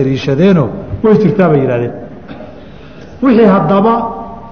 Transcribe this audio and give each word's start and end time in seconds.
dariishadeenoo 0.00 0.68
way 1.04 1.14
jirtaa 1.22 1.48
bay 1.52 1.60
yidhahdeen 1.64 1.92
wixii 3.22 3.48
haddaba 3.54 3.94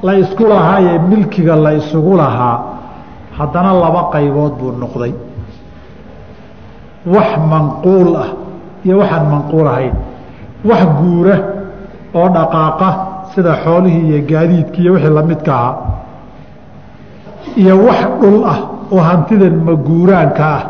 la 0.07 0.13
isku 0.23 0.45
lahaayee 0.53 0.99
milkiga 1.11 1.57
la 1.65 1.73
isugu 1.81 2.17
lahaa 2.23 2.57
haddana 3.39 3.73
laba 3.83 4.03
qaybood 4.13 4.53
buu 4.61 4.73
noqday. 4.83 5.13
Wax 7.15 7.31
manquul 7.51 8.11
ah 8.25 8.29
iyo 8.85 8.95
waxaan 9.01 9.25
manquul 9.33 9.67
ahayn. 9.73 9.95
Wax 10.69 10.83
guura 11.01 11.37
oo 12.19 12.29
dhaqaaqa 12.37 12.89
sida 13.35 13.53
xoolihii 13.65 14.05
iyo 14.11 14.21
gaadiidkii 14.31 14.83
iyo 14.85 14.93
wixii 14.95 15.15
lamidka 15.19 15.53
ahaa. 15.55 15.75
Iyo 17.63 17.75
wax 17.87 18.01
dhul 18.21 18.39
ah 18.53 18.59
oo 18.93 19.01
hantidan 19.09 19.57
maguuraanka 19.69 20.45
ah. 20.57 20.63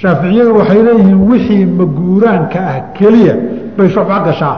Shaaficiyadu 0.00 0.50
waxay 0.58 0.80
leeyihiin 0.86 1.20
wixii 1.30 1.64
maguuraanka 1.80 2.58
ah 2.70 2.76
keliya 2.98 3.34
bay 3.80 3.88
shufco 3.88 4.16
gashaa. 4.26 4.56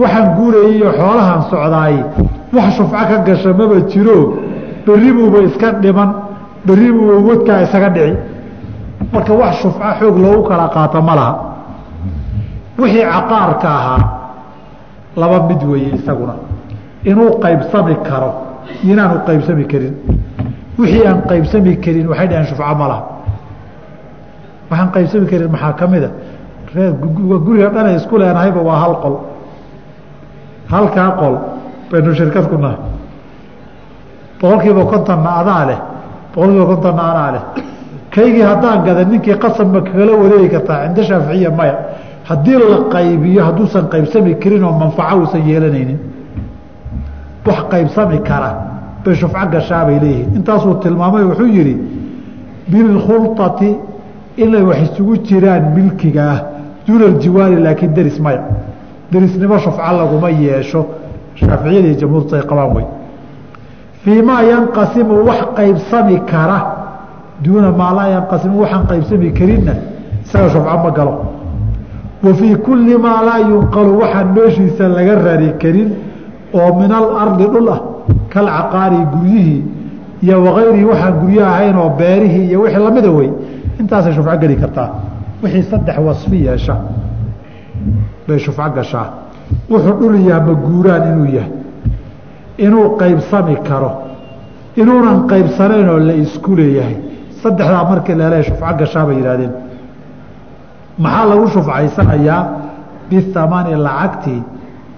Waxaan 0.00 0.34
guurayay 0.36 0.74
iyo 0.78 0.90
xoolahan 0.98 1.40
socdaay 1.50 1.96
wax 2.54 2.68
shufco 2.76 2.96
ka 3.10 3.16
gasha 3.26 3.52
maba 3.52 3.80
jiro. 3.90 4.18
Berri 4.86 5.10
iska 5.48 5.72
dhiman. 5.82 6.10
Berri 6.66 6.90
wadkaa 6.90 7.62
isaga 7.62 7.88
dhici. 7.90 8.16
Marka 9.12 9.32
wax 9.34 9.54
shufco 9.62 9.88
xoog 9.98 10.16
loogu 10.18 10.48
kala 10.48 10.68
qaato 10.74 11.02
ma 11.02 11.14
laha. 11.14 11.34
Wixii 12.78 13.04
caqaarka 13.12 13.68
ahaa 13.68 14.02
laba 15.16 15.46
mid 15.48 15.62
weeye 15.62 15.94
isaguna. 15.94 16.34
Inuu 17.04 17.38
qaybsami 17.42 17.94
karo. 18.08 18.30
Inaanu 18.82 19.20
qaybsami 19.26 19.64
karin. 19.72 19.94
Wixii 20.78 21.06
aan 21.06 21.22
qaybsami 21.30 21.76
karin 21.84 22.06
waxay 22.08 22.28
dhaheen 22.28 22.46
shufco 22.46 22.74
ma 22.80 22.86
laha. 22.88 23.02
Waxaan 24.70 24.90
qaybsami 24.94 25.26
karin 25.30 25.48
maxaa 25.54 25.72
ka 25.78 25.86
mida 25.86 26.10
ree 26.74 26.90
guriga 27.46 27.68
dhanay 27.74 27.96
isku 27.96 28.18
leenahayba 28.18 28.60
waa 28.68 28.78
hal 28.82 28.94
qol. 29.02 29.14
Halkaa 30.72 31.10
qol 31.20 31.34
baynu 31.90 32.14
shirkad 32.14 32.48
ku 32.50 32.56
nahay. 32.56 32.78
Boqol 34.40 34.58
kiiba 34.62 34.84
kontonna 34.92 35.30
adaa 35.40 35.64
leh 35.70 35.78
boqol 36.34 36.50
kiiba 36.52 36.66
kontonna 36.72 37.02
anaa 37.12 37.30
leh. 37.34 37.42
Kaygii 38.14 38.42
haddaan 38.50 38.84
gada 38.86 39.04
ninkii 39.04 39.36
qasabma 39.42 39.80
kagala 39.86 40.12
wareegi 40.22 40.48
kartaa 40.54 40.86
cinda 40.86 41.02
shaaficiya 41.08 41.50
maya. 41.50 41.76
Haddii 42.28 42.58
la 42.70 42.78
qaybiyo 42.94 43.40
hadduusan 43.48 43.84
qaybsami 43.92 44.32
karin 44.42 44.64
oo 44.64 44.72
manfaco 44.82 45.16
uusan 45.20 45.42
yeelanaynin 45.48 45.98
wax 47.46 47.58
qaybsami 47.72 48.18
kara 48.28 48.50
bay 49.04 49.14
shufco 49.14 49.46
gashaa 49.52 49.84
bay 49.86 49.98
leeyihiin. 50.02 50.28
Intaasuu 50.36 50.74
tilmaamay 50.82 51.24
wuxuu 51.30 51.46
yidhi 51.56 51.74
bilkhulطati 52.70 53.70
inay 54.36 54.62
wax 54.68 54.78
isugu 54.86 55.16
jiraan 55.28 55.64
milkiga 55.76 56.26
duuna 56.86 57.60
laakiin 57.60 57.94
deris 57.94 58.18
maya 58.20 58.42
derisnimo 59.12 59.58
shufco 59.58 59.92
laguma 59.98 60.30
yeesho. 60.30 60.86
Shaaficiyada 61.34 61.88
iyo 61.88 61.96
jamhuurtu 62.00 62.36
ay 62.36 62.42
qabaan 62.42 62.74
wey 62.76 62.86
fii 64.04 64.22
yanqasimu 64.50 65.24
wax 65.26 65.40
qaybsami 65.56 66.20
kara. 66.26 66.58
Duuna 67.42 67.72
maa 67.72 67.94
laa 67.94 68.08
yanqasimu 68.08 68.60
waxaan 68.60 68.86
qaybsami 68.86 69.32
karinna. 69.32 69.74
Isaga 70.24 70.50
shufco 70.50 70.78
ma 70.84 70.90
galo. 70.90 71.14
Wa 72.22 72.32
kulli 72.64 72.96
maa 72.98 73.22
laa 73.22 73.38
yunqalu 73.38 73.98
waxaan 74.00 74.34
meeshiisa 74.34 74.88
laga 74.88 75.14
rari 75.14 75.52
karin 75.58 75.90
oo 76.54 76.74
min 76.80 76.92
alardi 76.92 77.44
dhul 77.44 77.68
ah 77.68 77.80
kalcaqaari 78.30 78.98
guryihii 79.12 79.62
iyo 80.22 80.36
wakayrihi 80.44 80.84
waxaan 80.84 81.14
guryo 81.20 81.42
ahayn 81.46 81.76
oo 81.76 81.90
beerihii 81.98 82.46
iyo 82.50 82.60
wixii 82.62 82.82
lamida 82.84 83.10
wey 83.10 83.30
intaasay 83.80 84.12
shufco 84.12 84.36
geli 84.38 84.56
kartaa 84.56 84.88
wixii 85.44 85.62
saddex 85.70 85.98
wasfi 86.06 86.38
yeesha 86.46 86.74
bay 88.26 88.38
shufco 88.44 88.68
gashaa. 88.76 89.06
Wuxuu 89.70 89.94
dhul 90.00 90.16
yaha 90.28 90.40
maguuraan 90.48 91.02
inuu 91.12 91.28
yahay. 91.36 91.52
Inuu 92.64 92.86
qaybsami 93.00 93.56
karo. 93.68 93.90
Inuunan 94.80 95.18
qaybsanayn 95.30 95.88
oo 95.92 95.98
la 96.08 96.14
isku 96.24 96.50
leeyahay. 96.58 96.96
Saddexdaa 97.42 97.84
markii 97.90 98.14
leela 98.20 98.38
shufco 98.46 98.72
gashaa 98.80 99.04
bay 99.08 99.16
yidhahdeen 99.20 99.52
maxaa 101.04 101.24
lagu 101.30 101.46
shufcaysanayaa 101.54 102.40
bihamani 103.10 103.72
lacagtii 103.86 104.40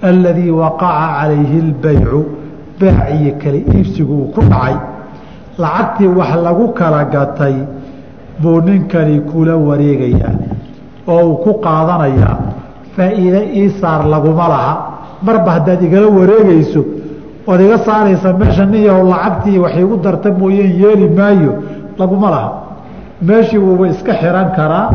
aladii 0.09 0.51
waqaca 0.61 1.07
calayhi 1.19 1.59
اlbaycu 1.67 2.19
baaciyo 2.81 3.33
kale 3.43 3.59
iibsigu 3.75 4.15
uu 4.23 4.29
ku 4.35 4.41
dhacay. 4.53 4.75
Lacagtii 5.63 6.09
wax 6.19 6.31
lagu 6.47 6.65
kala 6.79 7.01
gatay 7.15 7.55
buu 8.43 8.61
ninkani 8.67 9.21
kula 9.31 9.55
wareegayaa 9.69 10.35
oo 11.13 11.21
uu 11.29 11.37
ku 11.45 11.51
qaadanayaa 11.65 12.37
faa'iide 12.97 13.41
ii 13.61 13.69
saar 13.81 14.01
laguma 14.13 14.47
laha. 14.53 14.75
Marba 15.27 15.51
haddaad 15.57 15.83
igala 15.87 16.07
wareegayso 16.19 16.81
ood 17.51 17.61
iga 17.67 17.79
saaraysa 17.87 18.33
meesha 18.41 18.65
nin 18.67 18.83
yahow 18.89 19.05
lacagtii 19.13 19.59
wax 19.65 19.75
igu 19.83 19.97
darta 20.05 20.29
mooyeen 20.41 20.73
yeeli 20.83 21.09
maayo 21.19 21.53
laguma 21.99 22.31
laha. 22.35 22.51
Meeshii 23.29 23.59
wuuba 23.65 23.89
iska 23.89 24.13
xiran 24.21 24.49
karaa 24.57 24.87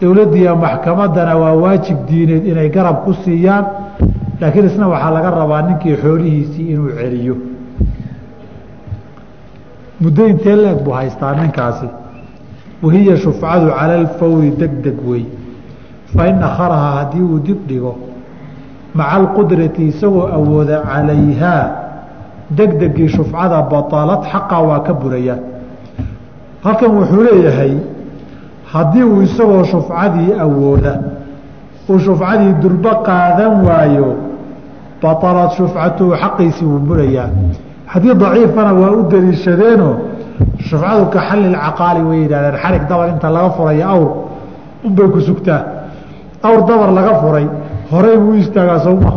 dowladdiiyo 0.00 0.56
maxkamaddana 0.64 1.34
waa 1.42 1.52
waajib 1.62 1.98
diineed 2.08 2.44
inay 2.50 2.68
garab 2.76 2.96
ku 3.04 3.12
siiyaan 3.24 3.64
laakiin 4.40 4.66
isna 4.70 4.86
waxaa 4.92 5.10
laga 5.16 5.30
rabaa 5.40 5.62
ninkii 5.68 5.96
xoolihiisii 6.02 6.66
inuu 6.72 6.90
celiyo. 6.98 7.34
Muddo 10.00 10.26
intee 10.32 10.56
leeg 10.56 10.78
buu 10.84 10.92
haystaa 10.98 11.32
ninkaasi 11.40 11.86
wahiya 12.82 13.16
shufcadu 13.16 13.66
cala 13.78 13.94
alfawri 14.02 14.50
deg 14.50 14.72
deg 14.82 14.98
wey 15.08 15.24
fa 16.14 16.28
in 16.28 16.42
akharahaa 16.42 16.94
haddii 16.98 17.22
uu 17.22 17.38
dib 17.38 17.60
dhigo 17.68 17.96
maca 18.94 19.10
alqudrati 19.20 19.82
isagoo 19.88 20.26
awooda 20.38 20.82
calayhaa 20.86 21.64
degdegii 22.50 23.08
shufcada 23.08 23.62
batalad 23.62 24.22
xaqaa 24.32 24.62
waa 24.68 24.80
ka 24.86 24.92
burayaa 24.94 25.38
halkan 26.64 26.90
wuxuu 26.98 27.22
leeyahay 27.28 27.74
haddii 28.72 29.02
uu 29.04 29.22
isagoo 29.22 29.64
shufcadii 29.64 30.32
awooda 30.44 30.92
uu 31.90 31.98
shufcadii 31.98 32.52
durbo 32.62 32.92
qaadan 33.08 33.52
waayo 33.66 34.08
baطalad 35.02 35.50
shufcatuhu 35.58 36.14
xaqiisii 36.22 36.64
wuu 36.66 36.78
burayaa. 36.78 37.28
Haddii 37.86 38.14
daciifana 38.14 38.72
waa 38.72 38.90
u 38.90 39.02
daliishadeenoo 39.10 39.94
shufcadu 40.68 41.04
ka 41.12 41.20
xalli 41.28 41.52
caqaali 41.54 42.02
way 42.02 42.18
yidhahdeen. 42.22 42.60
Xarig 42.62 42.82
dabar 42.88 43.08
inta 43.08 43.30
laga 43.30 43.50
furayo 43.56 43.84
awr. 43.94 44.10
Unbay 44.84 45.08
ku 45.10 45.20
sugtaa. 45.20 45.62
Awr 46.42 46.60
dabar 46.66 46.90
laga 46.92 47.14
furay 47.20 47.46
horey 47.90 48.16
buu 48.18 48.34
istaagaa 48.34 48.78
sowma 48.80 49.12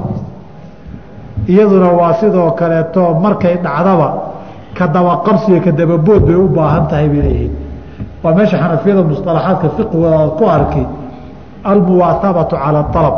iyaduna 1.47 1.89
waa 1.99 2.13
sidoo 2.13 2.51
kaleeto 2.51 3.13
markay 3.23 3.57
dhacdaba 3.63 4.09
ka 4.77 4.87
dabaqabsiyo 4.87 5.61
ka 5.61 5.71
dababood 5.71 6.21
bay 6.27 6.35
u 6.35 6.47
baahan 6.47 6.87
tahay 6.87 7.07
bay 7.09 7.21
leeyihiin. 7.21 7.53
Waa 8.23 8.33
meesha 8.33 8.57
xanafiyada 8.57 9.03
musطalaxaadka 9.03 9.67
fiqigooda 9.77 10.17
aad 10.19 10.31
ku 10.37 10.45
arki 10.45 10.83
almuwaatabatu 11.63 12.55
calى 12.55 12.85
alab 12.93 13.15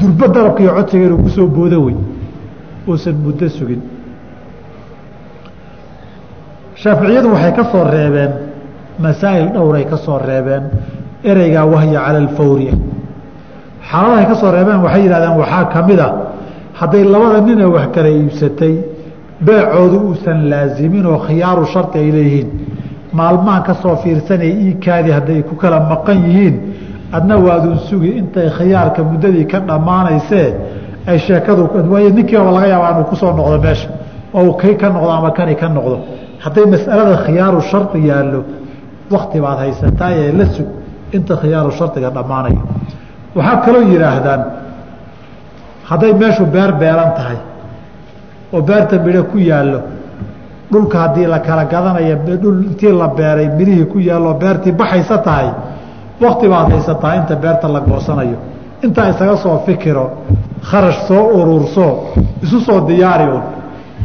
durbo 0.00 0.28
dalabka 0.28 0.62
iyo 0.62 0.72
codsiga 0.74 1.04
inuu 1.06 1.22
ku 1.22 1.28
soo 1.28 1.46
boodo 1.46 1.84
wey 1.84 1.96
uusan 2.88 3.16
muddo 3.24 3.48
sugin 3.48 3.80
shaaficiyadu 6.76 7.28
waxay 7.34 7.52
ka 7.52 7.64
soo 7.72 7.84
reebeen 7.84 8.32
masaa'il 8.98 9.48
dhowray 9.54 9.84
ka 9.84 9.96
soo 9.96 10.18
reebeen 10.18 10.62
ereygaa 11.24 11.64
wahya 11.66 12.00
cala 12.06 12.18
alfawri. 12.18 12.68
Xaaladahay 13.90 14.26
ka 14.30 14.34
soo 14.34 14.50
reebeen 14.50 14.80
waxay 14.84 15.02
yidhahdeen 15.04 15.36
waxaa 15.40 15.64
ka 15.72 15.82
mid 15.88 15.98
a 16.00 16.08
hadday 16.80 17.04
labada 17.04 17.40
nina 17.40 17.68
wax 17.68 17.86
kala 17.94 18.08
iibsatay 18.08 18.74
beecoodu 19.46 19.96
uusan 20.08 20.38
laazimin 20.50 21.06
oo 21.06 21.18
khiyaaru 21.26 21.64
shardi 21.72 21.98
ay 21.98 22.10
leeyihiin. 22.16 22.48
Maalmahan 23.12 23.62
ka 23.66 23.74
soo 23.82 23.96
fiirsanaya 24.02 24.54
iikaadii 24.64 25.12
hadday 25.18 25.42
ku 25.42 25.54
kala 25.56 25.80
maqan 25.90 26.18
yihiin. 26.28 26.56
Adna 27.12 27.36
waadun 27.46 27.78
sugi 27.88 28.10
intay 28.20 28.48
khiyaarka 28.56 29.00
muddadii 29.04 29.44
ka 29.52 29.58
dhammaanaysee 29.68 30.48
ay 31.06 31.18
sheekadu 31.18 31.62
ninkiiba 32.16 32.50
laga 32.56 32.66
yaabaa 32.72 32.90
inuu 32.94 33.04
ku 33.10 33.16
soo 33.16 33.32
noqdo 33.38 33.58
meesha. 33.64 33.88
Oo 34.34 34.52
kay 34.60 34.74
ka 34.80 34.88
noqdo 34.88 35.10
ama 35.18 35.30
kani 35.36 35.54
ka 35.60 35.68
noqdo 35.68 35.96
hadday 36.44 36.66
mas'alada 36.74 37.16
khiyaaru 37.26 37.60
shardi 37.70 37.98
yaallo 38.10 38.40
wakti 39.14 39.38
baad 39.44 39.58
haysataa 39.64 40.10
ee 40.20 40.32
la 40.38 40.46
sug 40.56 40.68
inta 41.16 41.34
khiyaaru 41.42 41.70
shardiga 41.78 42.08
dhammaanayo 42.16 42.62
waxaa 43.36 43.56
kaloo 43.64 43.82
yidhaahdaan 43.92 44.42
hadday 45.90 46.12
meeshu 46.22 46.44
beer 46.54 46.70
beeran 46.82 47.10
tahay 47.18 47.38
oo 48.54 48.60
beerta 48.68 48.94
midho 49.06 49.22
ku 49.32 49.38
yaallo 49.50 49.80
dhulka 50.72 50.96
haddii 51.04 51.26
la 51.34 51.38
kala 51.46 51.64
gadanayo 51.72 52.16
dhul 52.42 52.58
intii 52.68 52.92
la 53.02 53.08
beeray 53.18 53.48
midhihii 53.58 53.86
ku 53.92 53.98
yaallo 54.08 54.30
beertii 54.42 54.72
baxaysa 54.80 55.16
tahay 55.26 55.48
wakti 56.24 56.46
baad 56.52 56.66
haysataa 56.74 57.14
inta 57.20 57.34
beerta 57.42 57.66
la 57.74 57.80
goosanayo. 57.80 58.38
Intaa 58.84 59.08
isaga 59.12 59.36
soo 59.36 59.58
fikiro 59.66 60.04
kharash 60.70 61.00
soo 61.08 61.22
ururso 61.38 61.86
isu 62.44 62.58
soo 62.66 62.80
diyaari 62.88 63.26
un 63.36 63.42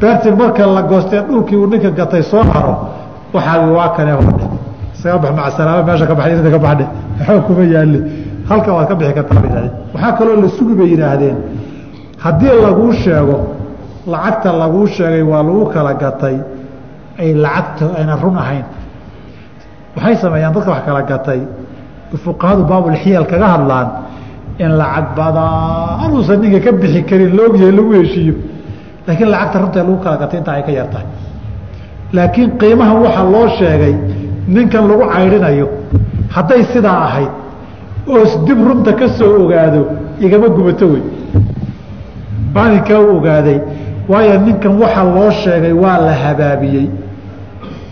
beertii 0.02 0.32
marka 0.40 0.66
la 0.76 0.82
goostee 0.92 1.22
dhulkii 1.28 1.56
uu 1.62 1.68
ninka 1.72 1.90
gatay 2.00 2.24
soo 2.32 2.44
haro 2.54 2.74
waxaagi 3.34 3.70
waa 3.78 3.90
kane 3.98 4.12
hodhe 4.20 4.46
isaga 4.96 5.18
bax 5.24 5.32
macasalaama 5.38 5.84
meesha 5.88 6.06
ka 6.10 6.16
baxay 6.20 6.34
inta 6.38 6.52
ka 6.56 6.60
baxdhe 6.66 6.86
waxba 7.20 7.42
kuma 7.48 7.64
yaali 7.74 8.00
halka 8.50 8.70
waad 8.76 8.88
ka 8.90 8.96
bixi 9.00 9.14
kartaa 9.18 9.40
yihahdeen 9.46 9.72
waxaa 9.94 10.12
kaloo 10.18 10.36
la 10.44 10.48
sugi 10.58 10.74
bay 10.80 10.88
yidhaahdeen. 10.94 11.38
Haddii 12.24 12.56
laguu 12.66 12.92
sheego 13.04 13.38
lacagta 14.12 14.50
laguu 14.62 14.86
sheegay 14.96 15.22
waa 15.32 15.44
lagu 15.48 15.64
kala 15.74 15.94
gatay 16.04 16.36
ay 17.22 17.30
lacagta 17.44 17.86
ayna 18.00 18.16
run 18.24 18.38
ahayn. 18.44 18.66
Waxay 19.96 20.16
sameeyaan 20.22 20.54
dadka 20.56 20.70
wax 20.74 20.82
kala 20.88 21.02
gatay. 21.12 21.42
Fuqahadu 22.26 22.64
baabulxiyal 22.72 23.26
kaga 23.32 23.48
hadlaan 23.56 23.88
in 24.64 24.72
lacag 24.82 25.06
badaan 25.18 26.12
uusan 26.16 26.38
ninka 26.42 26.60
ka 26.66 26.72
bixi 26.82 27.02
karin 27.10 27.32
loogyahay 27.38 27.72
lagu 27.78 27.92
heshiiyo 28.00 28.34
laakiin 29.07 29.30
lacagta 29.33 29.57
runta 29.62 29.80
lagu 29.80 29.98
kala 30.04 30.18
gatay 30.21 30.39
intaa 30.39 30.54
ay 30.57 30.63
ka 30.68 30.71
yartahay. 30.80 31.07
Laakiin 32.13 32.50
qiimaha 32.59 32.94
waxaa 33.04 33.25
loo 33.33 33.48
sheegay 33.59 33.95
ninkan 34.56 34.83
lagu 34.89 35.04
caydhinayo 35.13 35.68
hadday 36.36 36.62
sidaa 36.74 37.00
ahayd 37.07 37.31
oos 38.15 38.31
dib 38.45 38.59
runta 38.68 38.92
ka 39.00 39.07
soo 39.18 39.31
ogaado 39.44 39.81
igama 40.25 40.48
gubato 40.56 40.86
wey. 40.94 41.04
Maalinkaa 42.56 43.00
u 43.00 43.18
ogaaday 43.18 43.59
waayo 44.09 44.33
ninkan 44.45 44.74
waxa 44.81 45.04
loo 45.15 45.31
sheegay 45.42 45.74
waa 45.83 45.98
la 46.06 46.13
habaabiyey. 46.24 46.88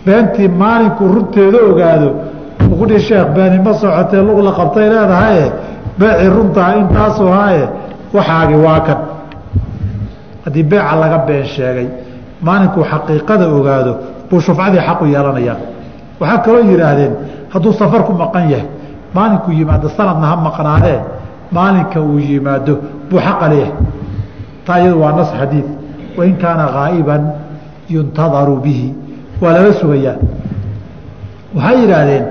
Beentii 0.06 0.48
maalinkuu 0.48 1.08
runteeda 1.14 1.58
ogaado 1.70 2.08
ukudhi 2.72 2.98
sheekh 3.00 3.28
beeni 3.34 3.58
ma 3.64 3.72
socotee 3.80 4.22
lug 4.26 4.38
la 4.46 4.52
qabtay 4.58 4.86
leedahaye 4.92 5.46
beecii 5.98 6.28
runtaa 6.36 6.70
intaasuu 6.80 7.28
haye 7.38 7.64
waxaagi 8.14 8.54
waa 8.64 8.80
kan 8.86 8.98
haddii 10.46 10.62
beeca 10.70 10.94
laga 11.02 11.18
been 11.28 11.44
sheegay 11.54 11.88
maalinkuu 12.46 12.84
xaqiiqada 12.92 13.44
ogaado 13.58 13.92
buu 14.30 14.40
shufcadii 14.46 14.80
xaqu 14.88 15.04
yeelanayaa 15.14 15.56
waxaa 16.20 16.38
kaloo 16.44 16.62
yidhaahdeen 16.70 17.12
hadduu 17.52 17.72
safar 17.80 18.02
ku 18.08 18.12
maqan 18.22 18.44
yahay 18.52 18.68
maalinkuu 19.16 19.52
yimaado 19.58 19.88
sanadna 19.96 20.26
ha 20.30 20.36
maqnaadee? 20.48 20.98
Maalinka 21.56 21.98
uu 22.08 22.18
yimaado 22.30 22.74
buu 23.08 23.18
xaqa 23.26 23.46
leeyahay 23.52 23.72
taa 24.66 24.78
iyadu 24.80 24.96
waa 25.02 25.12
nas 25.18 25.30
xadiid. 25.40 25.66
Wain 26.18 26.34
kaana 26.42 26.64
haa'iban 26.76 27.22
yuntadaru 27.94 28.56
bihi. 28.64 28.88
Waa 29.42 29.52
lala 29.56 29.72
sugayaa. 29.80 30.16
Waxay 31.56 31.76
yidhaahdeen 31.82 32.24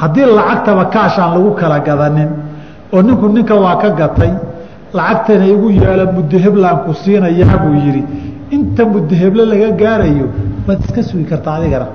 haddii 0.00 0.26
lacagtaba 0.38 0.84
kaashaan 0.94 1.30
lagu 1.34 1.50
kala 1.60 1.78
gadanin 1.88 2.30
oo 2.94 3.00
ninku 3.06 3.26
ninka 3.36 3.54
waa 3.64 3.76
ka 3.82 3.88
gatay 4.00 4.32
lacagtana 4.96 5.46
igu 5.54 5.68
yeelo 5.80 6.04
muddo 6.16 6.36
heblaan 6.44 6.76
ku 6.84 6.90
siinayaa 7.02 7.56
buu 7.62 7.74
yidhi. 7.84 8.02
Inta 8.56 8.82
muddo 8.92 9.14
heble 9.22 9.44
laga 9.52 9.68
gaarayo 9.80 10.26
waad 10.66 10.80
iska 10.86 11.02
sugi 11.08 11.24
kartaa 11.30 11.54
adigana. 11.58 11.86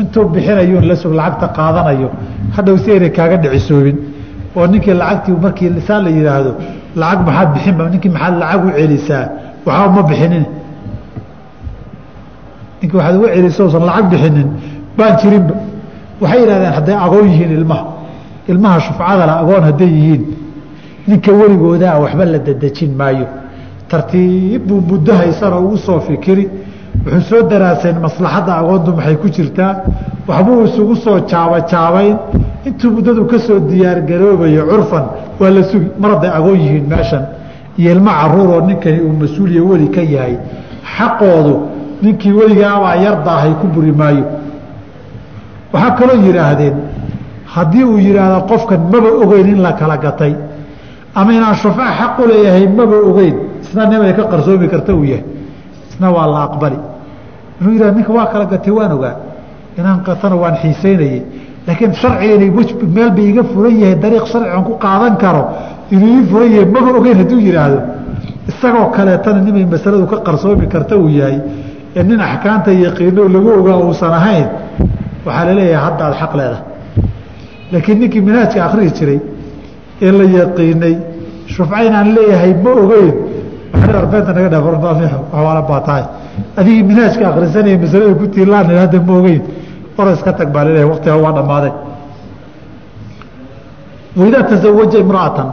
Intuu 0.00 0.24
bixinayo 0.34 0.80
la 0.90 0.94
sug 1.02 1.12
lacagta 1.20 1.46
qaadanayo. 1.58 2.08
Hadhow 2.56 2.76
si 2.82 2.88
ayna 2.94 3.08
kaaga 3.16 3.36
dhicisoobin. 3.42 3.96
Oo 4.56 4.66
ninkii 4.72 4.94
lacagtii 5.00 5.36
markii 5.44 5.70
lisaan 5.76 6.00
la 6.06 6.10
yidhaahdo 6.16 6.52
lacag 7.00 7.20
maxaad 7.26 7.48
bixinba 7.54 7.82
ninkii 7.92 8.10
maxaad 8.16 8.34
lacag 8.42 8.64
u 8.66 8.70
celisaa? 8.78 9.24
Waxba 9.66 9.88
ma 9.96 10.02
bixinin. 10.10 10.44
Ninki 12.80 12.94
waxaad 12.98 13.14
uga 13.18 13.28
celiso 13.34 13.62
usan 13.68 13.84
lacag 13.88 14.06
bixinin 14.12 14.48
baan 14.98 15.14
jirinba. 15.20 15.54
Waxay 16.22 16.40
yidhahdeen 16.42 16.72
hadday 16.76 16.96
agoon 17.06 17.26
yihiin 17.32 17.50
ilmaha. 17.58 17.84
Ilmaha 18.50 18.76
shufcadala 18.86 19.34
agoon 19.42 19.62
hadday 19.68 19.90
yihiin 19.96 20.22
ninka 21.08 21.32
weligoodaa 21.40 21.98
waxba 22.02 22.24
la 22.24 22.38
dadejin 22.46 22.92
maayo. 23.00 23.26
Tartiib 23.90 24.62
buu 24.68 24.80
muddo 24.90 25.12
haysanoo 25.20 25.60
ugu 25.66 25.76
soo 25.86 26.00
fikiri. 26.00 26.44
Wuxuu 27.04 27.28
soo 27.30 27.42
daraaseen 27.50 27.96
maslaxadda 28.06 28.52
agoontu 28.60 28.90
maxay 28.96 29.16
ku 29.22 29.28
jirtaa? 29.36 29.72
Waxbuu 30.28 30.64
isugu 30.68 30.94
soo 31.04 31.18
jaabajaabayn 31.30 32.16
intuu 32.66 32.90
muddadu 32.96 33.22
ka 33.30 33.38
soo 33.46 33.58
diyaargaroobayo 33.70 34.62
curfan 34.70 35.04
waa 35.40 35.50
la 35.56 35.62
sugi 35.70 35.88
mar 36.00 36.10
hadday 36.14 36.30
agoon 36.38 36.58
yihiin 36.64 36.86
meeshan. 36.92 37.24
Iyo 37.78 37.90
ilmo 37.94 38.10
caruuroo 38.20 38.60
ninkani 38.68 39.00
uu 39.06 39.12
mas'uuliya 39.22 39.62
weli 39.70 39.88
ka 39.96 40.02
yahay. 40.14 40.34
Xaqoodu 40.96 41.54
ninkii 42.02 42.32
weligaabaa 42.38 42.96
yardaahay 43.04 43.52
ku 43.60 43.66
buri 43.74 43.92
maayo. 44.00 44.24
Waxaa 45.72 45.90
kaloo 45.98 46.18
yidhaahdeen 46.26 46.76
haddii 47.54 47.84
uu 47.84 47.98
yidhaahdo 48.06 48.38
qofkan 48.50 48.80
maba 48.92 49.08
ogeyn 49.22 49.48
in 49.54 49.60
la 49.66 49.72
kala 49.80 49.96
gatay 49.96 50.32
ama 51.20 51.30
inaan 51.36 51.54
shufca 51.62 51.84
xaq 52.00 52.14
u 52.22 52.26
leeyahay 52.30 52.64
maba 52.78 52.96
ogeyn. 53.10 53.36
Isna 53.62 53.82
nimay 53.90 54.12
ka 54.18 54.22
qarsoomi 54.32 54.66
karta 54.72 54.92
uu 54.98 55.04
yahay. 55.12 55.24
Isna 55.90 56.06
waa 56.16 56.26
la 56.32 56.40
aqbali. 56.46 56.78
Inuu 57.60 57.72
yihah 57.74 57.92
ninka 57.96 58.12
waa 58.18 58.26
kala 58.32 58.44
gatay 58.52 58.72
waan 58.78 58.92
ogaa. 58.96 59.14
Inaan 59.78 59.98
gatana 60.06 60.36
waan 60.42 60.54
xiiseynayey 60.62 61.20
laakiin 61.66 61.92
sharcigan 62.00 62.40
meel 62.94 63.10
ba 63.16 63.20
iga 63.30 63.42
furan 63.52 63.74
yahay 63.82 63.96
dariiq 64.02 64.26
sharcigan 64.32 64.62
ku 64.68 64.72
qaadan 64.84 65.14
karo 65.22 65.42
inuu 65.94 66.08
ii 66.18 66.24
furan 66.30 66.50
yahay 66.54 66.66
maba 66.74 66.90
ogeyn 66.98 67.16
hadduu 67.20 67.40
yidhaahdo. 67.46 67.78
Isagoo 68.50 68.86
kaleetana 68.96 69.40
nimay 69.46 69.64
masaladu 69.72 70.06
ka 70.12 70.16
qarsoomi 70.26 70.66
karta 70.72 70.94
uu 71.02 71.08
yahay. 71.20 71.38
Ee 71.96 72.02
nin 72.08 72.20
axkaamta 72.28 72.70
yaqiino 72.84 73.22
lagu 73.34 73.48
ogaa 73.60 73.76
uusan 73.84 74.12
ahayn 74.20 74.46
waxaa 75.26 75.44
la 75.48 75.52
leeyahay 75.58 75.82
haddaad 75.86 76.14
xaq 76.20 76.32
leedahay. 76.38 76.62
Laakiin 77.72 77.98
ninkii 78.00 78.20
minhaajka 78.26 78.58
akhrihi 78.66 78.90
jiray 78.98 79.18
ee 80.00 80.12
la 80.18 80.24
yaqiinay. 80.38 80.94
Shufca 81.54 81.78
inaan 81.86 82.08
leeyahay 82.16 82.52
ma 82.64 82.70
ogeyn. 82.82 83.14
Arbeenta 84.00 84.32
naga 84.36 84.48
dhawaala 84.54 85.62
baa 85.70 85.80
tahay 85.86 86.04
adigii 86.60 86.82
minhaajka 86.90 87.24
akhrisanaya 87.30 87.78
masalada 87.82 88.14
ku 88.20 88.26
tiilaan 88.34 88.66
hadda 88.82 89.00
ma 89.08 89.12
ogeyn. 89.20 89.42
Ora 89.98 90.12
iska 90.16 90.32
tag 90.38 90.48
baa 90.54 90.64
la 90.64 90.70
leeyahay 90.74 90.90
waqtiga 90.92 91.16
waa 91.24 91.32
dhammaaday. 91.38 91.72
Waidaa 94.16 94.42
tasawaja 94.50 94.98
imra'atan 95.04 95.48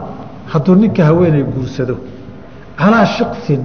hadduu 0.52 0.74
ninka 0.74 1.02
haweeney 1.08 1.42
guursado 1.54 1.96
calaa 2.78 3.06
shiksin 3.16 3.60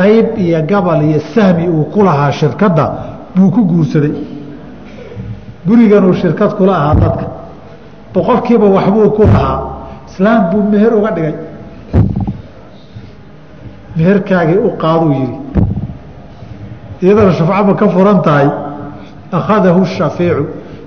qayb 0.00 0.26
iyo 0.38 0.60
gabal 0.70 1.00
iyo 1.08 1.20
sahmi 1.34 1.68
uu 1.68 1.84
ku 1.92 2.02
lahaa 2.04 2.32
shirkadda 2.32 2.84
buu 3.36 3.50
ku 3.50 3.60
guursaday. 3.70 4.12
Gurigan 5.66 6.04
uu 6.04 6.14
shirkad 6.14 6.50
kula 6.58 6.72
ahaa 6.76 6.94
dadka. 6.94 7.26
Boqolkiiba 8.14 8.66
waxbuu 8.76 9.10
ku 9.16 9.22
lahaa 9.22 9.58
islaam 10.10 10.50
buu 10.50 10.62
meher 10.72 10.92
uga 10.98 11.10
dhigay. 11.16 11.34
Meherkaagii 13.96 14.58
u 14.66 14.70
qaaduu 14.82 15.12
yihi 15.12 15.34
iyadana 17.02 17.32
shufcaba 17.38 17.72
ka 17.80 17.86
furan 17.88 18.18
tahay 18.26 18.48
akhadahu 19.38 19.84
shafiicu. 19.96 20.44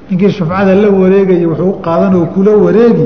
Ninkii 0.10 0.32
shufcada 0.38 0.76
la 0.76 0.90
wareegayay 0.90 1.46
wuxuu 1.52 1.70
u 1.70 1.82
qaadan 1.86 2.14
oo 2.16 2.26
kula 2.34 2.52
wareegi 2.66 3.06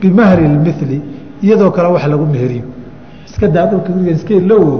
bimahri 0.00 0.44
lmili 0.54 0.98
iyadoo 1.42 1.70
kale 1.70 1.88
wax 1.94 2.04
lagu 2.12 2.26
meheriyo. 2.26 2.64
Iska 3.26 3.48
daa 3.48 3.66
dhulka 3.70 3.90
guriga 3.92 4.34
ilowo 4.42 4.74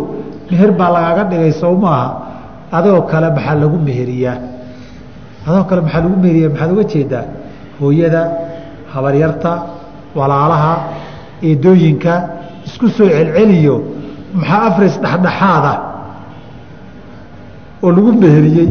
meher 0.51 0.71
baa 0.79 0.91
lagaaga 0.95 1.25
dhigay 1.31 1.53
sow 1.53 1.75
maaha 1.85 2.09
adoo 2.73 3.03
kale 3.11 3.29
maxaa 3.37 3.55
lagu 3.63 3.79
meheriyaa? 3.87 4.37
Adoo 5.47 5.65
kale 5.69 5.81
maxaa 5.83 6.01
lagu 6.05 6.17
meheriyaa? 6.23 6.51
Maxaad 6.53 6.71
uga 6.73 6.85
jeedaa? 6.93 7.25
Hooyada 7.81 8.23
habaryarta 8.93 9.51
walaalaha 10.19 10.73
eedooyinka 11.49 12.13
isku 12.67 12.87
soo 12.97 13.09
celceliyo 13.17 13.77
maxaa 14.39 14.63
afris 14.69 14.95
dhexdhexaada 15.05 15.73
oo 17.83 17.91
lagu 17.97 18.13
meheriyey 18.23 18.69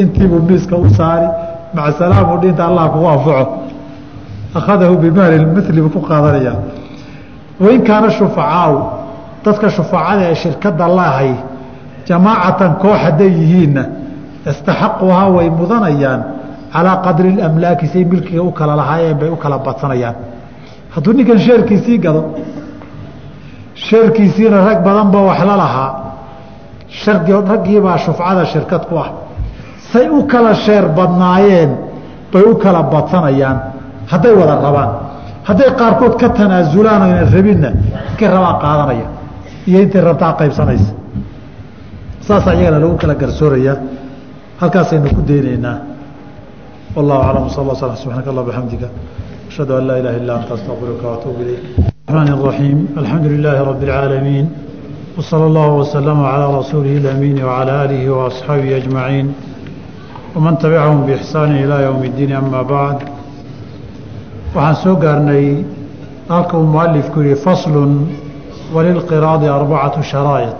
intiibuu 0.00 0.42
miiska 0.48 0.76
u 0.76 0.88
saari? 0.98 1.28
Maca 1.74 1.92
salaamu 1.98 2.34
dhinta 2.42 2.62
allah 2.68 2.84
kugu 2.92 3.08
anfaco 3.14 3.44
akhadahu 4.58 4.94
bimahri 5.02 5.38
mili 5.54 5.80
buu 5.84 5.90
ku 5.94 6.00
qaadanayaa. 6.10 6.56
Wain 7.62 7.80
kaana 7.88 8.08
shufacaau 8.18 8.74
dadka 9.44 9.66
shufacada 9.76 10.22
ee 10.30 10.34
shirkadda 10.42 10.86
lahay 10.98 11.30
jamaacatan 12.08 12.72
koox 12.82 12.96
hadday 13.04 13.30
yihiinna 13.40 13.82
istaxaquhaa 14.50 15.26
way 15.36 15.46
mudanayaan 15.58 16.20
calaa 16.72 16.96
qadri 17.06 17.30
amlaaki 17.48 17.86
say 17.92 18.02
milkiga 18.12 18.42
u 18.42 18.50
kala 18.58 18.72
lahaayeen 18.80 19.16
bay 19.20 19.28
u 19.28 19.36
kala 19.42 19.56
badsanayaan 19.66 20.14
hadduu 20.94 21.12
ninkan 21.18 21.38
sheerkiisii 21.46 21.98
gado 22.04 22.22
sheerkiisiina 23.74 24.58
rag 24.68 24.78
badan 24.84 25.10
ba 25.10 25.20
wax 25.28 25.40
la 25.50 25.56
lahaa. 25.56 25.90
Raggiibaa 27.50 27.98
shufcada 27.98 28.44
shirkad 28.52 28.86
ku 28.88 28.96
ah. 28.96 29.10
Say 29.92 30.08
u 30.08 30.26
kala 30.26 30.54
sheer 30.54 30.88
badnaayeen 30.88 31.70
bay 32.32 32.42
u 32.42 32.54
kala 32.56 32.82
badsanayaan. 32.82 33.58
Hadday 34.10 34.34
wada 34.34 34.54
rabaan. 34.66 34.90
Hadday 35.48 35.70
qaarkood 35.80 36.14
ka 36.20 36.28
tanaasulaan 36.28 37.02
oyna 37.02 37.24
rabinna 37.34 37.70
inkay 38.10 38.28
rabaa 38.28 38.54
qaadanaya. 38.62 39.06
Iyo 39.66 39.78
intay 39.82 40.00
rabtaa 40.00 40.32
qaybsanaysa. 40.40 40.92
Saasaa 42.26 42.54
iyagana 42.54 42.78
lagu 42.82 42.96
kala 43.02 43.14
garsoorayaa. 43.14 43.76
Halkaasaynu 44.60 45.08
ku 45.16 45.22
daynaynaa. 45.28 45.78
Wallahu 46.96 47.20
aclam 47.22 47.48
sal 47.54 47.64
l 47.70 47.76
sl 47.76 47.94
subxanak 48.02 48.26
allah 48.26 48.44
bxamdika 48.48 48.88
ashhadu 49.59 49.71
an 49.79 49.83
laa 49.89 49.97
ilaha 50.01 50.17
illa 50.21 50.33
anta 50.39 50.53
astaqfiruka 50.57 51.05
waatuub 51.11 51.37
ilayk 51.43 51.63
الرحمن 52.09 52.33
الرحيم 52.39 52.77
الحمد 53.01 53.25
لله 53.33 53.57
رب 53.71 53.81
العالمين 53.89 54.45
وصلى 55.17 55.45
الله 55.49 55.69
وسلم 55.81 56.19
على 56.33 56.45
رسوله 56.59 56.93
الأمين 57.01 57.37
وعلى 57.47 57.71
آله 57.85 58.01
وأصحابه 58.15 58.69
أجمعين 58.81 59.25
ومن 60.35 60.53
تبعهم 60.63 60.99
بإحسان 61.07 61.49
إلى 61.63 61.75
يوم 61.87 62.01
الدين 62.09 62.31
أما 62.41 62.61
بعد 62.61 62.97
waxaan 64.55 64.75
soo 64.83 64.95
gaarnay 65.03 65.45
halka 66.29 66.55
uu 66.57 66.63
mualifku 66.75 67.19
yihi 67.25 67.35
faslun 67.45 67.91
walilqiraadi 68.75 69.47
arbacatu 69.57 69.99
sharaa'id 70.11 70.59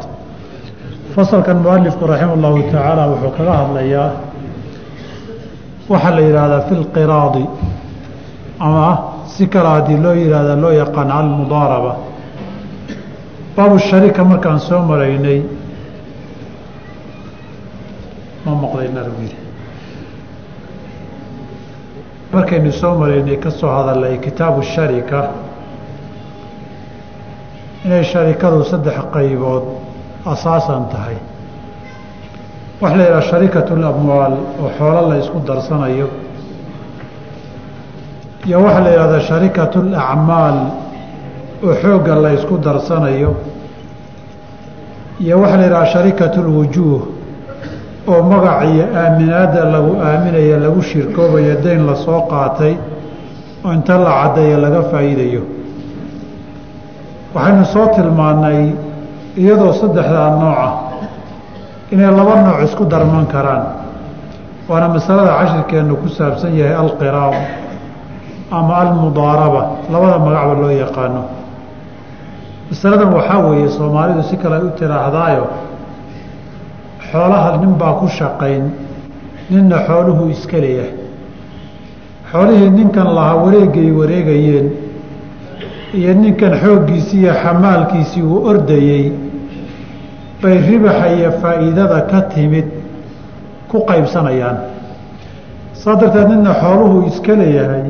fasalkan 1.16 1.58
mualifku 1.66 2.04
raxima 2.12 2.34
allahu 2.38 2.58
tacaala 2.74 3.04
wuxuu 3.12 3.32
kaga 3.38 3.54
hadlayaa 3.62 4.10
waxaa 5.92 6.16
la 6.18 6.22
yidhaahdaa 6.28 6.62
fi 6.68 6.74
lqiraadi 6.84 7.44
ama 8.61 8.87
si 9.27 9.47
kale 9.49 9.69
haddii 9.69 9.97
loo 10.05 10.13
yihahda 10.15 10.57
loo 10.63 10.71
yaqaan 10.71 11.11
almudaaraba. 11.11 11.93
Baabu 13.57 13.79
sharika 13.79 14.25
markaan 14.25 14.61
soo 14.61 14.83
maraynay 14.91 15.41
ma 18.45 18.53
maqdaynarwil 18.63 19.35
markaynu 22.33 22.73
soo 22.73 22.95
maraynay 23.01 23.37
ka 23.37 23.51
soo 23.51 23.69
hadalnay 23.77 24.19
kitaabu 24.19 24.63
sharika. 24.63 25.21
Inay 27.85 28.05
sharikadu 28.05 28.65
saddex 28.65 28.99
qaybood 29.15 29.65
asaasan 30.33 30.85
tahay. 30.93 31.17
Waxa 32.81 32.97
la 32.97 33.05
yidhaha 33.05 33.23
sharikatu 33.31 33.77
lamwaal 33.77 34.35
oo 34.63 34.71
xoolo 34.79 35.09
la 35.09 35.17
isku 35.19 35.39
darsanayo 35.49 36.09
iyo 38.47 38.59
waxaa 38.65 38.81
la 38.85 38.91
yidhahdaa 38.95 39.21
sharikatu 39.31 39.79
alacmaal 39.87 40.59
oo 41.67 41.75
xoogga 41.83 42.15
la 42.25 42.31
ysku 42.37 42.55
darsanayo 42.67 43.31
iyo 45.25 45.35
waxaa 45.43 45.57
la 45.61 45.65
yidhaha 45.67 45.87
sharikatu 45.95 46.39
lwujuuh 46.49 47.03
oo 48.11 48.21
magac 48.31 48.61
iyo 48.73 48.85
aaminaadda 49.01 49.63
lagu 49.75 49.93
aaminaya 50.09 50.57
lagu 50.65 50.81
shirkoobayo 50.91 51.55
dayn 51.65 51.83
la 51.89 51.95
soo 52.05 52.21
qaatay 52.33 52.75
oo 53.65 53.73
inta 53.77 53.95
la 54.05 54.11
caddeeyo 54.21 54.57
laga 54.65 54.83
faa'iidayo. 54.91 55.43
Waxaynu 57.35 57.65
soo 57.75 57.87
tilmaannay 57.95 58.61
iyadoo 59.43 59.73
saddexdaa 59.81 60.31
nooca 60.41 60.69
inay 61.93 62.11
laba 62.19 62.35
nooc 62.47 62.59
isku 62.67 62.85
darman 62.93 63.27
karaan 63.35 63.63
waana 64.69 64.87
masalada 64.95 65.33
cashirkeennu 65.41 65.95
ku 66.03 66.09
saabsan 66.09 66.53
yahay 66.61 66.75
alqiraab 66.83 67.35
ama 68.51 68.75
almudaaraba 68.83 69.63
labada 69.93 70.19
magacba 70.19 70.55
loo 70.63 70.71
yaqaano. 70.85 71.23
Masaladan 72.71 73.13
waxaa 73.15 73.39
weeye 73.49 73.69
soomaalidu 73.69 74.23
si 74.29 74.37
kale 74.37 74.57
u 74.67 74.71
tiraahdaayo 74.79 75.47
xoolaha 77.11 77.57
nin 77.63 77.73
baa 77.81 77.93
ku 78.01 78.07
shaqayn 78.09 78.65
ninna 79.51 79.79
xooluhu 79.87 80.31
iska 80.31 80.59
leeyahay. 80.65 80.95
Xoolihii 82.33 82.71
ninkan 82.71 83.09
lahaa 83.17 83.37
wareegay 83.45 83.91
wareegayeen 83.91 84.67
iyo 85.99 86.15
ninkan 86.15 86.53
xooggiisii 86.63 87.21
iyo 87.23 87.35
xamaalkiisii 87.43 88.23
uu 88.23 88.45
ordayey 88.51 89.13
bay 90.43 90.57
ribaxa 90.69 91.07
iyo 91.17 91.31
faa'iidada 91.43 92.01
ka 92.11 92.21
timid 92.33 92.67
ku 93.71 93.77
qaybsanayaan. 93.89 94.57
Saa 95.73 95.97
darteed 96.01 96.29
ninna 96.29 96.55
xooluhu 96.63 97.07
iska 97.11 97.33
leeyahay 97.41 97.83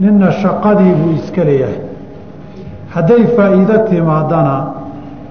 ninna 0.00 0.30
shaqadii 0.42 0.92
buu 1.00 1.12
iska 1.18 1.44
leeyahay. 1.44 1.78
Hadday 2.94 3.22
faa'iido 3.36 3.78
timaadana 3.88 4.56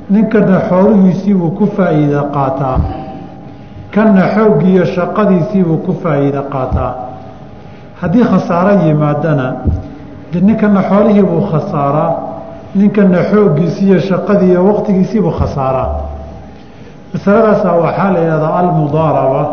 ninkana 0.09 0.59
xoolihiisiibuu 0.69 1.51
ku 1.57 1.65
faa'iida 1.77 2.21
qaataa. 2.35 2.79
Kanna 3.93 4.21
xooggiiyo 4.35 4.85
shaqadiisiibuu 4.95 5.77
ku 5.85 5.91
faa'iida 6.03 6.41
qaataa. 6.53 6.93
Haddii 8.01 8.23
khasaaro 8.31 8.73
yimaadana 8.85 9.47
de 10.33 10.39
ninkana 10.41 10.81
xoolihiibuu 10.89 11.41
khasaaraa 11.51 12.11
ninkana 12.75 13.19
xooggiisii 13.31 13.87
iyo 13.89 13.99
shaqadii 14.09 14.57
waqtigiisiibuu 14.67 15.31
khasaaraa. 15.39 15.89
Masaladaasaa 17.13 17.75
waxaa 17.83 18.11
la 18.13 18.19
yidhahdaa 18.19 18.53
almudaaraba 18.59 19.43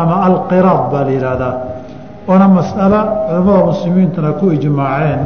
ama 0.00 0.14
alqiraad 0.28 0.82
baa 0.92 1.04
la 1.06 1.10
yidhaahdaa 1.16 1.54
waana 2.30 2.46
mas'alo 2.58 3.00
culimmada 3.28 3.64
muslimiintuna 3.70 4.30
ku 4.38 4.44
ijmaaceen. 4.56 5.20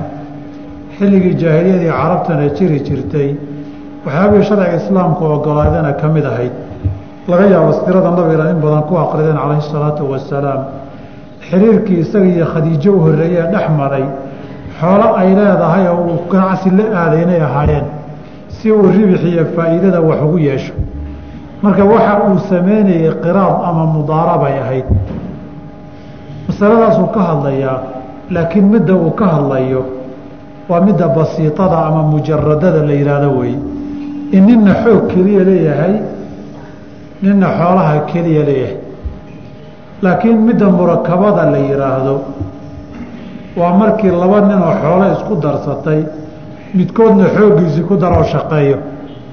Xilligii 0.99 1.35
jaahiliyadii 1.43 1.91
carabtana 2.01 2.47
jiri 2.57 2.79
jirtay 2.87 3.29
waxyaabihii 4.07 4.45
sharciga 4.49 4.77
islaamku 4.81 5.23
ogolaadana 5.35 5.93
ka 6.01 6.07
mid 6.15 6.25
ahayd. 6.33 6.53
Laga 7.29 7.45
yaabo 7.55 7.73
sirada 7.85 8.11
nabiga 8.17 8.45
in 8.53 8.59
badan 8.65 8.83
ku 8.89 8.95
aqrideen 9.05 9.37
calayhi 9.43 9.65
salaatu 9.73 10.03
wasalaam 10.13 10.61
xiriirkii 11.49 11.99
isaga 12.05 12.29
iyo 12.35 12.47
khadiijo 12.53 12.91
u 12.97 13.01
horreeyee 13.05 13.47
dhex 13.53 13.67
maray 13.79 14.05
xoolo 14.81 15.07
ay 15.21 15.29
leedahay 15.39 15.85
oo 15.93 16.01
uu 16.11 16.19
ganacsi 16.33 16.69
la 16.79 16.85
aaday 17.01 17.23
inay 17.23 17.41
ahaayeen 17.49 17.87
si 18.57 18.67
uu 18.73 18.89
ribix 18.97 19.21
iyo 19.33 19.45
faa'iidada 19.57 20.01
wax 20.09 20.19
ugu 20.27 20.39
yeesho. 20.49 20.75
Marka 21.63 21.85
waxa 21.93 22.13
uu 22.29 22.39
sameynayay 22.51 23.13
qiraad 23.25 23.57
ama 23.69 23.85
mudaarabay 23.97 24.55
ahayd 24.65 24.87
masaladaasuu 26.55 27.07
ka 27.07 27.21
hadlayaa 27.21 27.79
laakiin 28.31 28.65
midda 28.65 28.95
uu 28.95 29.11
ka 29.11 29.27
hadlayo 29.27 29.85
waa 30.69 30.81
midda 30.81 31.09
basiitada 31.09 31.79
ama 31.87 32.03
mujaradada 32.03 32.83
la 32.87 32.93
yidhaahdo 32.93 33.31
wey. 33.39 33.55
In 34.33 34.47
ninna 34.47 34.75
xoog 34.85 35.07
keliya 35.09 35.45
leeyahay 35.45 35.95
ninna 37.23 37.49
xoolaha 37.59 38.01
keliya 38.13 38.45
leeyahay. 38.45 38.77
Laakiin 40.03 40.39
midda 40.47 40.67
murakabada 40.71 41.51
la 41.51 41.59
yidhaahdo 41.59 42.21
waa 43.57 43.75
markii 43.79 44.11
laba 44.11 44.41
ninoo 44.41 44.73
xoolo 44.83 45.05
isku 45.13 45.35
darsatay 45.45 46.01
midkoodna 46.75 47.25
xooggiisii 47.37 47.83
ku 47.83 47.97
daroo 47.97 48.25
shaqeeyo. 48.25 48.79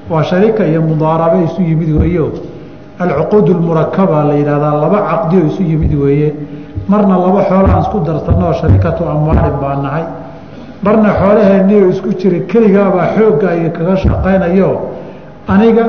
Waa 0.10 0.24
sharika 0.24 0.66
iyo 0.68 0.82
mudaarabe 0.82 1.44
isu 1.44 1.62
yimid 1.62 1.90
weeyo. 2.02 2.32
Alcuquud 3.00 3.48
lmurakaba 3.50 4.24
la 4.24 4.34
yidhahdaa 4.34 4.74
laba 4.84 5.00
caqdioo 5.10 5.46
isu 5.48 5.64
yimid 5.64 5.94
weeye 5.94 6.34
marna 6.92 7.16
laba 7.24 7.42
xoolahaan 7.50 7.82
isku 7.86 7.98
darsanoo 8.08 8.54
sharikatu 8.60 9.02
amwaalin 9.14 9.58
baa 9.64 9.76
nahay. 9.86 10.04
Marna 10.86 11.10
xoolaheennio 11.20 11.80
isku 11.94 12.10
jira 12.20 12.40
keligaabaa 12.52 13.08
xoogga 13.16 13.48
ay 13.54 13.62
kaga 13.78 13.96
shaqaynayo. 14.04 14.70
Aniga 15.54 15.86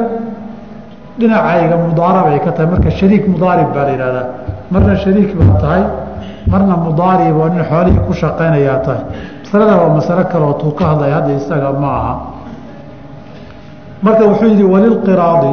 dhinacayga 1.19 1.77
mudaarab 1.85 2.27
ay 2.33 2.39
ka 2.45 2.51
tahay 2.57 2.69
marka 2.73 2.91
shariik 2.99 3.25
mudaarib 3.33 3.69
baa 3.75 3.85
la 3.87 3.91
yidhahdaa 3.95 4.27
marna 4.73 4.95
shariik 5.05 5.31
baa 5.39 5.55
tahay 5.63 5.83
marna 6.53 6.75
mudaarib 6.87 7.37
oo 7.43 7.49
nin 7.55 7.65
xoolihii 7.71 8.03
ku 8.07 8.13
shaqaynayaa 8.23 8.79
tahay. 8.87 9.03
Masalada 9.45 9.75
waa 9.81 9.95
masalo 9.99 10.23
kaleoo 10.33 10.55
tuu 10.61 10.73
ka 10.79 10.85
hadlaya 10.91 11.15
hadda 11.19 11.33
isaga 11.41 11.71
ma 11.83 11.91
aha. 12.01 12.15
Marka 14.05 14.23
wuxuu 14.31 14.49
yidhi 14.53 14.65
walilqiraadi 14.75 15.53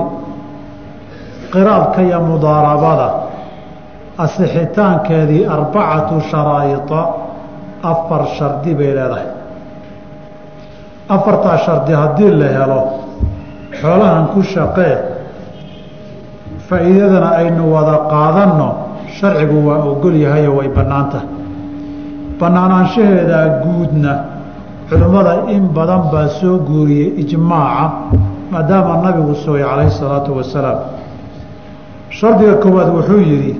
qiraadka 1.54 2.00
iyo 2.08 2.20
mudaarabada 2.30 3.08
asixitaankeedii 4.26 5.46
arbacatu 5.56 6.16
sharaa'ida 6.32 7.02
afar 7.92 8.22
shardi 8.38 8.72
bay 8.80 8.92
leedahay. 8.98 9.28
Afartaa 11.16 11.58
shardi 11.66 11.94
haddii 12.02 12.32
la 12.42 12.48
helo 12.58 12.82
xoolahan 13.82 14.26
ku 14.34 14.40
shaqee 14.54 14.96
faa'iidadana 16.70 17.30
aynu 17.42 17.64
wada 17.74 17.96
qaadanno 18.12 18.70
sharcigu 19.18 19.58
waa 19.68 19.80
ogol 19.92 20.16
yahayo 20.26 20.52
way 20.58 20.70
bannaantahay 20.78 21.28
bannaanaanshaheedaa 22.40 23.48
guudna 23.64 24.14
culimmada 24.90 25.34
in 25.56 25.64
badan 25.76 26.02
baa 26.12 26.28
soo 26.40 26.58
guuriyey 26.68 27.10
ijmaaca 27.24 27.86
maadaama 28.52 28.94
nabigu 29.06 29.36
sugay 29.44 29.64
calayhi 29.64 29.92
salaatu 30.02 30.38
wasalaam. 30.38 30.80
Shardiga 32.10 32.54
koowaad 32.64 32.90
wuxuu 32.96 33.22
yidhi 33.32 33.54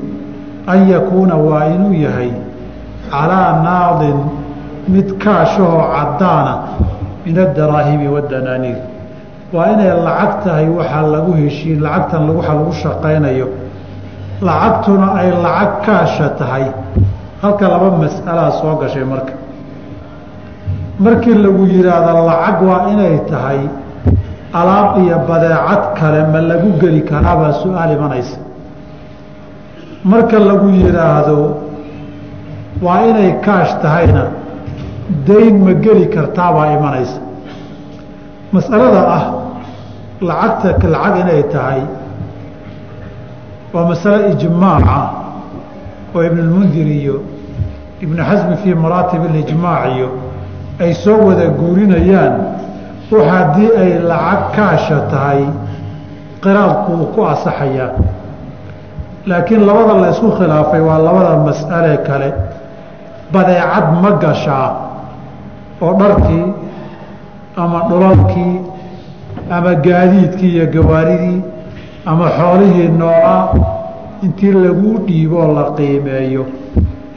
an 0.72 0.80
yakuuna 0.94 1.36
waa 1.48 1.66
inuu 1.76 1.94
yahay 2.06 2.32
calaa 3.12 3.50
naadin 3.66 4.20
mid 4.94 5.08
kaashahoo 5.24 5.84
caddaana 5.96 6.54
min 7.26 7.36
addaraahimi 7.46 8.08
waddanaaniir 8.16 8.80
waa 9.54 9.68
inay 9.74 9.92
lacag 10.08 10.34
tahay 10.46 10.68
waxaa 10.78 11.06
lagu 11.14 11.32
heshiin 11.42 11.80
lacagtan 11.86 12.30
waxa 12.38 12.54
lagu 12.54 12.74
shaqaynayo. 12.84 13.48
Lacagtuna 14.48 15.08
ay 15.20 15.30
lacag 15.46 15.72
kaasha 15.86 16.28
tahay. 16.40 16.66
Halka 17.42 17.66
laba 17.68 17.90
mas'alaa 18.04 18.52
soo 18.62 18.76
gashay 18.82 19.04
marka. 19.04 19.34
Markii 21.00 21.34
lagu 21.46 21.64
yidhaahdo 21.74 22.14
lacag 22.30 22.58
waa 22.70 22.82
inay 22.94 23.16
tahay 23.32 23.62
alaab 24.54 24.90
iyo 25.04 25.18
badeecad 25.30 25.84
kale 26.00 26.22
ma 26.34 26.40
lagu 26.42 26.70
geli 26.82 27.02
karaabaa 27.10 27.54
su'aal 27.64 27.92
imanaysa 27.98 28.38
marka 30.04 30.40
lagu 30.40 30.70
yidhaahdo 30.70 31.40
waa 32.82 33.02
inay 33.10 33.32
kaash 33.46 33.74
tahayna 33.82 34.24
dayn 35.28 35.56
ma 35.66 35.74
geli 35.74 36.06
kartaabaa 36.08 36.68
imanaysa. 36.78 37.20
Mas'alada 38.54 39.02
ah 39.18 39.24
lacagta 40.22 40.88
lacag 40.88 41.16
inay 41.24 41.44
tahay 41.54 41.82
waa 43.74 43.86
masale 43.90 44.32
ijmaaca 44.34 45.00
oo 46.16 46.22
ibnulmundir 46.28 46.88
iyo 46.88 47.16
ibnu 48.02 48.22
xasmi 48.30 48.56
fii 48.64 48.76
maraatib 48.76 49.22
alijmaac 49.30 49.84
iyo 49.96 50.10
ay 50.80 50.94
soo 50.94 51.18
wada 51.28 51.48
guurinayaan 51.60 52.34
wax 53.12 53.26
haddii 53.34 53.70
ay 53.82 53.92
lacag 54.10 54.42
kaasha 54.56 54.98
tahay 55.12 55.44
qiraadku 56.44 56.92
uu 56.94 57.06
ku 57.14 57.20
asaxayaa 57.34 57.92
laakiin 59.30 59.64
labada 59.70 59.94
la 60.02 60.08
ysku 60.14 60.30
khilaafay 60.38 60.82
waa 60.88 61.00
labada 61.08 61.34
mas'ale 61.48 61.94
kale. 62.08 62.30
Badeecad 63.34 63.86
ma 64.02 64.12
gashaa 64.24 64.68
oo 65.82 65.94
dharkii 66.00 66.46
ama 67.64 67.80
dhulalkii 67.90 68.56
ama 69.56 69.72
gaadiidkii 69.86 70.52
iyo 70.56 70.66
gawaaridii 70.74 71.42
ama 72.06 72.26
xoolihii 72.38 72.88
noolaa 73.00 73.44
intii 74.24 74.52
laguu 74.64 74.98
dhiiboo 75.08 75.48
la 75.58 75.64
qiimeeyo. 75.78 76.46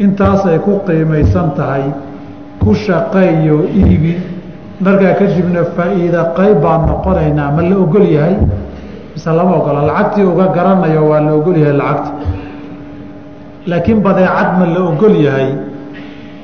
Intaasay 0.04 0.58
ku 0.58 0.72
qiimaysan 0.86 1.48
tahay 1.56 1.84
ku 2.62 2.74
shaqeeyo 2.84 3.56
iibi 3.80 4.12
markaa 4.84 5.14
kadibna 5.20 5.62
faa'iida 5.76 6.20
qayb 6.36 6.56
baan 6.64 6.82
noqonaynaa 6.90 7.50
ma 7.56 7.62
la 7.68 7.76
ogol 7.84 8.06
yahay 8.16 8.36
mise 9.14 9.26
lama 9.38 9.56
ogola 9.60 9.82
lacagtii 9.88 10.24
uga 10.32 10.46
garanayo 10.56 11.02
waa 11.10 11.20
la 11.20 11.32
ogol 11.38 11.56
yahay 11.62 11.76
lacagta. 11.82 12.10
Laakiin 13.66 14.00
badeecad 14.06 14.48
ma 14.58 14.66
la 14.74 14.80
ogol 14.90 15.16
yahay 15.26 15.50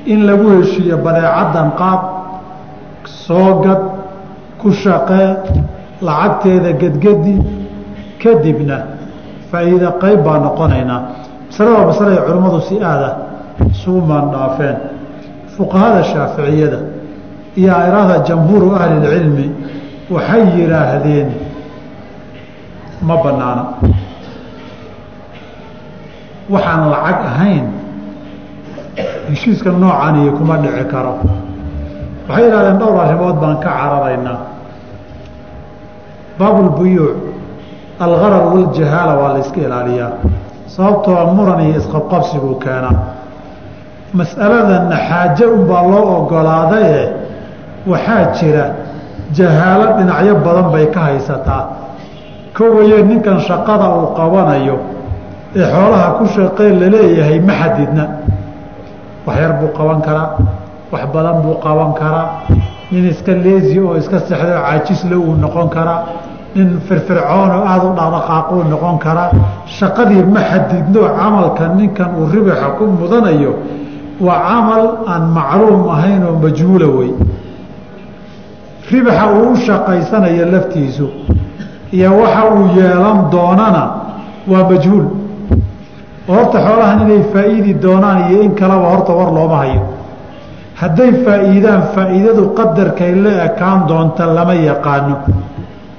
in 0.05 0.19
lagu 0.27 0.45
heshiiyo 0.61 0.97
badeecaddan 1.05 1.69
qaad 1.79 2.01
soo 3.25 3.61
gad 3.63 3.81
ku 4.61 4.71
shaqee 4.71 5.27
lacagteeda 6.07 6.71
gedgedi 6.81 7.35
kadibna 8.23 8.77
faa'iida 9.51 9.89
qayb 10.01 10.19
baa 10.25 10.39
noqonaynaa 10.45 11.01
masalada 11.49 11.75
waa 11.79 11.87
masale 11.91 12.11
ay 12.17 12.21
culimmadu 12.27 12.59
si 12.67 12.75
aada 12.91 13.09
isugu 13.71 14.01
maandhaafeen 14.11 14.77
fuqahada 15.57 16.01
shaaficiyada 16.11 16.79
iyo 17.59 17.71
airaahda 17.81 18.15
jamhuuru 18.27 18.67
ahlilcilmi 18.79 19.45
waxay 20.15 20.43
yidhaahdeen 20.57 21.27
ma 23.07 23.15
banaana 23.23 23.63
waxaan 26.49 26.81
lacag 26.93 27.19
ahayn 27.29 27.65
heshiiska 29.29 29.69
noocaniyo 29.71 30.31
kuma 30.37 30.55
dhici 30.63 30.83
karo. 30.91 31.13
Waxay 32.27 32.43
yidhahdeen 32.45 32.77
dhowr 32.81 32.97
arrimood 33.05 33.35
baan 33.41 33.57
ka 33.63 33.69
cararaynaa. 33.69 34.39
Baabulbuyuuc 36.39 37.17
algarar 37.99 38.43
waljahaala 38.53 39.13
waa 39.21 39.33
la 39.33 39.39
iska 39.45 39.59
ilaaliyaa 39.67 40.11
sababtoo 40.73 41.25
muran 41.37 41.59
iyo 41.65 41.77
isqabqabsiguu 41.81 42.55
keenaa. 42.63 42.97
Mas'aladanna 44.17 44.97
xaaje 45.09 45.45
unbaa 45.45 45.83
loo 45.91 46.05
ogolaadaye 46.17 47.01
waxaa 47.91 48.25
jira 48.41 48.65
jahaalo 49.37 49.85
dhinacyo 49.97 50.33
badan 50.45 50.67
bay 50.73 50.85
ka 50.93 50.99
haysataa 51.07 51.63
kowaye 52.59 52.97
ninkan 53.09 53.39
shaqada 53.47 53.85
uu 53.97 54.07
qabanayo 54.19 54.77
ee 55.55 55.63
xoolaha 55.73 56.07
ku 56.19 56.25
shaqeen 56.35 56.75
la 56.81 56.87
leeyahay 56.95 57.39
ma 57.47 57.53
xadidna 57.61 58.03
wax 59.25 59.35
yar 59.41 59.53
buu 59.59 59.71
qaban 59.77 59.99
karaa 60.07 60.29
wax 60.91 61.03
badan 61.13 61.37
buu 61.43 61.55
qaban 61.65 61.91
karaa 62.01 62.27
nin 62.91 63.05
iska 63.13 63.31
leesi 63.45 63.79
oo 63.79 63.95
iska 64.01 64.19
sexdo 64.27 64.53
caajisle 64.65 65.15
uu 65.15 65.33
noqon 65.43 65.69
karaa 65.75 66.01
nin 66.55 66.69
firfircoon 66.87 67.51
oo 67.57 67.63
aada 67.71 67.85
u 67.89 67.93
dhaqdhaqaaquu 67.99 68.55
noqon 68.73 68.97
karaa. 69.05 69.29
Shaqadii 69.77 70.23
ma 70.33 70.41
xadidno 70.51 71.01
camalka 71.19 71.65
ninkan 71.77 72.09
uu 72.19 72.25
ribaxa 72.33 72.67
ku 72.77 72.83
mudanayo 72.99 73.51
waa 74.19 74.39
camal 74.49 74.83
aan 75.11 75.23
macluum 75.37 75.81
ahayn 75.95 76.23
oo 76.29 76.35
majhuula 76.43 76.87
wey. 76.97 77.11
Ribaxa 78.91 79.25
uu 79.33 79.51
u 79.53 79.55
shaqaysanayo 79.65 80.45
laftiisu 80.53 81.07
iyo 81.91 82.09
waxa 82.21 82.41
uu 82.55 82.65
yeelan 82.77 83.17
doonana 83.31 83.83
waa 84.51 84.63
majhuul. 84.69 85.05
Horta 86.27 86.57
xoolahan 86.65 86.99
inay 87.05 87.23
faa'iidi 87.33 87.73
doonaan 87.83 88.19
iyo 88.31 88.41
in 88.41 88.51
kaleba 88.55 88.87
horta 88.93 89.13
war 89.13 89.31
looma 89.37 89.57
hayo. 89.63 89.81
Hadday 90.81 91.11
faa'iidaan 91.25 91.81
faa'iidadu 91.95 92.43
qadarkay 92.57 93.13
la 93.23 93.31
ekaan 93.47 93.79
doonta 93.89 94.25
lama 94.37 94.53
yaqaano. 94.53 95.15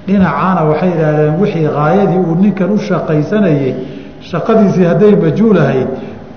Dhinacaana 0.07 0.61
waxay 0.70 0.90
yidhaahdeen 0.92 1.35
wixii 1.40 1.66
haayadii 1.76 2.18
uu 2.29 2.35
ninkan 2.42 2.70
u 2.70 2.79
shaqaysanayey 2.88 3.74
shaqadiisii 4.31 4.85
hadday 4.90 5.14
majhuul 5.24 5.59
ahayd 5.64 5.88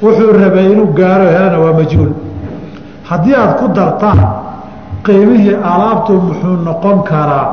wuxuu 0.04 0.32
rabay 0.42 0.66
inuu 0.74 0.88
gaaro 1.00 1.26
helana 1.36 1.58
waa 1.64 1.74
majhuul. 1.80 2.12
Haddii 3.10 3.36
aada 3.36 3.54
ku 3.60 3.68
dartaan 3.78 4.20
qiimihii 5.06 5.56
alaabtu 5.74 6.14
muxuu 6.28 6.56
noqon 6.68 6.98
karaa 7.10 7.46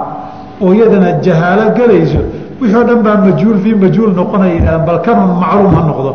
oo 0.61 0.73
iyadana 0.75 1.11
jahaalo 1.25 1.65
gelayso 1.77 2.21
wixii 2.61 2.77
o 2.77 2.85
dhan 2.89 3.03
baa 3.07 3.17
majhuul 3.25 3.59
fii 3.65 3.75
majhuul 3.75 4.13
noqonaya 4.21 4.55
yidhahdeen 4.55 4.85
bal 4.87 4.99
kanun 5.07 5.31
macluum 5.43 5.75
ha 5.77 5.83
noqdo. 5.91 6.13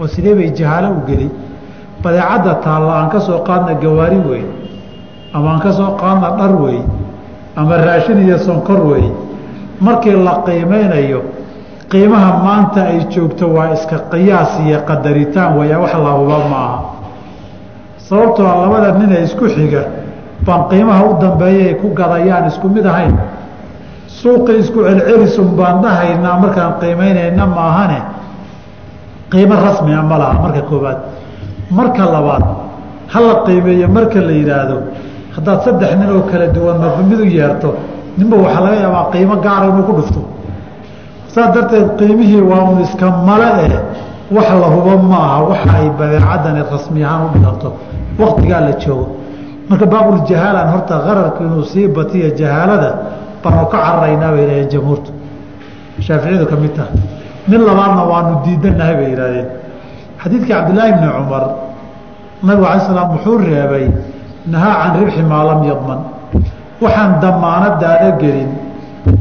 Oo 0.00 0.06
sidee 0.06 0.34
bay 0.34 0.50
jahaalo 0.58 0.88
u 0.98 1.00
geli 1.08 1.28
badeecadda 2.02 2.54
taalla 2.64 2.92
aan 3.00 3.08
ka 3.12 3.20
soo 3.20 3.38
qaadna 3.48 3.74
gawaari 3.82 4.18
wey 4.30 4.44
ama 5.34 5.48
aan 5.52 5.60
ka 5.60 5.72
soo 5.72 5.90
qaadna 6.00 6.28
dhar 6.38 6.52
wey 6.62 6.78
ama 7.56 7.76
raashin 7.76 8.18
iyo 8.26 8.38
sonkor 8.38 8.80
wey. 8.90 9.04
Markii 9.80 10.16
la 10.26 10.34
qiimeynayo 10.46 11.20
qiimaha 11.90 12.30
maanta 12.44 12.80
ay 12.90 13.00
joogto 13.12 13.46
waa 13.56 13.72
iska 13.74 13.96
qiyaas 14.10 14.52
iyo 14.66 14.78
qadaritaan 14.88 15.58
weya 15.58 15.78
wax 15.82 15.92
la 16.04 16.10
huba 16.18 16.38
ma 16.50 16.58
aha 16.66 16.78
sababtoo 18.08 18.46
a 18.46 18.54
labada 18.62 18.92
ninee 18.98 19.22
isku 19.24 19.44
xiga 19.54 19.82
baan 20.46 20.62
qiimaha 20.70 21.02
u 21.04 21.12
dambeeya 21.22 21.64
ay 21.68 21.74
ku 21.74 21.88
gadayaan 21.94 22.46
isku 22.50 22.68
mid 22.68 22.86
ahayn 22.86 23.14
suuqi 24.20 24.52
isku 24.62 24.78
celcelisun 24.88 25.48
baan 25.58 25.76
dhahaynaa 25.84 26.36
markaan 26.42 26.72
qiimeynayna 26.80 27.44
maahane 27.56 27.98
qiimo 29.32 29.54
rasmia 29.66 30.00
ma 30.10 30.16
laha 30.22 30.34
marka 30.44 30.62
koobaad 30.70 30.98
marka 31.78 32.02
labaad 32.14 32.44
ha 33.12 33.18
la 33.26 33.34
qiimeeyo 33.46 33.86
marka 33.96 34.18
la 34.28 34.32
yidhaahdo 34.40 34.76
haddaad 35.36 35.58
saddex 35.66 35.90
nin 36.00 36.10
oo 36.16 36.22
kala 36.30 36.46
duwan 36.56 36.76
marba 36.82 37.02
mid 37.10 37.20
u 37.20 37.24
yeerto 37.36 37.68
ninba 38.18 38.36
waxaa 38.44 38.60
laga 38.64 38.76
yaabaa 38.84 39.04
qiimo 39.12 39.34
gaara 39.44 39.66
inuu 39.70 39.84
ku 39.88 39.92
dhufto. 39.98 40.20
Saas 41.32 41.50
darteed 41.54 41.88
qiimihii 41.98 42.40
waa 42.50 42.62
un 42.70 42.80
iska 42.86 43.06
male 43.28 43.48
eh 43.66 43.72
wax 44.36 44.48
la 44.62 44.66
hubo 44.74 44.92
ma 45.10 45.18
aha 45.26 45.38
waxa 45.50 45.70
ay 45.78 45.88
badeecadani 45.98 46.60
rasmi 46.72 47.00
ahaan 47.04 47.22
u 47.26 47.28
dhiganto 47.34 47.68
waktigaa 48.22 48.60
la 48.66 48.72
joogo. 48.82 49.06
Marka 49.68 49.86
baabuljahaalaan 49.92 50.68
horta 50.74 50.94
qararku 51.06 51.40
inuu 51.46 51.64
sii 51.72 51.86
batiyo 51.96 52.28
jahaalada 52.40 52.90
baanu 53.42 53.66
ka 53.72 53.78
cararaynaa 53.84 54.30
bay 54.34 54.40
yidhahdeen 54.42 54.68
jamhuurtu. 54.72 55.10
Shaaficiyadu 56.06 56.46
ka 56.50 56.56
mid 56.62 56.72
taha 56.76 56.90
mid 57.50 57.60
labaadna 57.68 58.02
waanu 58.10 58.32
diidanahay 58.44 58.94
bay 59.00 59.08
yidhahdeen 59.12 59.48
xadiidkii 60.22 60.52
cabdillaahi 60.52 60.92
bni 60.98 61.08
cumar 61.16 61.44
nabigu 62.46 62.66
alay 62.70 62.80
slam 62.86 63.08
wuxuu 63.14 63.38
reebay 63.38 63.86
nahaa 64.52 64.74
can 64.82 64.92
ribxi 65.00 65.22
maa 65.30 65.44
lam 65.50 65.60
yadman. 65.70 66.00
Waxaan 66.82 67.12
damaanadaada 67.22 68.10
gelin 68.20 68.50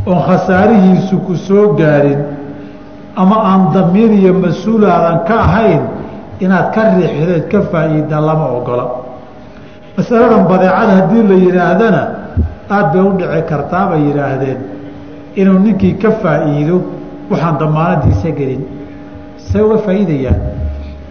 oon 0.05 0.19
khasaarihiisu 0.27 1.15
ku 1.25 1.33
soo 1.47 1.73
gaarin 1.79 2.19
ama 3.15 3.35
aan 3.49 3.61
damiir 3.73 4.11
iyo 4.19 4.33
mas'uul 4.33 4.85
aadan 4.85 5.17
ka 5.27 5.35
ahayn 5.45 5.81
inaad 6.39 6.67
ka 6.73 6.81
riixdeed 6.93 7.43
ka 7.51 7.59
faa'iida 7.71 8.17
lama 8.27 8.47
ogola. 8.57 8.85
Masaladan 9.97 10.45
badeecada 10.51 10.93
haddii 11.01 11.23
la 11.29 11.35
yidhaahdana 11.45 12.01
aada 12.69 12.89
bay 12.93 13.01
u 13.01 13.11
dhici 13.19 13.41
kartaa 13.49 13.85
bay 13.89 14.01
yidhaahdeen. 14.07 14.59
Inuu 15.39 15.59
ninkii 15.65 15.93
ka 16.01 16.09
faa'iido 16.21 16.77
waxaan 17.31 17.55
damaanadiisa 17.59 18.29
gelin. 18.39 18.61
See 19.47 19.61
uga 19.65 19.77
faa'iidayaan 19.85 20.39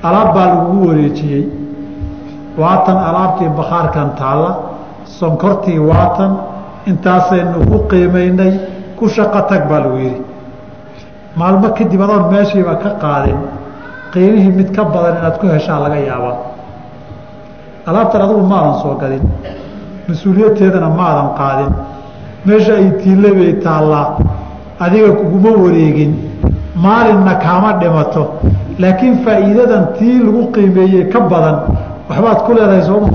alaab 0.06 0.28
baa 0.34 0.46
lagugu 0.52 0.88
wareejiyey. 0.88 1.44
Waatan 2.60 2.96
alaabtii 3.08 3.48
bakhaarkan 3.58 4.08
taalla 4.20 4.50
sonkortii 5.18 5.78
waatan 5.90 6.32
intaasaynu 6.90 7.58
ku 7.70 7.78
qiimaynay 7.90 8.52
ku 8.98 9.04
shaqo 9.08 9.40
tag 9.50 9.62
baa 9.70 9.80
lagu 9.84 9.98
yidhi. 10.04 10.20
Maalmo 11.36 11.68
kadib 11.78 12.00
adoon 12.04 12.24
meeshiiba 12.32 12.74
ka 12.82 12.90
qaadin 13.02 13.38
qiimihii 14.12 14.52
mid 14.58 14.68
ka 14.76 14.82
badan 14.84 15.14
inaad 15.20 15.36
ku 15.40 15.46
heshaa 15.54 15.78
laga 15.84 15.98
yaabaa. 16.08 16.36
Alaabtan 17.88 18.20
adugu 18.24 18.42
maadan 18.52 18.74
soo 18.82 18.94
gadin 19.02 19.22
mas'uuliyadteedana 20.08 20.88
maadan 21.00 21.28
qaadin. 21.38 21.70
Meesha 22.46 22.72
ay 22.80 22.88
tiille 23.02 23.30
bay 23.38 23.52
taallaa 23.64 24.06
adiga 24.84 25.10
kuguma 25.20 25.50
wareegin. 25.62 26.12
Maalinna 26.84 27.34
kaama 27.44 27.70
dhimato 27.80 28.22
laakiin 28.82 29.14
faa'iidadan 29.24 29.84
tii 29.98 30.18
lagu 30.26 30.42
qiimeeyey 30.54 31.04
ka 31.12 31.20
badan. 31.30 31.56
Waxbaad 32.08 32.38
ku 32.46 32.50
leedahay 32.56 32.82
sooma 32.88 33.08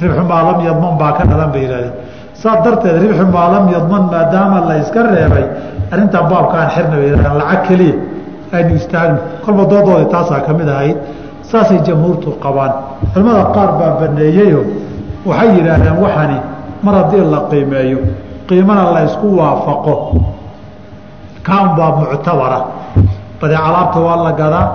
ribxu 0.00 0.22
maa 0.30 0.42
lam 0.48 0.58
yadman 0.68 0.94
baa 1.00 1.12
ka 1.18 1.22
dhalan 1.30 1.50
bay 1.52 1.62
yihahdeen 1.66 1.92
saas 2.40 2.58
darteed 2.64 2.96
ribxu 3.02 3.24
maa 3.36 3.48
lam 3.54 3.64
yadman 3.74 4.02
maadaama 4.12 4.58
la 4.68 4.74
iska 4.82 5.00
reebay 5.14 5.44
arrintan 5.92 6.24
baabkaan 6.30 6.68
xirna 6.74 6.96
bay 7.00 7.06
yihahdeen 7.10 7.36
lacag 7.40 7.60
keliya 7.68 7.94
aynu 8.56 8.72
istaagno. 8.80 9.18
Kolba 9.44 9.62
doodoodii 9.70 10.08
taasaa 10.14 10.40
ka 10.46 10.52
mid 10.58 10.68
ahayd. 10.68 10.96
Saasay 11.50 11.78
jamhuurtu 11.86 12.30
qabaan. 12.44 12.72
Culamada 13.12 13.44
qaar 13.56 13.70
baa 13.80 13.92
baneeyeyo 14.00 14.60
waxay 15.26 15.48
yidhaahdeen 15.56 15.96
waxani 16.04 16.38
mar 16.82 16.94
haddii 16.94 17.24
la 17.32 17.40
qiimeeyo 17.50 17.98
qiimana 18.48 18.92
la 18.92 19.00
ysku 19.04 19.36
waafaqo. 19.38 19.94
Kaan 21.42 21.76
baa 21.76 21.90
muctabara. 21.96 22.60
Badeec 23.40 23.60
alaabta 23.68 23.98
waa 24.00 24.16
la 24.24 24.32
gadaa. 24.32 24.66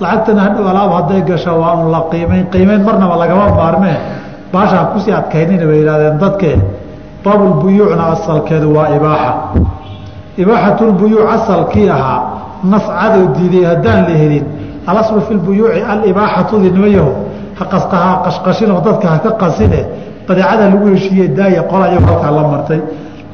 Lacagtana 0.00 0.40
hadhow 0.42 0.68
alaab 0.68 0.90
hadday 0.98 1.22
gasho 1.22 1.52
waa 1.60 1.74
un 1.76 1.90
la 1.90 2.00
qiimayn 2.10 2.46
qiimayn 2.52 2.82
marnaba 2.84 3.16
lagama 3.16 3.48
maarmee 3.54 3.96
baashaan 4.52 4.86
ku 4.92 4.98
sii 5.00 5.12
adkaynina 5.12 5.66
bay 5.66 5.78
yihahdeen 5.82 6.18
dadkee 6.18 6.56
baabulbuyuucna 7.24 8.04
asalkeedu 8.14 8.74
waa 8.76 8.88
ibaaxa. 8.96 9.32
Ibaaxatulbuyuuc 10.36 11.28
asalkii 11.36 11.88
ahaa. 11.90 12.20
Nas 12.64 12.86
cadow 12.86 13.24
diiday 13.36 13.64
haddaan 13.70 14.02
la 14.08 14.14
helin. 14.20 14.44
Alaslu 14.86 15.20
fi 15.20 15.34
lbuyuuci 15.34 15.80
alibaaxatu 15.82 16.54
haqastaha 17.58 18.10
qashqashinoo 18.24 18.80
dadka 18.86 19.08
haka 19.14 19.30
qasine 19.42 19.80
badeecada 20.28 20.64
lagu 20.72 20.86
heshiiye 20.94 21.28
daaya 21.28 21.62
qola 21.70 21.86
iyago 21.92 22.06
halkaa 22.06 22.30
la 22.30 22.42
martay. 22.52 22.80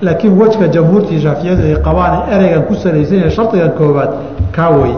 Laakiin 0.03 0.39
wejka 0.41 0.67
jamhuurtii 0.75 1.21
shaafiyadu 1.25 1.63
ay 1.63 1.77
qabaan 1.87 2.15
ereygan 2.35 2.63
ku 2.69 2.75
salaysan 2.75 3.17
yahay 3.19 3.31
shardigan 3.37 3.73
koobaad 3.79 4.11
kaa 4.57 4.71
wey 4.71 4.95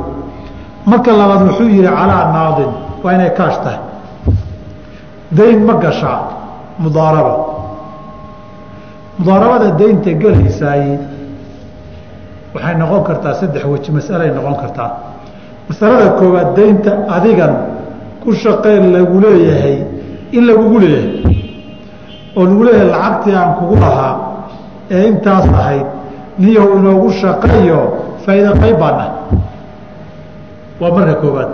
marka 0.87 1.11
labaad 1.20 1.42
wuxuu 1.48 1.68
yihi 1.68 1.82
calaa 1.82 2.24
naadin. 2.35 2.70
Waa 3.02 3.12
inay 3.16 3.30
kaash 3.38 3.58
tahay. 3.64 3.80
Dayn 5.37 5.64
ma 5.66 5.74
gashaa 5.74 6.18
mudaaraba. 6.78 7.35
Mudaarabada 9.18 9.70
daynta 9.80 10.11
gelaysaay 10.22 10.98
waxay 12.54 12.74
noqon 12.80 13.02
kartaa 13.08 13.35
saddex 13.40 13.64
weji 13.64 13.90
masalay 13.92 14.30
noqon 14.30 14.54
kartaa. 14.62 14.90
Masalada 15.68 16.11
koowaad 16.18 16.48
daynta 16.56 16.92
adigan 17.16 17.52
ku 18.22 18.30
shaqeen 18.42 18.85
lagu 18.94 19.16
leeyahay 19.24 19.76
in 20.37 20.42
lagugu 20.48 20.78
leeyahay. 20.85 21.37
Oo 22.37 22.44
lagu 22.48 22.62
leeyahay 22.66 22.88
lacagtii 22.94 23.35
aan 23.40 23.50
kugu 23.58 23.76
lahaa 23.85 24.14
ee 24.90 25.04
intaas 25.11 25.46
ahayd 25.61 25.87
niyow 26.38 26.68
inoogu 26.78 27.08
shaqeeyo 27.20 27.80
faa'iida 28.24 28.52
qayb 28.62 28.76
baana 28.82 29.06
waa 30.80 30.90
marka 30.96 31.14
koowaad. 31.22 31.50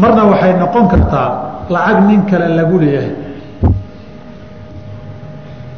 Marna 0.00 0.22
waxay 0.32 0.52
noqon 0.62 0.84
kartaa 0.92 1.28
lacag 1.74 1.98
nin 2.08 2.20
kale 2.30 2.46
lagu 2.58 2.76
leeyahay. 2.82 3.14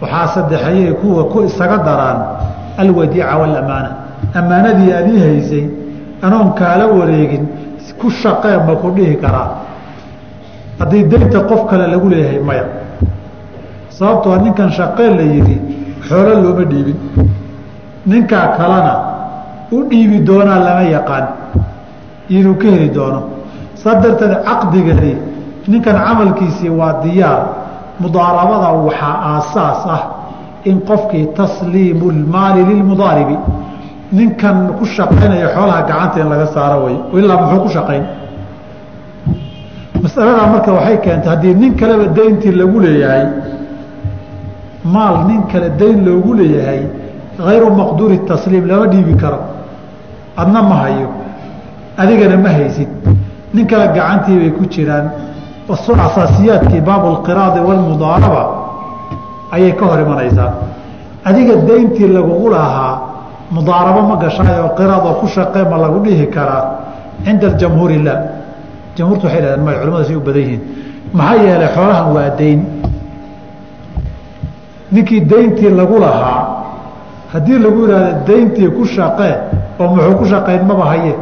Waxaa 0.02 0.26
saddexayay 0.34 0.92
kuwa 1.00 1.24
ku 1.30 1.38
isaga 1.46 1.78
daraan 1.86 2.18
alwadiica 2.78 3.36
walamaana. 3.38 3.90
Ammaanadii 4.34 4.92
adii 5.00 5.18
haysay 5.24 5.64
anoon 6.22 6.48
kaala 6.58 6.86
wareegin 6.86 7.44
ku 8.00 8.10
shaqee 8.10 8.56
ma 8.66 8.74
ku 8.82 8.88
dhihi 8.96 9.16
karaa 9.22 9.48
haddii 10.80 11.04
daynta 11.10 11.40
qof 11.50 11.60
kale 11.70 11.86
lagu 11.92 12.08
leeyahay 12.12 12.40
maya. 12.48 12.64
Sababtoo 13.96 14.36
ninkan 14.44 14.70
shaqee 14.78 15.08
la 15.18 15.22
yidhi 15.34 15.56
xoolo 16.08 16.32
looma 16.42 16.64
dhiibin. 16.70 16.96
Ninkaa 18.06 18.46
kalena 18.58 18.94
u 19.72 19.84
dhiibi 19.90 20.18
doonaa 20.26 20.58
lama 20.66 20.82
yaqaan. 20.96 21.26
Inuu 22.36 22.54
ka 22.60 22.68
heli 22.74 22.88
doono. 22.94 23.20
Saa 23.74 23.94
darteed 24.02 24.34
caqdigani 24.46 25.12
ninkan 25.68 25.96
camalkiisii 26.06 26.70
waa 26.80 26.94
diyaar. 27.02 27.40
Mudaarabada 28.00 28.68
waxaa 28.86 29.16
aasaas 29.32 29.82
ah 29.96 30.02
in 30.64 30.80
qofkii 30.88 31.26
tasliimu 31.36 32.06
lmaali 32.10 32.60
lilmudaaribi 32.70 33.36
ninkan 34.12 34.56
ku 34.78 34.84
shaqaynaya 34.84 35.48
xoolaha 35.54 35.82
gacanta 35.88 36.20
in 36.20 36.28
laga 36.32 36.46
saaro 36.54 36.78
way 36.84 36.96
ilaa 37.18 37.36
muxuu 37.42 37.60
ku 37.64 37.68
shaqayn 37.76 38.02
masaladaa 40.02 40.46
marka 40.52 40.70
waxay 40.78 40.96
keentay 41.04 41.30
haddii 41.34 41.54
nin 41.62 41.72
kaleba 41.80 42.06
dayntii 42.18 42.52
lagu 42.60 42.78
leeyahay 42.84 43.24
maal 44.94 45.16
nin 45.28 45.40
kale 45.52 45.68
dayn 45.80 45.98
loogu 46.06 46.34
leeyahay 46.40 46.80
hayru 47.46 47.68
maqduuri 47.80 48.18
tasliim 48.30 48.66
lama 48.70 48.86
dhiibi 48.92 49.14
karo. 49.22 49.38
Adna 50.36 50.62
ma 50.62 50.74
hayo. 50.82 51.08
Adigana 51.98 52.36
ma 52.36 52.48
haysid. 52.56 52.88
Nin 53.54 53.66
kale 53.66 53.86
gacantii 53.96 54.36
bay 54.40 54.50
ku 54.58 54.64
jiraan. 54.72 55.06
Asaasiyaadkii 55.72 56.80
baabu 56.88 57.08
lqiraadi 57.16 57.60
walmudaaraba 57.68 58.42
ayay 59.54 59.72
ka 59.78 59.84
hor 59.86 60.00
imanaysaa 60.00 60.50
adiga 61.24 61.54
dayntii 61.68 62.08
lagugu 62.16 62.50
lahaa 62.50 62.92
mudaarabo 63.56 64.00
ma 64.10 64.16
gashaayoo 64.22 64.70
qiraad 64.78 65.04
oo 65.06 65.14
ku 65.20 65.26
shaqee 65.34 65.64
ma 65.70 65.76
lagu 65.84 65.98
dhihi 66.04 66.26
karaa. 66.26 66.64
Cinda 67.24 67.48
jamhuuri 67.60 67.98
la 68.02 68.14
jamhuurtu 68.96 69.24
waxay 69.26 69.40
dhahdeen 69.44 69.64
may 69.66 69.74
culimadu 69.80 70.04
say 70.08 70.16
u 70.16 70.20
badan 70.20 70.42
yihiin 70.42 70.60
maxaa 71.18 71.42
yeelay 71.44 71.68
xoolahan 71.76 72.08
waa 72.16 72.30
dayn 72.40 72.60
ninkii 74.92 75.20
dayntii 75.30 75.70
lagu 75.80 75.98
lahaa 76.04 76.40
haddii 77.32 77.58
lagu 77.64 77.80
yihahdo 77.86 78.12
dayntii 78.28 78.68
ku 78.76 78.84
shaqee 78.96 79.34
oo 79.80 79.86
muxuu 79.94 80.14
ku 80.20 80.24
shaqayn 80.32 80.62
maba 80.70 80.84
haye 80.92 81.14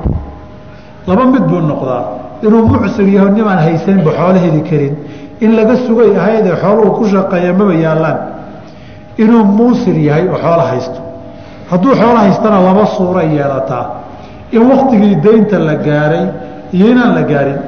laba 1.09 1.25
mid 1.33 1.45
buu 1.51 1.61
noqdaa 1.71 2.03
inuu 2.47 2.63
mucsir 2.73 3.07
yaho 3.17 3.29
nimaan 3.37 3.59
haysaninba 3.67 4.11
xoolo 4.19 4.39
heli 4.45 4.63
karin 4.71 4.95
in 5.45 5.51
laga 5.59 5.75
sugay 5.87 6.11
ahaydee 6.21 6.57
xooluhu 6.63 6.91
ku 6.99 7.05
shaqeeya 7.15 7.53
maba 7.61 7.75
yaallaan 7.85 8.19
inuu 9.23 9.45
muusir 9.59 9.97
yahay 10.09 10.25
oo 10.29 10.39
xoolo 10.45 10.63
haysto 10.71 11.01
hadduu 11.71 11.93
xoolo 12.01 12.19
haystana 12.25 12.59
laba 12.69 12.85
suura 12.97 13.23
yeelataa 13.23 13.85
in 14.53 14.63
waktigii 14.71 15.15
daynta 15.27 15.59
la 15.59 15.75
gaaray 15.87 16.27
iyo 16.77 16.87
inaan 16.93 17.15
la 17.19 17.23
gaarin. 17.33 17.59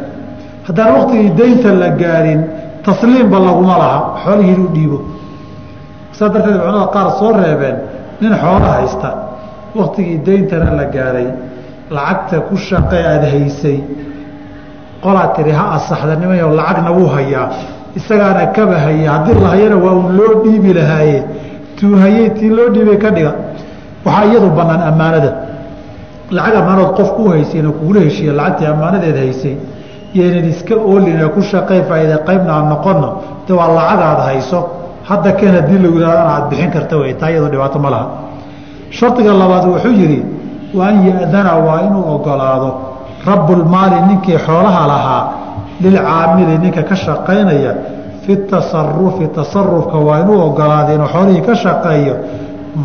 Haddaan 0.67 0.93
waktigii 0.99 1.31
daynta 1.38 1.71
la 1.83 1.88
gaarin 2.03 2.41
tasliimba 2.85 3.38
laguma 3.47 3.77
laha. 3.83 3.99
Xoolihii 4.25 4.55
inuu 4.55 4.71
dhiibo. 4.75 4.99
Saa 6.17 6.29
darteed 6.33 6.57
culamada 6.61 6.87
qaar 6.95 7.09
soo 7.19 7.33
reebeen 7.41 7.77
nin 8.21 8.33
xoolo 8.43 8.67
haysta. 8.77 9.11
Waktigii 9.79 10.19
dayntana 10.27 10.71
la 10.79 10.85
gaaray. 10.95 11.27
Lacagta 11.91 12.37
ku 12.49 12.57
shaqee 12.57 13.03
aada 13.12 13.27
haysay. 13.35 13.79
Qolaa 15.03 15.29
tiri 15.37 15.51
ha 15.59 15.65
asaxda 15.77 16.15
nimayo 16.17 16.49
lacagna 16.59 16.91
wuu 16.97 17.09
hayaa. 17.17 17.49
Isagaana 17.99 18.47
kaba 18.57 18.77
haya 18.85 19.11
haddii 19.12 19.35
la 19.43 19.49
hayana 19.55 19.77
waa 19.85 19.93
un 20.01 20.17
loo 20.17 20.33
dhiibi 20.45 20.73
lahaaye. 20.79 21.19
Tuu 21.79 21.97
hayey 22.03 22.31
tii 22.38 22.51
loo 22.57 22.69
dhiibay 22.75 22.99
ka 23.03 23.11
dhiga. 23.11 23.33
Waxaa 24.05 24.25
iyadu 24.31 24.49
banaan 24.59 24.83
ammaanada 24.91 25.31
lacag 26.37 26.55
ammaanood 26.61 26.90
qofku 26.99 27.21
u 27.27 27.29
haysayna 27.35 27.71
kugula 27.79 28.01
heshiiya 28.07 28.33
lacagtii 28.40 28.66
ammaanadeed 28.75 29.16
haysay 29.25 29.55
yaynan 30.18 30.47
iska 30.53 30.75
ooline 30.90 31.27
ku 31.35 31.40
shaqey 31.51 31.81
faa'iida 31.88 32.16
qaybna 32.29 32.53
aan 32.57 32.66
noqono 32.73 33.09
de 33.47 33.53
waa 33.59 33.68
lacag 33.79 34.01
aada 34.09 34.23
hayso. 34.31 34.59
Hadda 35.09 35.31
keen 35.38 35.55
haddii 35.59 35.79
lagu 35.85 35.97
yidhahdana 35.99 36.31
aada 36.35 36.47
bixin 36.51 36.71
karta 36.75 36.95
wey 37.01 37.12
taa 37.21 37.31
iyadoo 37.31 37.51
dhibaato 37.53 37.79
ma 37.85 37.90
laha. 37.95 38.07
Shardiga 38.97 39.33
labaad 39.42 39.64
wuxuu 39.73 39.92
yidhi 40.01 40.21
wa 40.79 40.85
an 40.88 40.97
ya-dana 41.07 41.53
waa 41.66 41.81
inuu 41.87 42.05
ogolaado 42.14 42.71
rabbulmaali 43.27 43.97
ninkii 44.09 44.38
xoolaha 44.47 44.83
lahaa 44.92 45.23
lilcaamili 45.83 46.59
ninka 46.59 46.83
ka 46.83 46.95
shaqaynaya 47.05 47.73
fi 48.25 48.33
tasarufi 48.51 49.25
tasarufka 49.37 49.97
waa 50.07 50.18
inuu 50.23 50.38
ogolaaday 50.49 50.95
inuu 50.95 51.09
xoolihii 51.14 51.42
ka 51.49 51.55
shaqeeyo 51.64 52.14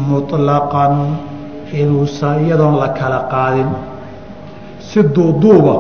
muطlaqan 0.10 0.93
inuusa 1.73 2.27
iyadoon 2.43 2.75
la 2.82 2.89
kala 2.99 3.19
qaadin. 3.32 3.69
Si 4.80 4.99
duuduuba 5.15 5.75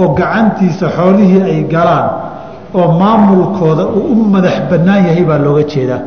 oo 0.00 0.08
gacantiisa 0.18 0.86
xoolihii 0.96 1.42
ay 1.42 1.60
galaan 1.74 2.08
oo 2.74 2.88
maamulkooda 3.00 3.84
uu 3.86 4.12
u 4.12 4.14
madax 4.34 4.56
bannaan 4.70 5.04
yahay 5.08 5.24
baa 5.28 5.38
looga 5.44 5.62
jeedaa. 5.72 6.00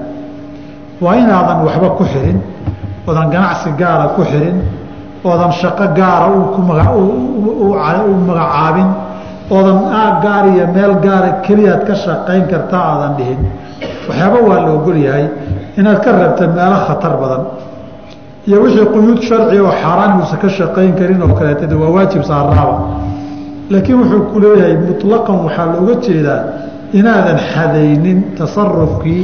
Waa 1.03 1.15
inaadan 1.21 1.59
waxba 1.67 1.89
ku 1.97 2.03
xirin 2.11 2.39
oodan 3.07 3.27
ganacsi 3.33 3.69
gaara 3.79 4.05
ku 4.15 4.21
xirin 4.31 4.57
oodan 5.27 5.51
shaqo 5.59 5.85
gaara 5.97 6.27
u 6.31 8.13
magacaabin 8.27 8.89
oodan 9.51 9.79
aag 10.01 10.15
gaar 10.23 10.45
iyo 10.53 10.65
meel 10.75 10.93
gaara 11.05 11.29
keliyaad 11.45 11.81
ka 11.87 11.95
shaqayn 12.03 12.43
karta 12.51 12.77
aadan 12.91 13.13
dhihin. 13.17 13.39
Waxyaaba 14.07 14.37
waa 14.47 14.59
la 14.65 14.71
ogol 14.77 14.97
yahay 15.07 15.25
inaad 15.79 15.99
ka 16.03 16.11
reebta 16.19 16.47
meelo 16.57 16.77
khatar 16.87 17.13
badan 17.21 17.41
iyo 18.47 18.57
wixii 18.63 18.85
quyuud 18.93 19.19
sharci 19.27 19.57
oo 19.65 19.71
xaaraan 19.81 20.11
uusan 20.21 20.37
ka 20.43 20.49
shaqayn 20.57 20.91
karin 20.99 21.21
oo 21.25 21.33
kaleeta 21.39 21.65
de 21.71 21.75
waa 21.81 21.89
waajib 21.95 22.23
saaraaba 22.29 22.75
laakiin 23.71 23.97
wuxuu 24.01 24.21
ku 24.31 24.37
leeyahay 24.43 24.75
muطlaqan 24.87 25.37
waxaa 25.45 25.65
looga 25.73 25.95
jeedaa 26.05 26.39
inaadan 26.99 27.39
xadaynin 27.53 28.19
tasarufkii 28.37 29.21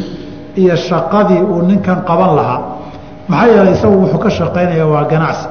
iyo 0.62 0.76
shaqadii 0.88 1.42
uu 1.54 1.62
ninkan 1.70 1.98
qaban 2.10 2.32
lahaa. 2.40 2.60
Maxaa 3.30 3.48
yeelay 3.54 3.74
isagu 3.78 3.96
wuxuu 4.04 4.20
ka 4.26 4.30
shaqaynaya 4.40 4.86
waa 4.94 5.04
ganacsi. 5.12 5.48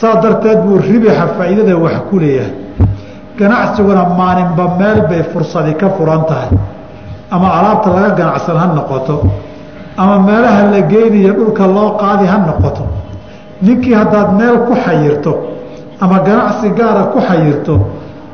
Saa 0.00 0.14
darteed 0.22 0.58
buu 0.64 0.76
ribixa 0.88 1.24
faa'iidada 1.38 1.74
wax 1.84 1.96
ku 2.10 2.14
leeyahay. 2.22 2.52
Ganacsiguna 3.38 4.02
maalinba 4.18 4.64
meel 4.78 5.00
bay 5.10 5.22
fursadi 5.32 5.72
ka 5.80 5.86
furan 5.96 6.22
tahay. 6.28 6.50
Ama 7.30 7.46
alaabta 7.58 7.88
laga 7.96 8.10
ganacsan 8.20 8.56
ha 8.60 8.66
noqoto 8.78 9.14
ama 9.98 10.18
meelaha 10.26 10.62
la 10.72 10.80
geynayo 10.92 11.32
dhulka 11.38 11.66
loo 11.66 11.90
qaadi 12.00 12.26
ha 12.32 12.36
noqoto. 12.48 12.84
Ninkii 13.62 13.94
haddaad 14.00 14.28
meel 14.38 14.56
ku 14.66 14.74
xayirto 14.84 15.32
ama 16.00 16.18
ganacsi 16.26 16.68
gaara 16.78 17.02
ku 17.12 17.18
xayirto 17.28 17.74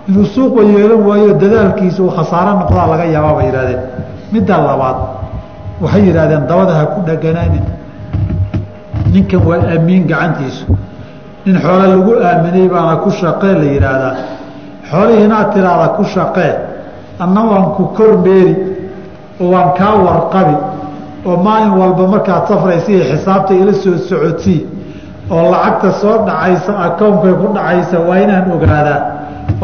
inuu 0.08 0.24
suuqa 0.34 0.62
yeelan 0.62 1.00
waayo 1.08 1.32
dadaalkiisa 1.42 2.02
uu 2.02 2.10
khasaaro 2.16 2.52
noqdaa 2.60 2.86
laga 2.92 3.04
yaabaa 3.14 3.34
bay 3.38 3.46
yihahdeen 3.48 3.80
midda 4.32 4.56
labaad 4.66 4.96
waxay 5.82 6.02
yidhahdeen 6.08 6.44
dabada 6.48 6.72
ha 6.78 6.84
ku 6.92 7.00
dhaganaanin 7.08 7.64
ninkan 9.12 9.40
waa 9.48 9.58
aamiin 9.72 10.02
gacantiisu. 10.10 10.64
Nin 11.46 11.56
xoole 11.64 11.86
lagu 11.92 12.12
aaminay 12.28 12.68
baana 12.68 12.96
ku 13.04 13.10
shaqee 13.10 13.52
la 13.60 13.64
yidhaahdaa. 13.74 14.14
Xoolihii 14.90 15.24
inaad 15.24 15.48
tiraada 15.54 15.88
ku 15.96 16.04
shaqee. 16.04 16.52
Anna 17.22 17.40
waan 17.50 17.66
ku 17.76 17.82
kormeeri 17.96 18.54
oo 19.40 19.50
waan 19.52 19.70
kaa 19.78 19.94
warqabi 20.06 20.56
oo 21.28 21.36
maalin 21.46 21.72
walba 21.80 22.04
markaad 22.14 22.44
safraysa 22.50 22.92
xisaabta 23.10 23.52
ila 23.60 23.72
soo 23.82 23.96
socodsii 24.08 24.60
oo 25.34 25.42
lacagta 25.52 25.90
soo 26.00 26.16
dhacaysa 26.26 26.72
akownkay 26.86 27.34
ku 27.40 27.46
dhacaysa 27.56 27.96
waa 28.08 28.18
inaan 28.24 28.52
ogaadaa. 28.54 29.00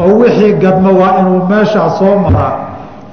Oo 0.01 0.13
wixii 0.21 0.53
gadma 0.63 0.89
waa 1.01 1.13
inuu 1.21 1.39
meeshaa 1.51 1.89
soo 1.99 2.15
maraa. 2.23 2.53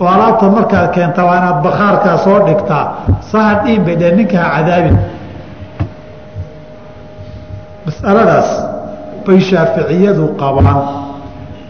Oo 0.01 0.09
alaabta 0.15 0.47
markaad 0.57 0.89
keenta 0.95 1.23
waa 1.29 1.37
inaad 1.41 1.59
bakhaarkaa 1.67 2.17
soo 2.25 2.39
dhigtaa. 2.47 2.85
Saha 3.31 3.53
dhiin 3.65 3.83
bay 3.87 3.97
dheen 4.01 4.17
ninka 4.17 4.39
ha 4.43 4.49
cadaabin. 4.57 4.97
Masaladaas 7.87 8.49
bay 9.27 9.39
shaaficiyadu 9.41 10.25
qabaan. 10.41 10.81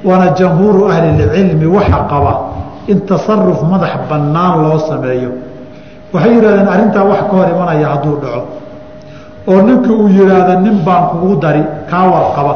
Waana 0.07 0.27
jamhuuru 0.39 0.81
ahlilcilmi 0.93 1.67
waxa 1.77 2.01
qaba 2.11 2.33
in 2.93 2.99
tasaruf 3.09 3.61
madax 3.71 3.93
bannaan 4.11 4.55
loo 4.65 4.79
sameeyo 4.91 5.31
waxay 6.13 6.33
yidhahdeen 6.37 6.69
arrintaa 6.75 7.05
wax 7.11 7.21
ka 7.31 7.35
hor 7.37 7.49
imanaya 7.55 7.87
hadduu 7.93 8.17
dhaco. 8.23 8.43
Oo 9.49 9.61
ninka 9.67 9.91
uu 10.01 10.09
yidhaahda 10.09 10.55
nin 10.65 10.77
baan 10.87 11.03
kugu 11.11 11.37
dari 11.45 11.63
kaa 11.91 12.05
warqaba 12.13 12.55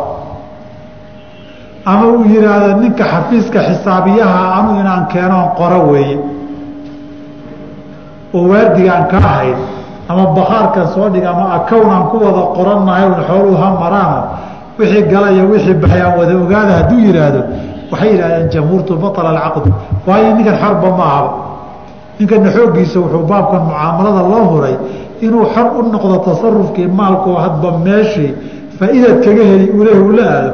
ama 1.84 2.04
uu 2.14 2.24
yidhaahda 2.32 2.68
ninka 2.82 3.04
xafiiska 3.12 3.58
xisaabiyaha 3.68 4.40
anu 4.58 4.70
inaan 4.80 5.04
keenoon 5.12 5.48
qoro 5.58 5.78
weeye. 5.92 6.16
Oo 8.34 8.44
waardigaan 8.52 9.04
ka 9.12 9.16
ahayd 9.30 9.56
ama 10.08 10.24
bakhaarkan 10.36 10.86
soo 10.94 11.08
dhig 11.12 11.24
ama 11.24 11.44
akownaan 11.56 12.04
ku 12.10 12.16
wada 12.24 12.42
qorannahay 12.56 13.04
xooluu 13.28 13.56
ha 13.62 13.68
maraano 13.82 14.20
wixii 14.78 15.04
galaya 15.12 15.44
wixii 15.52 15.74
baxay 15.82 16.00
aan 16.02 16.14
wada 16.18 16.34
ogaada 16.44 16.72
hadduu 16.78 16.98
yidhaahdo 17.06 17.40
waxay 17.92 18.08
yidhahdeen 18.12 18.48
jamhuurtu 18.52 18.92
batala 19.02 19.28
alcaqdu 19.36 19.70
waayo 20.06 20.28
ninkan 20.36 20.56
xorba 20.62 20.88
ma 20.98 21.04
ahaba 21.12 21.30
ninkana 22.18 22.50
xooggiisa 22.56 22.96
wuxuu 23.00 23.22
baabkan 23.30 23.62
mucaamalada 23.68 24.22
loo 24.32 24.44
huray 24.52 24.76
inuu 25.26 25.44
xor 25.54 25.66
u 25.78 25.82
noqdo 25.92 26.16
tasarufkii 26.28 26.86
maalkoo 26.98 27.36
hadba 27.44 27.68
meeshii 27.86 28.30
faa'iidaad 28.78 29.18
kaga 29.24 29.44
heli 29.50 29.66
uleh 29.80 29.96
uu 30.04 30.12
la 30.18 30.24
aado. 30.34 30.52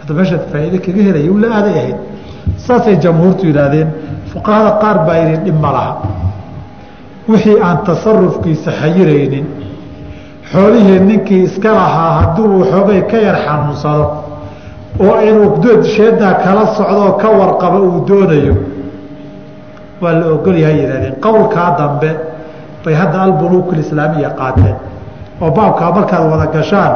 Hadda 0.00 0.12
meeshaad 0.18 0.42
faa'iide 0.52 0.78
kaga 0.86 1.02
helaya 1.08 1.30
uu 1.32 1.38
la 1.42 1.48
aaday 1.56 1.74
ahayd. 1.80 1.96
Saasay 2.66 2.96
jamhuurtu 3.04 3.46
yidhaahdeen 3.46 3.88
fuqahada 4.32 4.70
qaar 4.82 4.96
baa 5.06 5.16
yidhi 5.22 5.36
dhib 5.44 5.58
ma 5.64 5.70
laha. 5.76 5.92
Wixii 7.28 7.56
aan 7.66 7.78
tasarufkiisa 7.86 8.70
xayiraynin 8.80 9.46
xoolihii 10.52 11.00
ninkii 11.08 11.42
iska 11.48 11.70
lahaa 11.78 12.10
hadduu 12.20 12.64
xoogay 12.70 13.00
ka 13.10 13.16
yar 13.26 13.36
xanuunsado 13.46 14.04
oo 15.00 15.20
inuu 15.28 15.56
dood 15.62 15.82
sheedaa 15.94 16.34
kala 16.44 16.66
socdoo 16.76 17.12
ka 17.20 17.28
warqaba 17.38 17.78
uu 17.80 18.04
doonayo. 18.08 18.54
Waa 20.02 20.12
la 20.12 20.26
ogolyahay 20.34 20.76
yidhahdeen 20.80 21.14
qowlkaa 21.24 21.70
dambe 21.78 22.10
bay 22.84 22.94
hadda 22.94 23.22
albunuuk 23.22 23.72
islaamiya 23.82 24.30
qaateen 24.40 24.76
oo 25.42 25.50
baabkaa 25.56 25.90
markaad 25.96 26.24
wada 26.32 26.46
gashaan 26.56 26.92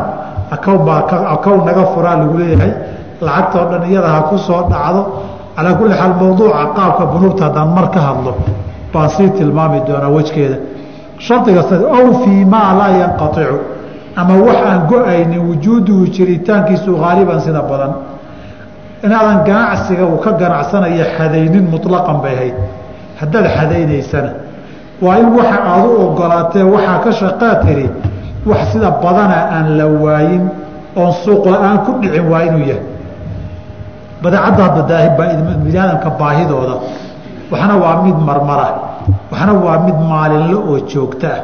akown 0.54 0.78
baa 0.86 1.00
akown 1.34 1.60
naga 1.66 1.84
furaa 1.94 2.16
lagu 2.20 2.38
leeyahay 2.38 2.72
lacagtoo 3.26 3.64
dhan 3.70 3.82
iyada 3.90 4.08
ha 4.14 4.20
ku 4.28 4.36
soo 4.38 4.62
dhacdo. 4.72 5.02
Calaa 5.56 5.74
kulli 5.78 5.94
xaal 6.00 6.12
mawduuca 6.20 6.64
qaabka 6.76 7.04
bunuugta 7.12 7.44
haddaan 7.44 7.68
mar 7.76 7.86
ka 7.94 8.00
hadlo 8.08 8.32
baan 8.92 9.08
sii 9.10 9.30
tilmaami 9.38 9.80
doonaa 9.86 10.10
wejkeeda. 10.16 10.56
Shardiga 11.18 11.62
ow 11.98 12.06
fii 12.22 12.44
maa 12.44 12.70
laa 12.78 12.90
yanqaicu 13.02 13.56
ama 14.20 14.34
wax 14.46 14.56
aan 14.70 14.80
go'aynin 14.92 15.40
wujuuduhu 15.48 16.06
jiritaankiisu 16.14 16.90
haaliban 17.02 17.40
sida 17.40 17.62
badan. 17.70 17.92
Inaadan 19.04 19.38
ganacsiga 19.48 20.04
uu 20.12 20.18
ka 20.24 20.30
ganacsanayo 20.40 21.04
xadaynin 21.16 21.64
muطlaqan 21.72 22.16
bay 22.24 22.34
ahayd. 22.36 22.56
Haddaad 23.20 23.46
xadaynaysana 23.56 24.30
waa 25.04 25.16
in 25.22 25.28
waxa 25.36 25.58
aad 25.72 25.84
u 25.86 25.92
ogolaatee 26.06 26.62
waxaa 26.74 26.98
ka 27.04 27.10
shaqaa 27.20 27.54
tiri 27.64 27.86
wax 28.50 28.60
sida 28.72 28.90
badana 29.02 29.38
aan 29.56 29.66
la 29.78 29.86
waayin 30.04 30.44
oon 31.00 31.12
suuq 31.24 31.44
la'aan 31.52 31.78
ku 31.84 31.90
dhicin 32.00 32.24
waa 32.32 32.42
inuu 32.48 32.64
yahay. 32.70 32.84
Badeecadda 34.22 34.82
biniaadamka 35.64 36.10
baahidooda. 36.20 36.76
Waxna 37.52 37.74
waa 37.82 38.02
mid 38.04 38.16
marmara 38.28 38.68
waxna 39.30 39.52
waa 39.64 39.78
mid 39.86 39.98
maalinle 40.10 40.56
oo 40.70 40.78
joogto 40.90 41.26
ah 41.34 41.40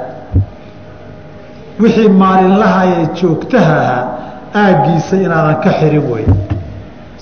wixii 1.81 2.09
maalinlaha 2.09 2.81
ee 2.87 3.07
joogtaha 3.21 3.75
ahaa 3.83 4.05
aaggiisa 4.63 5.17
inaadan 5.17 5.57
ka 5.65 5.71
xirin 5.79 6.05
wey 6.13 6.25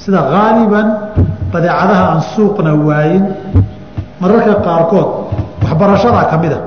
sida 0.02 0.20
haaliban 0.32 0.86
badeecadaha 1.52 2.04
aan 2.12 2.22
suuqna 2.34 2.72
waayin 2.88 3.24
mararka 4.20 4.54
qaarkood 4.66 5.08
waxbarashadaa 5.64 6.24
ka 6.30 6.36
mid 6.42 6.52
a 6.52 6.60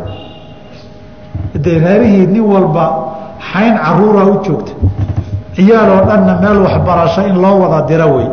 dee 1.65 1.77
reerihii 1.85 2.27
nin 2.33 2.43
walba 2.53 2.85
xayn 3.51 3.75
caruuraa 3.85 4.25
u 4.33 4.35
joogta 4.45 4.71
ciyaaloo 5.55 6.01
dhanna 6.09 6.33
meel 6.43 6.57
waxbarasho 6.65 7.21
in 7.29 7.35
loo 7.43 7.55
wada 7.63 7.79
diro 7.89 8.07
wey 8.17 8.27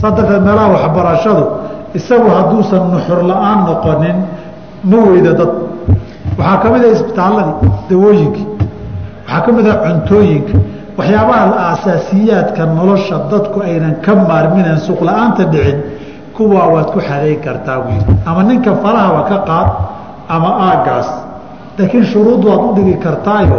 saas 0.00 0.12
darteed 0.16 0.42
meelaha 0.48 0.68
waxbarashadu 0.76 1.44
isagu 1.98 2.28
hadduusan 2.36 2.82
nuxur 2.92 3.20
la'aan 3.30 3.58
noqonin 3.68 4.16
ma 4.90 4.96
weyda 5.10 5.32
dad. 5.40 5.52
Waxaa 6.38 6.56
ka 6.62 6.68
mid 6.72 6.82
ah 6.84 6.92
isbitaalladii 6.96 7.54
dawooyinkii 7.90 8.46
waxaa 9.26 9.40
ka 9.46 9.50
mid 9.56 9.66
ah 9.72 9.76
cuntooyinka 9.84 10.54
waxyaabaha 10.98 11.44
aasaasiyaadka 11.68 12.62
nolosha 12.78 13.16
dadku 13.30 13.58
aynan 13.68 13.94
ka 14.04 14.12
maarminayn 14.28 14.78
suuq 14.86 15.00
la'aanta 15.08 15.44
dhicin 15.52 15.78
kuwaa 16.36 16.66
waad 16.74 16.88
ku 16.94 17.00
xadayn 17.08 17.40
kartaa 17.46 17.78
yidhi 17.90 18.12
ama 18.28 18.42
ninka 18.48 18.70
farahaba 18.82 19.20
ka 19.30 19.36
qaad 19.48 19.68
ama 20.34 20.50
aaggaas 20.68 21.08
laakiin 21.78 22.04
shuruud 22.12 22.42
waad 22.48 22.62
u 22.68 22.70
dhigi 22.76 22.94
kartaayo 23.04 23.58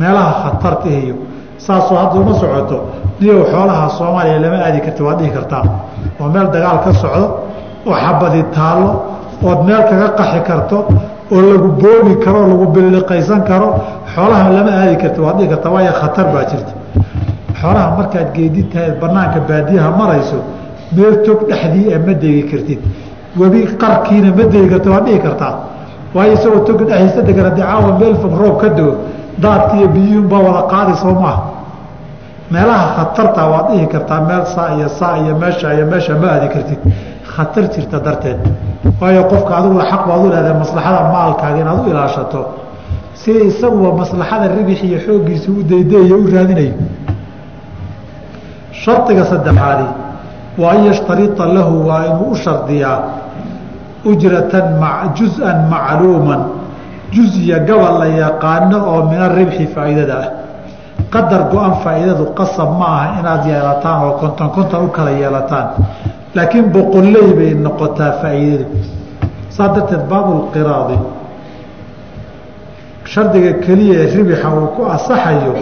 meelaha 0.00 0.32
khatarta 0.42 0.88
iyo 0.88 1.14
saasoo 1.66 1.96
hadda 2.02 2.16
uma 2.20 2.34
socoto 2.42 2.76
niyow 3.20 3.40
xoolaha 3.52 3.84
soomaaliya 3.98 4.38
lama 4.44 4.58
aadi 4.66 4.80
karti 4.86 5.02
waad 5.06 5.18
dhihi 5.20 5.30
kartaa. 5.36 5.64
Oo 6.20 6.28
meel 6.34 6.46
dagaal 6.54 6.78
ka 6.84 6.90
socdo 7.02 7.26
oo 7.86 7.94
xabadi 8.04 8.42
taallo 8.56 8.88
ood 9.48 9.60
meel 9.66 9.82
kaga 9.90 10.08
qaxi 10.18 10.40
karto 10.48 10.78
oo 11.34 11.40
lagu 11.50 11.68
boobi 11.82 12.14
karo 12.24 12.40
lagu 12.50 12.66
biliqaysan 12.74 13.40
karo 13.50 13.68
xoolaha 14.14 14.48
lama 14.56 14.70
aadi 14.82 14.96
karti 15.02 15.20
waad 15.20 15.36
dhihi 15.38 15.48
kartaa 15.52 15.70
waayo 15.76 15.92
khatar 16.00 16.26
baa 16.34 16.44
jirta. 16.50 16.72
Xoolaha 17.60 17.88
markaad 17.98 18.28
geedid 18.36 18.66
tahay 18.72 18.90
banaanka 19.02 19.40
baadiyaha 19.48 19.90
marayso 20.00 20.38
meel 20.96 21.14
tog 21.26 21.38
dhexdii 21.48 21.92
a 21.94 21.98
ma 22.06 22.12
degi 22.22 22.42
kartid. 22.50 22.80
Webi 23.40 23.60
qarkiina 23.82 24.30
ma 24.38 24.44
degi 24.52 24.68
karti 24.72 24.88
waad 24.94 25.04
dhihi 25.06 25.18
kartaa 25.26 25.54
waayo 26.14 26.32
isagoo 26.36 26.60
toga 26.68 26.84
dhexdiisa 26.90 27.22
degan 27.28 27.44
haddii 27.48 27.62
caawa 27.68 27.90
meel 28.00 28.14
fog 28.22 28.34
roob 28.42 28.56
ka 28.62 28.68
doo 28.78 28.92
daadki 29.42 29.76
iyo 29.78 29.88
biyuunbaa 29.94 30.40
wada 30.46 30.62
qaadi 30.72 30.94
soo 31.02 31.14
maaha 31.24 31.42
meelaha 32.52 32.86
khatarta 32.96 33.42
waad 33.52 33.66
dhihi 33.70 33.86
kartaa 33.94 34.20
meel 34.28 34.44
saa 34.54 34.68
iyo 34.76 34.88
saa 34.98 35.16
iyo 35.22 35.34
meesha 35.42 35.68
iyo 35.74 35.86
meesha 35.92 36.14
ma 36.22 36.26
aadi 36.34 36.48
kartid. 36.54 36.80
Khatar 37.34 37.64
jirta 37.74 37.98
darteed. 38.06 38.38
Waayo 39.00 39.22
qofka 39.30 39.52
adiguna 39.58 39.84
xaq 39.90 40.02
baad 40.08 40.20
u 40.24 40.28
leedahay 40.32 40.56
maslaxada 40.62 41.00
maalkaaga 41.14 41.58
inaad 41.64 41.78
u 41.86 41.90
ilaashato 41.90 42.40
sida 43.24 43.40
isaguba 43.44 43.92
maslaxada 44.02 44.48
ribix 44.56 44.82
iyo 44.82 44.98
xooggiisa 45.06 45.50
u 45.50 45.62
daydaeyo 45.62 46.16
u 46.18 46.26
raadinayo 46.34 46.74
shardiga 48.72 49.24
saddexaadi 49.24 49.86
waa 50.58 50.70
an 50.70 50.84
yashtarita 50.86 51.46
lahu 51.46 51.86
waa 51.88 52.04
inuu 52.10 52.30
u 52.34 52.36
shardiyaa 52.36 52.98
ujratan 54.04 54.82
juz-an 55.14 55.70
macluuman 55.70 56.42
juz-ya 57.12 57.58
gabal 57.68 57.98
la 58.02 58.06
yaqaano 58.06 58.78
oo 58.92 59.02
min 59.10 59.20
aribxi 59.20 59.66
faa'iidada 59.74 60.16
ah. 60.18 60.28
Qadar 61.12 61.52
go-an 61.52 61.84
faa'iidadu 61.84 62.32
qasab 62.34 62.78
ma 62.80 62.86
aha 62.96 63.20
inaad 63.20 63.42
yeelataan 63.46 63.98
oo 64.04 64.12
konton 64.20 64.48
konton 64.56 64.84
u 64.84 64.88
kala 64.88 65.10
yeelataan. 65.10 65.66
Laakiin 66.34 66.72
boqolley 66.72 67.28
bay 67.36 67.52
noqotaa 67.54 68.12
faa'iidadu. 68.22 68.64
Saa 69.52 69.68
darteed 69.74 70.08
baabulqiraadi 70.08 70.96
shardiga 73.04 73.52
keliya 73.64 73.94
ee 74.04 74.10
ribixa 74.16 74.48
uu 74.58 74.66
ku 74.76 74.82
asaxayo 74.96 75.52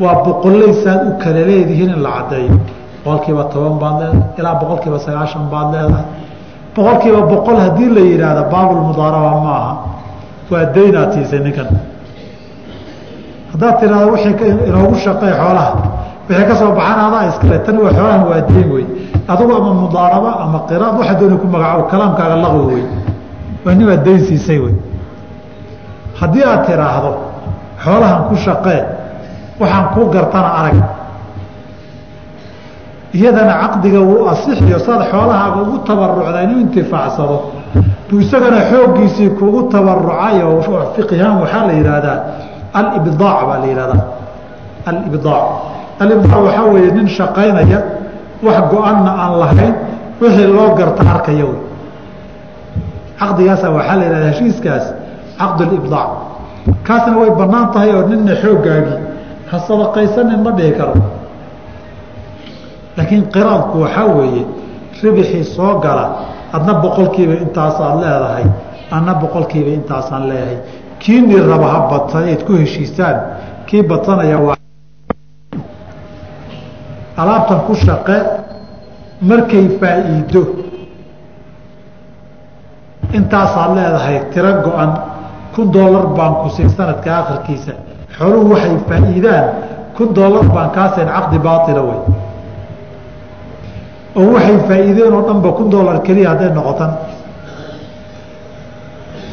waa 0.00 0.14
boqolley 0.24 0.72
saad 0.84 1.00
u 1.08 1.18
kala 1.22 1.40
leedihiin 1.48 1.90
in 1.96 2.02
la 2.02 2.10
caddeeyo. 2.16 2.54
Boqolkiiba 3.04 3.44
toban 3.52 3.78
baad 3.82 3.96
leedahay 4.00 4.38
ilaa 4.38 4.54
boqolkiiba 4.60 4.98
sagaashan 5.06 5.44
baad 5.52 5.68
leedahay. 5.74 6.04
Boqolkiiba 6.76 7.20
boqol 7.32 7.56
haddii 7.64 7.88
la 7.96 8.00
yidhaahdo 8.10 8.42
baabulmudaaraba 8.52 9.30
ma 9.44 9.52
aha 9.60 9.72
waa 10.50 10.64
daynaad 10.74 11.10
siisay 11.14 11.40
ninkan. 11.46 11.68
Haddaad 13.52 13.74
tiraahdo 13.80 14.08
wixii 14.14 14.34
inoogu 14.68 14.94
shaqey 15.04 15.32
xoolaha 15.40 15.72
wixii 16.28 16.46
ka 16.48 16.54
soo 16.60 16.70
baxan 16.78 16.98
adaa 17.06 17.22
iskale 17.30 17.58
tan 17.66 17.76
waa 17.84 17.92
xoolahan 17.96 18.22
waa 18.30 18.40
dayn 18.48 18.68
wey 18.74 18.84
adugu 19.32 19.52
ama 19.58 19.72
mudaaraba 19.82 20.30
ama 20.44 20.58
qiraad 20.68 20.94
waxa 21.00 21.14
doona 21.20 21.36
ku 21.42 21.46
magacaabo 21.54 21.82
kalaamkaaga 21.92 22.36
laqwi 22.44 22.62
wey 22.74 22.82
waa 23.64 23.74
nimaad 23.78 24.00
daynsiisay 24.06 24.58
wey 24.64 24.74
haddii 26.20 26.44
aad 26.52 26.62
tiraahdo 26.66 27.10
xoolahan 27.84 28.20
ku 28.28 28.34
shaqee 28.46 28.80
waxaan 29.60 29.86
kuu 29.94 30.06
gartana 30.14 30.50
arag 30.60 30.76
iyadana 33.14 33.54
caqdiga 33.62 34.00
wuu 34.08 34.28
asixiyo 34.32 34.78
saad 34.86 35.02
xoolahaaga 35.12 35.58
ugu 35.62 35.78
tabarucda 35.88 36.40
inuu 36.44 36.60
intifaacsado. 36.66 37.36
Buu 38.08 38.20
isagana 38.24 38.60
xooggiisii 38.70 39.30
kugu 39.38 39.60
tabarucayo 39.72 40.48
fiqihaan 40.96 41.36
waxaa 41.42 41.66
la 41.68 41.72
yidhaahdaa 41.78 42.18
alibdaac 42.78 43.38
baa 43.48 43.58
la 43.62 43.66
yihahdaa 43.72 44.02
alibdaac. 44.90 45.46
Alibdaac 46.02 46.40
waxaa 46.46 46.64
weeye 46.72 46.90
nin 46.96 47.08
shaqaynaya 47.16 47.78
wax 48.46 48.58
go-anna 48.72 49.10
aan 49.22 49.32
lahayn 49.42 49.74
wixii 50.20 50.46
loo 50.56 50.68
garta 50.78 51.02
arkaya 51.14 51.44
wey 51.50 51.58
caqdigaasa 53.20 53.66
waxaa 53.76 53.96
la 54.00 54.04
yihahdaa 54.04 54.28
heshiiskaas 54.30 54.84
caqd 55.40 55.60
libdaac 55.72 56.10
kaasna 56.86 57.16
way 57.20 57.30
bannaan 57.40 57.66
tahay 57.72 57.90
oo 57.96 58.02
nina 58.10 58.34
xooggaagii 58.42 58.98
ha 59.50 59.56
sadaqaysanin 59.68 60.40
ma 60.44 60.50
dhihi 60.58 60.72
karo 60.78 60.94
laakiin 62.96 63.24
qiraadku 63.34 63.76
waxaa 63.84 64.06
weeye 64.18 64.42
ribixii 65.02 65.44
soo 65.56 65.72
gala 65.84 66.04
adna 66.56 66.74
boqolkiiba 66.82 67.34
intaasaad 67.44 67.94
leedahay 68.02 68.46
adna 68.96 69.12
boqolkiiba 69.22 69.70
intaasaan 69.78 70.28
leeyahay 70.30 70.58
kiinii 71.02 71.42
raba 71.50 71.66
ha 71.74 71.78
badsan 71.90 72.24
ku 72.46 72.52
heshiisaan 72.62 73.16
kii 73.66 73.82
badsanaya 73.90 74.38
waa 74.46 74.56
alaabtan 77.16 77.60
ku 77.66 77.74
shaqe 77.74 78.16
markay 79.28 79.66
faa'iido 79.80 80.42
intaasaad 83.18 83.70
leedahay 83.76 84.16
tiro 84.32 84.52
go-an 84.64 84.90
kun 85.54 85.72
doolar 85.72 86.06
baan 86.16 86.34
ku 86.42 86.48
siin 86.56 86.70
sanadka 86.76 87.10
akhirkiisa. 87.20 87.72
Xooluhu 88.18 88.52
waxay 88.54 88.76
faa'iidaan. 88.88 89.44
Kun 89.96 90.14
doolar 90.14 90.44
baan 90.54 90.70
kaaseen 90.76 91.08
caqdi 91.08 91.38
baaila 91.38 91.82
wey 91.88 92.00
oo 94.20 94.32
waxay 94.34 94.58
faa'iideen 94.68 95.12
oo 95.14 95.22
dhanba 95.28 95.48
kun 95.52 95.70
doolar 95.70 95.96
keliya 96.06 96.28
hadday 96.32 96.50
noqotan 96.58 96.90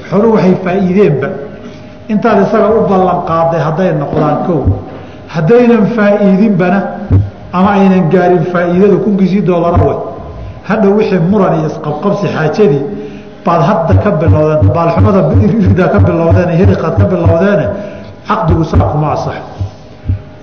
xooluhu 0.10 0.34
waxay 0.36 0.56
faa'iideenba. 0.66 1.28
Intaad 2.14 2.38
isaga 2.46 2.68
u 2.78 2.82
ballan 2.90 3.20
qaaday 3.30 3.60
hadday 3.68 3.92
noqdaan 4.02 4.38
kow. 4.48 4.62
Haddaynan 5.34 5.84
faa'iidinbana 5.96 6.80
ama 7.54 7.70
aynan 7.80 8.10
gaarin 8.14 8.44
faa'iidadu 8.54 8.98
kunkiisii 9.06 9.42
doolara 9.48 9.84
wey 9.88 9.98
hadhow 10.70 10.92
wixii 11.00 11.20
muran 11.32 11.54
iyo 11.60 11.68
isqabqabsi 11.72 12.28
xaajadii 12.36 12.82
baad 13.48 13.62
hadda 13.70 13.94
ka 14.04 14.10
bilowdeen 14.22 14.70
baalxumada 14.76 15.20
irida 15.46 15.86
ka 15.94 16.00
bilowdeen 16.08 16.50
hiriqaad 16.60 16.96
ka 17.02 17.06
bilowdeene 17.12 17.66
caqdigu 18.28 18.64
saa 18.72 18.86
kuma 18.92 19.08
asaxo 19.16 19.44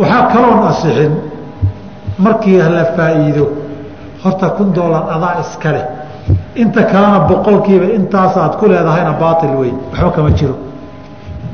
waxaa 0.01 0.23
kaloon 0.33 0.61
asixin 0.73 1.13
markii 2.25 2.59
la 2.77 2.85
faa'iido. 2.97 3.45
Horta 4.25 4.49
kun 4.57 4.73
doolar 4.75 5.05
adaa 5.15 5.35
iska 5.41 5.71
leh. 5.73 5.85
Inta 6.63 6.83
kalena 6.93 7.19
boqolkiiba 7.29 7.87
intaasaad 7.99 8.53
ku 8.59 8.65
leedahayna 8.67 9.13
baail 9.21 9.53
wey 9.61 9.73
waxba 9.93 10.11
kama 10.17 10.31
jiro. 10.39 10.55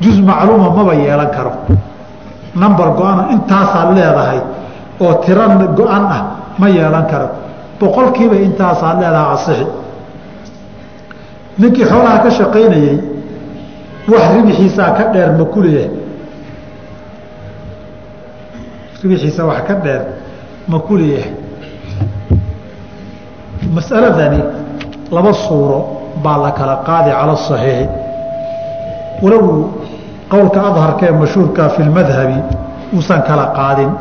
Juz 0.01 0.17
macluuma 0.29 0.69
maba 0.77 0.93
yeelan 0.93 1.29
karo. 1.35 1.51
Number 2.55 2.87
go-ana 2.97 3.23
intaasaad 3.35 3.89
leedahay 3.97 4.39
oo 5.03 5.13
tiro 5.25 5.43
go-an 5.77 6.03
ah 6.15 6.21
ma 6.59 6.67
yeelan 6.69 7.05
karo. 7.11 7.27
Boqolkiiba 7.79 8.35
intaasaad 8.47 8.95
leedahay 9.01 9.33
asixi 9.35 9.65
ninkii 11.59 11.85
xoolaha 11.91 12.17
ka 12.23 12.29
shaqaynayey 12.37 12.97
wax 14.11 14.23
ribixiisaa 14.35 14.91
ka 14.97 15.03
dheer 15.13 15.29
ma 15.39 15.45
ku 15.53 15.59
leeyahay 15.61 15.89
ribixiisa 19.03 19.45
wax 19.45 19.61
ka 19.67 19.73
dheer 19.83 20.01
ma 20.67 20.79
ku 20.79 20.93
leeyahay 20.97 21.33
masaladani 23.75 24.41
laba 25.11 25.33
suuro 25.33 25.79
baa 26.23 26.37
la 26.43 26.51
kala 26.51 26.75
qaadi 26.87 27.09
cala 27.11 27.33
asaxiixi 27.33 27.87
walow 29.23 29.45
qowlka 30.31 30.59
adharka 30.69 31.05
ee 31.09 31.11
mashhuurka 31.21 31.69
fi 31.69 31.81
lmadhabi 31.83 32.37
uusan 32.95 33.21
kala 33.27 33.45
qaadin. 33.57 33.91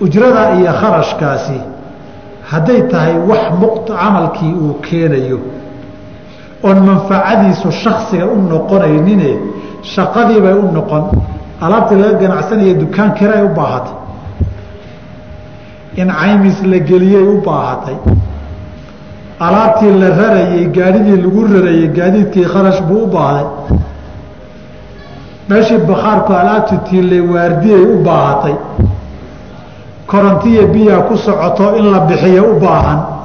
Ujrada 0.00 0.42
iyo 0.58 0.72
kharashkaasi 0.80 1.58
hadday 2.50 2.80
tahay 2.90 3.14
wax 3.30 3.42
camalkii 3.88 4.52
uu 4.62 4.74
keenayo 4.86 5.38
oon 6.62 6.78
manfacadiisu 6.86 7.70
shaksiga 7.72 8.26
u 8.26 8.36
noqonaynine 8.50 9.30
shaqadiibay 9.82 10.54
u 10.54 10.72
noqon. 10.72 11.04
Alaabtii 11.60 11.96
laga 12.02 12.18
ganacsanaya 12.22 12.74
dukaan 12.80 13.14
kiray 13.14 13.42
u 13.44 13.48
baahatay. 13.58 13.94
In 15.96 16.08
caymis 16.20 16.58
la 16.62 16.78
geliyey 16.78 17.22
u 17.22 17.40
baahatay. 17.46 17.96
Alaabtii 19.40 19.92
la 20.00 20.08
rarayey 20.20 20.64
gaadhidii 20.76 21.22
lagu 21.22 21.42
rarayey 21.54 21.88
gaadiidkii 21.98 22.44
kharash 22.52 22.80
buu 22.88 23.02
u 23.04 23.06
baahday 23.06 23.46
meeshii 25.48 25.78
bakhaarku 25.88 26.32
alaabti 26.32 26.76
tiilay 26.90 27.20
waardiyay 27.20 27.84
u 27.94 28.02
baahatay. 28.04 28.54
Korontiya 30.06 30.66
biyaa 30.74 31.02
ku 31.08 31.16
socoto 31.16 31.76
in 31.76 31.90
la 31.92 32.00
bixiyo 32.00 32.42
u 32.52 32.60
baahan 32.60 33.17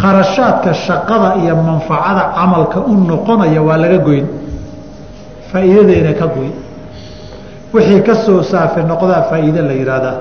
kharashaadka 0.00 0.72
shaqada 0.86 1.28
iyo 1.42 1.56
manfacada 1.56 2.22
camalka 2.36 2.78
u 2.80 2.94
noqonaya 3.10 3.60
waa 3.62 3.76
laga 3.82 3.98
goyn. 3.98 4.26
Faa'iidadeyna 5.52 6.12
ka 6.20 6.26
goyn. 6.26 6.52
Wixii 7.74 8.02
ka 8.06 8.14
soo 8.24 8.42
saafi 8.42 8.80
noqdaa 8.90 9.22
faa'iide 9.30 9.60
la 9.68 9.72
yidhaahdaa 9.80 10.16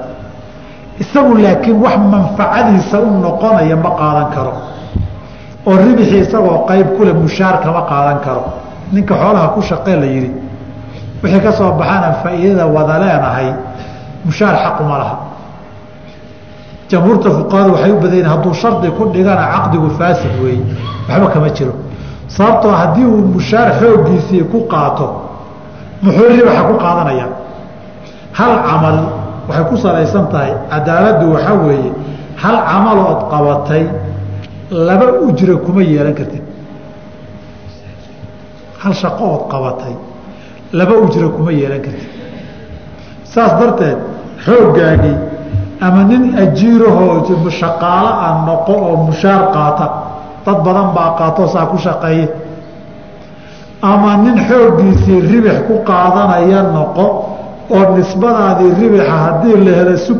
isagu 1.03 1.33
laakiin 1.43 1.77
wax 1.83 1.97
manfacadiisa 2.13 2.97
u 2.99 3.09
noqonaya 3.25 3.75
ma 3.75 3.91
qaadan 3.99 4.27
karo. 4.35 4.53
Oo 5.67 5.75
ribixii 5.85 6.21
isagoo 6.25 6.57
qayb 6.69 6.87
kule 6.97 7.13
mushaar 7.13 7.55
kama 7.63 7.81
qaadan 7.91 8.19
karo. 8.25 8.43
Ninka 8.93 9.13
xoolaha 9.21 9.47
ku 9.55 9.61
shaqee 9.61 9.95
la 10.01 10.05
yidhi 10.05 10.31
wixii 11.23 11.41
ka 11.45 11.51
soo 11.51 11.71
baxana 11.79 12.09
faa'iidada 12.23 12.65
wada 12.75 12.95
leenahay. 13.03 13.49
Mushaar 14.25 14.55
xaquma 14.63 14.97
laha 15.01 15.15
jamhuurta 16.91 17.29
fuqahadu 17.37 17.71
waxay 17.75 17.91
u 17.91 17.95
badan 18.03 18.11
yihiin 18.17 18.29
hadduu 18.33 18.53
shardi 18.61 18.89
ku 18.97 19.03
dhigana 19.13 19.43
caqdigu 19.53 19.89
faasid 19.99 20.33
weeye. 20.43 20.63
Waxba 21.09 21.27
kama 21.33 21.49
jiro. 21.57 21.73
Sababtoo 22.35 22.71
haddii 22.81 23.05
uu 23.13 23.21
mushaar 23.35 23.67
xooggiisii 23.79 24.43
ku 24.51 24.57
qaato 24.73 25.07
muxuu 26.03 26.27
ribaxa 26.37 26.63
ku 26.69 26.73
qaadanaya. 26.83 27.27
Hal 28.39 28.53
camal 28.67 28.97
waxay 29.47 29.65
ku 29.69 29.75
salaysan 29.83 30.25
tahay 30.31 30.51
cadaaladdu 30.71 31.25
waxaa 31.33 31.55
weeye 31.67 31.91
hal 32.43 32.57
camalood 32.69 33.19
qabatay 33.31 33.83
laba 34.87 35.07
ujra 35.27 35.55
kuma 35.65 35.81
yeelan 35.91 36.13
kartid. 36.19 36.43
Hal 38.81 38.93
shaqo 39.01 39.23
ood 39.35 39.43
qabatay 39.53 39.93
laba 40.79 40.93
ujra 41.05 41.27
kuma 41.35 41.51
yeelan 41.59 41.81
kartid. 41.85 42.09
Saas 43.33 43.51
darteed 43.59 43.97
xooggaagii 44.45 45.17
ama 45.81 46.03
nin 46.03 46.23
ajiirahoo 46.43 47.49
shaqaalo 47.49 48.11
a 48.27 48.29
noqo 48.47 48.73
oo 48.73 48.97
mushaar 49.07 49.41
qaata 49.55 49.87
dad 50.45 50.57
badan 50.65 50.87
baa 50.95 51.09
qaatoo 51.19 51.47
saa 51.47 51.65
ku 51.65 51.77
shaqeeye 51.77 52.29
ama 53.81 54.17
nin 54.17 54.37
xooggiisii 54.47 55.21
ribix 55.31 55.57
ku 55.67 55.73
qaadanaya 55.89 56.61
noqo 56.75 57.05
oo 57.75 57.83
nisbadaadii 57.97 58.71
ribixa 58.79 59.15
haddii 59.25 59.57
la 59.65 59.71
helo 59.79 59.97
sug 59.97 60.19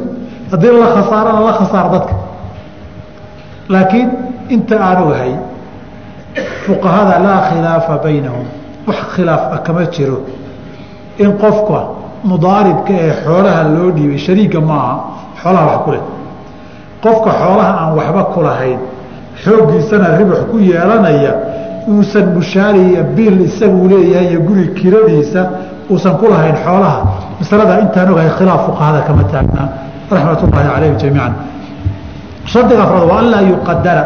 haddii 0.52 0.74
la 0.82 0.88
khasaarana 0.96 1.42
la 1.48 1.54
khasaar 1.60 1.88
dadka. 1.92 2.14
Laakiin 3.70 4.10
inta 4.50 4.76
aan 4.88 4.98
ogahay 5.04 5.34
fuqahada 6.66 7.20
laa 7.26 7.40
khilaafa 7.50 7.94
baynahum. 8.04 8.46
Wax 8.88 8.98
khilaaf 9.16 9.44
ah 9.54 9.60
kama 9.66 9.86
jiro. 9.96 10.20
In 11.24 11.32
qofka 11.42 11.80
mudaaribka 12.24 12.94
ee 12.94 13.14
xoolaha 13.24 13.64
loo 13.76 13.90
dhiibay 13.96 14.18
shariiga 14.18 14.62
maaha 14.62 14.96
xoolaha 15.46 15.66
wax 15.70 15.80
ku 15.86 15.92
qofka 17.06 17.32
xoolaha 17.42 17.72
aan 17.82 17.92
waxba 17.98 18.24
ku 18.34 18.42
lahayn 18.42 18.80
xooggiisana 19.44 20.18
ribix 20.18 20.40
ku 20.50 20.58
yeelanaya 20.58 21.34
uusan 21.88 22.34
mushaari 22.34 22.82
iyo 22.92 23.04
biil 23.16 23.46
isaguu 23.46 23.88
leeyahay 23.88 24.34
iyo 24.34 24.40
guri 24.42 24.74
kiradiisa 24.74 25.42
uusan 25.90 26.18
ku 26.18 26.26
lahayn 26.34 26.58
xoolaha. 26.66 27.00
Masalada 27.40 27.80
intaan 27.86 28.10
ogahay 28.10 28.32
khilaaf 28.38 28.62
fuqahada 28.66 29.00
kama 29.06 29.24
taagnaa 29.30 29.68
raxmat 30.10 30.40
ullaahi 30.44 30.68
calayhim 30.74 30.98
jamiican. 30.98 31.34
Shardiga 32.50 32.82
afraad 32.90 33.06
waa 33.10 33.20
anlaa 33.22 33.44
yuqadara 33.54 34.04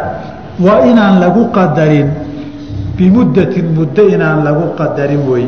waa 0.60 0.84
inaan 0.92 1.16
lagu 1.24 1.48
qadarin 1.56 2.08
bimuddatin 3.00 3.66
muddo 3.78 4.04
inaan 4.12 4.44
lagu 4.44 4.76
qadarin 4.76 5.24
wey 5.24 5.48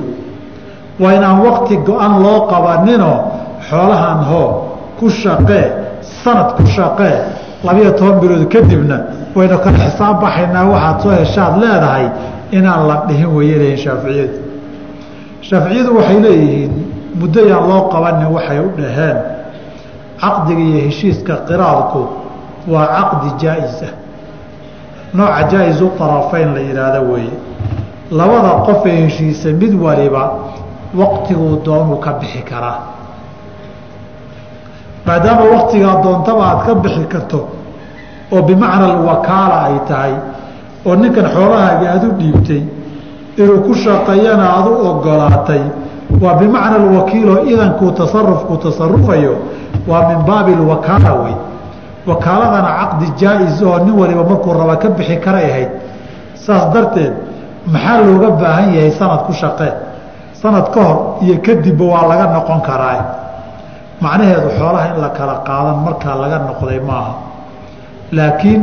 waa 0.99 1.11
inaan 1.19 1.43
wakti 1.43 1.75
go-an 1.83 2.23
loo 2.23 2.47
qabaninoo 2.47 3.17
xoolahan 3.67 4.19
hoo 4.29 4.49
ku 4.99 5.09
shaqee 5.09 5.80
sanad 6.23 6.55
ku 6.57 6.63
shaqee 6.65 7.15
labiyo 7.63 7.91
toban 7.91 8.19
bilood 8.19 8.45
kadibna 8.53 8.97
waynu 9.35 9.57
kala 9.63 9.77
xisaab 9.85 10.21
baxaynaa 10.21 10.65
waxaad 10.73 10.97
soo 11.03 11.11
heshaad 11.11 11.53
leedahay 11.61 12.05
inaan 12.51 12.87
la 12.87 12.95
dhihin 13.07 13.29
wayay 13.37 13.57
leeyihiin 13.59 13.77
shaaficiyadu. 13.85 14.37
Shaaficiyadu 15.41 15.91
waxay 15.97 16.19
leeyihiin 16.25 16.71
muddo 17.19 17.41
yaan 17.51 17.65
loo 17.69 17.81
qabanin 17.93 18.27
waxay 18.35 18.59
u 18.59 18.69
dhaheen 18.79 19.17
caqdiga 20.21 20.61
iyo 20.69 20.79
heshiiska 20.87 21.33
qiraadku 21.47 22.01
waa 22.71 22.87
caqdi 22.97 23.29
jaa-is 23.41 23.77
ah. 23.87 23.93
Nooca 25.13 25.41
jaa-isu 25.51 25.85
طarafayn 25.99 26.53
la 26.55 26.61
yidhaahdo 26.67 27.01
weeye. 27.11 27.35
Labada 28.11 28.49
qof 28.67 28.85
ee 28.85 28.95
heshiisa 29.05 29.49
mid 29.61 29.73
waliba 29.83 30.23
waqtiguu 30.99 31.61
doonuu 31.65 31.97
ka 32.03 32.11
bixi 32.19 32.41
karaa 32.49 32.90
maadaama 35.05 35.43
waktigaa 35.55 35.95
doontaba 36.03 36.43
aad 36.49 36.59
ka 36.65 36.75
bixi 36.75 37.03
karto 37.13 37.39
oo 38.31 38.41
bimacna 38.41 38.85
alwakaala 38.93 39.57
ay 39.67 39.77
tahay 39.87 40.13
oo 40.85 40.95
ninkan 40.95 41.25
xoolahaaga 41.35 41.85
aada 41.93 42.07
u 42.07 42.11
dhiibtay 42.19 42.61
inuu 43.37 43.59
ku 43.65 43.73
shaqeeyana 43.83 44.45
aada 44.55 44.69
u 44.69 44.87
ogolaatay 44.89 45.63
waa 46.21 46.33
bimacna 46.41 46.75
alwakiiloo 46.75 47.39
idankuu 47.51 47.91
tasarufku 47.91 48.57
tasarufayo 48.57 49.35
waa 49.87 50.07
min 50.09 50.19
baabi 50.27 50.53
alwakaala 50.53 51.13
wey 51.23 51.35
wakaaladana 52.07 52.69
caqdi 52.79 53.07
jaa-is 53.21 53.61
oo 53.61 53.77
nin 53.85 53.93
waliba 53.99 54.23
markuu 54.23 54.53
raba 54.53 54.75
ka 54.75 54.89
bixi 54.89 55.17
karay 55.25 55.45
ahayd 55.51 55.69
saas 56.45 56.73
darteed 56.73 57.13
maxaa 57.73 58.01
looga 58.01 58.29
baahan 58.41 58.73
yahay 58.75 58.91
sanad 58.91 59.21
ku 59.29 59.33
shaqee? 59.33 59.71
Sanad 60.41 60.73
ka 60.73 60.81
hor 60.81 60.97
iyo 61.21 61.37
kadibba 61.45 61.85
waa 61.85 62.07
laga 62.09 62.25
noqon 62.33 62.61
karaa 62.65 63.20
macnaheedu 64.03 64.49
xoolaha 64.59 64.85
in 64.95 64.97
la 65.03 65.09
kala 65.17 65.35
qaadan 65.47 65.77
markaa 65.85 66.15
laga 66.21 66.37
noqday 66.49 66.79
maaha. 66.89 67.13
Laakiin 68.17 68.61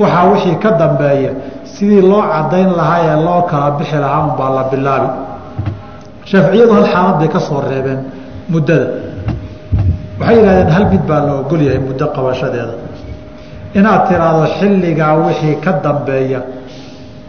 waxaa 0.00 0.24
wixii 0.32 0.56
ka 0.62 0.70
dambeeya 0.80 1.30
sidii 1.74 2.02
loo 2.10 2.22
cadayn 2.32 2.70
lahaa 2.78 3.00
ee 3.10 3.16
loo 3.26 3.42
kala 3.50 3.70
bixi 3.78 3.96
lahaa 4.04 4.22
unbaa 4.28 4.50
la 4.56 4.62
bilaabi. 4.72 5.08
Shaaficiyadu 6.30 6.72
hal 6.78 6.86
xaalad 6.92 7.16
bay 7.20 7.28
ka 7.34 7.40
soo 7.48 7.60
reebeen 7.68 8.00
muddada. 8.52 8.86
Waxay 10.20 10.36
yidhahdeen 10.38 10.70
hal 10.76 10.84
mid 10.92 11.02
baa 11.08 11.20
la 11.26 11.32
ogol 11.40 11.60
yahay 11.66 11.80
muddo 11.88 12.06
qabashadeeda. 12.16 12.74
Inaad 13.78 14.02
tiraahdo 14.08 14.44
xilligaa 14.58 15.12
wixii 15.26 15.56
ka 15.64 15.70
dambeeya 15.84 16.40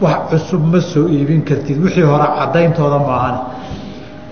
wax 0.03 0.17
cusub 0.29 0.63
ma 0.71 0.79
soo 0.91 1.05
iibin 1.15 1.41
kartid. 1.49 1.77
Wixii 1.83 2.05
hore 2.11 2.27
cadayntooda 2.39 2.99
maahan 3.09 3.35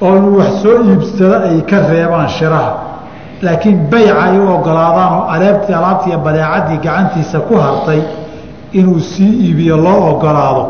oo 0.06 0.16
in 0.20 0.26
wax 0.38 0.52
soo 0.64 0.76
iibsado 0.90 1.36
ay 1.50 1.62
ka 1.70 1.78
reebaan 1.90 2.30
shiraha. 2.38 2.72
Laakiin 3.46 3.78
bayca 3.92 4.14
ay 4.26 4.38
u 4.40 4.48
ogolaadaan 4.56 5.12
oo 5.18 5.24
aleebtii 5.34 5.74
alaabtiiyo 5.80 6.18
badeecadii 6.26 6.78
gacantiisa 6.86 7.40
ku 7.48 7.54
hartay 7.64 8.02
inuu 8.80 9.00
sii 9.00 9.32
iibiyo 9.46 9.78
loo 9.86 10.00
ogolaado. 10.12 10.64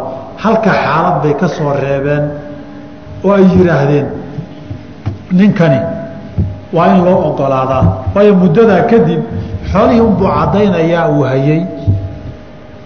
Halka 0.43 0.71
xaalad 0.83 1.15
bay 1.23 1.33
ka 1.41 1.47
soo 1.55 1.71
reebeen 1.83 2.23
oo 3.25 3.31
ay 3.37 3.43
yidhaahdeen 3.55 4.07
ninkani 5.31 5.79
waa 6.73 6.87
in 6.95 7.05
loo 7.05 7.17
ogolaadaa. 7.29 7.83
Waayo 8.15 8.33
muddadaa 8.41 8.81
kadib 8.91 9.21
xoolihii 9.71 10.01
unbuu 10.07 10.27
caddaynayaa 10.37 11.07
uu 11.09 11.23
hayey 11.29 11.61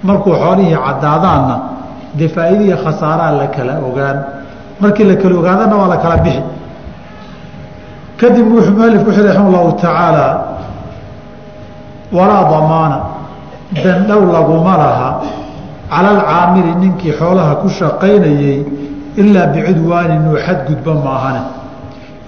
markuu 0.03 0.33
xoolihii 0.43 0.77
caddaadaanna 0.85 1.55
dee 2.19 2.27
faa'iidaiyo 2.35 2.77
khasaaraa 2.83 3.31
la 3.39 3.47
kala 3.55 3.73
ogaan 3.89 4.17
markii 4.81 5.03
la 5.09 5.15
kala 5.15 5.35
ogaadana 5.39 5.75
waa 5.75 5.87
la 5.87 5.97
kala 5.97 6.17
bixi. 6.17 6.41
Kadib 8.19 8.47
wuxuu 8.53 8.71
mualifku 8.77 9.09
wuxuu 9.09 9.23
raxima 9.27 9.47
allahu 9.47 9.71
tacaala 9.81 10.25
walaa 12.11 12.43
damaana 12.51 12.97
dandhow 13.83 14.21
laguma 14.33 14.77
laha. 14.77 15.09
Cala 15.89 16.09
alcaamili 16.15 16.75
ninkii 16.81 17.11
xoolaha 17.19 17.55
ku 17.61 17.69
shaqaynayey 17.69 18.65
ilaa 19.17 19.47
bicudwaani 19.53 20.15
inuu 20.15 20.37
xadgudba 20.45 20.93
maahane 21.05 21.41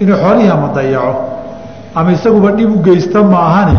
inuu 0.02 0.16
xoolihii 0.24 0.50
ama 0.50 0.68
dayaco 0.76 1.16
ama 1.96 2.12
isaguba 2.12 2.52
dhib 2.52 2.72
u 2.76 2.80
geysta 2.88 3.24
maahane 3.24 3.78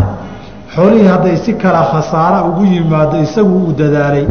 xoolihii 0.75 1.09
hadday 1.09 1.37
si 1.37 1.53
kala 1.55 1.83
khasaara 1.93 2.45
ugu 2.49 2.65
yimaado 2.65 3.17
isagu 3.27 3.55
uu 3.65 3.73
dadaalay. 3.79 4.27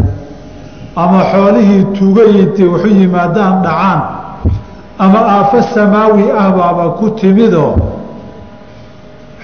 Ama 0.96 1.20
xoolihii 1.32 1.84
tuugayintay 1.98 2.68
waxu 2.74 2.88
yimaadaan 2.88 3.62
dhacaan 3.64 4.00
ama 5.00 5.20
aafo 5.36 5.62
samaawi 5.76 6.24
ah 6.42 6.50
baaba 6.58 6.90
ku 7.00 7.10
timidoo 7.20 7.74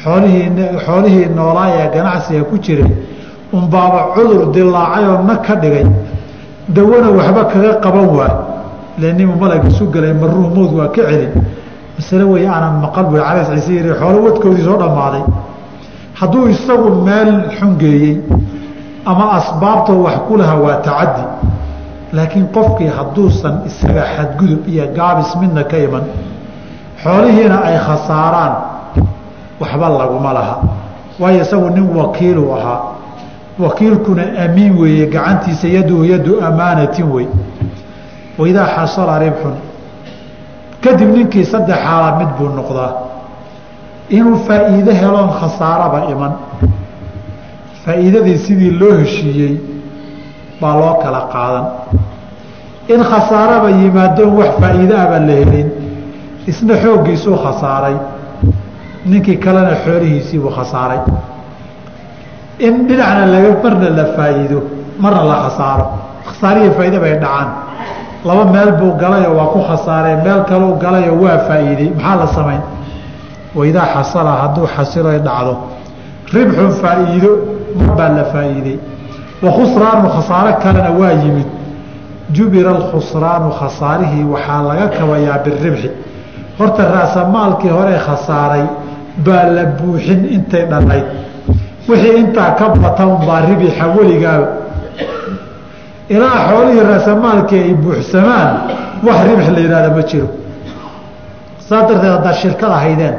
xoolihii 0.04 0.50
xoolihii 0.86 1.28
noolaa 1.38 1.70
ee 1.80 1.88
ganacsiga 1.96 2.44
ku 2.50 2.56
jiray 2.66 2.92
unbaaba 3.58 4.00
cudur 4.16 4.42
dilaacay 4.56 5.06
oo 5.12 5.22
nag 5.30 5.40
ka 5.48 5.56
dhigay. 5.56 5.86
Dawana 6.76 7.10
waxba 7.18 7.42
kaga 7.52 7.72
qaban 7.84 8.08
waa. 8.18 8.34
Lenimu 9.02 9.36
malag 9.42 9.64
isu 9.70 9.86
galay 9.94 10.14
maruhu 10.14 10.48
mowd 10.56 10.72
waa 10.78 10.88
ka 10.96 11.02
celin. 11.08 11.32
Masale 11.98 12.24
wey 12.24 12.48
aanan 12.48 12.74
maqal 12.84 13.06
bui 13.10 13.20
calays 13.20 13.48
ciise 13.54 13.72
yiri 13.78 13.92
xoolo 14.00 14.18
wadkoodii 14.26 14.64
soo 14.68 14.78
dhammaaday. 14.82 15.24
Hadduu 16.20 16.48
isagu 16.50 16.90
meel 17.06 17.32
xungeeyey 17.58 18.18
ama 19.06 19.26
asbaabtoo 19.38 20.04
wax 20.06 20.18
ku 20.28 20.34
laha 20.38 20.56
waa 20.66 20.78
tacaddi 20.86 21.24
laakiin 22.16 22.48
qofkii 22.56 22.88
hadduusan 22.98 23.56
isaga 23.70 24.04
xadgudub 24.16 24.62
iyo 24.72 24.86
gaabis 24.98 25.30
midna 25.42 25.64
ka 25.72 25.78
iman 25.88 26.04
xoolihiina 27.04 27.58
ay 27.70 27.78
khasaaraan. 27.88 28.54
Waxba 29.60 29.88
laguma 30.00 30.32
laha. 30.34 30.56
Waayo 31.20 31.42
isagu 31.46 31.70
nin 31.70 31.88
wakiilu 31.98 32.44
ahaa. 32.58 32.82
Wakiilkuna 33.60 34.24
amiin 34.46 34.74
weeye 34.80 35.06
gacantiisa 35.08 35.68
yaduhu 35.68 36.04
yadu 36.06 36.34
amaanatin 36.48 37.08
wey 37.16 37.28
waidaa 38.40 38.68
xasala 38.76 39.20
ribxun. 39.20 39.56
Kadib 40.84 41.10
ninkii 41.16 41.46
saddex 41.46 41.78
xaala 41.86 42.10
mid 42.20 42.30
buu 42.38 42.50
noqdaa. 42.58 42.92
Inuu 44.10 44.38
faa'iide 44.48 44.94
heloon 45.02 45.30
khasaaraba 45.40 46.00
iman. 46.14 46.34
Faa'iidadii 47.86 48.38
sidii 48.46 48.72
loo 48.80 48.94
heshiiyey 49.02 49.54
baa 50.62 50.76
loo 50.80 50.94
kala 51.04 51.22
qaadan. 51.34 51.66
In 52.94 53.02
khasaaraba 53.12 53.70
yimaadoon 53.82 54.32
wax 54.40 54.52
faa'iide 54.62 54.96
aba 55.06 55.20
la 55.28 55.36
helin. 55.42 55.70
Isna 56.48 56.76
xooggiisuu 56.84 57.38
khasaaray. 57.44 57.96
Ninkii 59.10 59.38
kalena 59.46 59.76
xoolihiisiibuu 59.84 60.52
khasaaray. 60.58 61.00
In 62.60 62.88
dhinacna 62.88 63.26
laga 63.34 63.50
marna 63.64 63.90
la 63.98 64.06
faa'iido 64.18 64.60
marna 65.00 65.24
la 65.32 65.36
khasaaro. 65.44 65.86
Khasaarihi 66.28 66.72
faa'iide 66.78 67.00
bay 67.04 67.14
dhacaan. 67.24 67.50
Laba 68.28 68.46
meel 68.54 68.72
buu 68.80 68.94
galayoo 69.02 69.36
waa 69.40 69.48
ku 69.54 69.60
khasaareen 69.70 70.20
meel 70.26 70.42
kaleu 70.50 70.74
galayoo 70.84 71.18
waa 71.24 71.38
faa'iidey 71.48 71.90
maxaa 71.96 72.16
la 72.22 72.28
samayn? 72.38 72.62
Waidaa 73.56 73.88
xasala 73.96 74.32
hadduu 74.42 74.68
xasiloy 74.76 75.20
dhacdo. 75.28 75.54
Ribxun 76.34 76.72
faa'iido 76.82 77.32
mar 77.98 78.10
la 78.18 78.24
faa'iidey 78.34 78.78
wa 79.44 79.50
khusraanu 79.58 80.08
khasaaro 80.16 80.52
kalena 80.64 80.92
waa 81.00 81.12
yimid 81.24 81.48
jubira 82.36 82.70
alkhusraanu 82.78 83.50
khasaarihii 83.60 84.24
waxaa 84.34 84.62
laga 84.70 84.88
kabayaa 84.98 85.38
biribxi 85.46 85.90
horta 86.60 86.84
raasamaalkii 86.96 87.70
hore 87.78 87.96
khasaaray 88.08 88.66
baa 89.26 89.44
la 89.56 89.64
buuxin 89.78 90.22
intay 90.36 90.64
dhannayd 90.72 91.06
wixii 91.90 92.16
intaa 92.22 92.52
ka 92.60 92.66
bata 92.84 93.04
unbaa 93.14 93.42
ribixa 93.50 93.84
weligaaba 93.98 94.48
ilaa 96.16 96.38
xoolihii 96.50 96.84
raasamaalkii 96.92 97.62
ay 97.68 97.74
buuxsamaan 97.84 98.50
wax 99.06 99.18
ribx 99.30 99.46
la 99.56 99.60
yidhahda 99.64 99.90
ma 99.98 100.02
jiro 100.10 100.28
saas 101.68 101.84
darteed 101.90 102.12
haddaad 102.16 102.36
shirkad 102.42 102.72
ahaydeen 102.78 103.16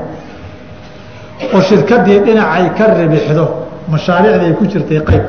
oo 1.54 1.60
shirkadii 1.68 2.18
dhinacay 2.26 2.64
ka 2.78 2.84
ribixdo 3.00 3.44
mashaariicdii 3.92 4.46
ay 4.48 4.52
ku 4.58 4.64
jirtay 4.72 5.00
qayb 5.08 5.24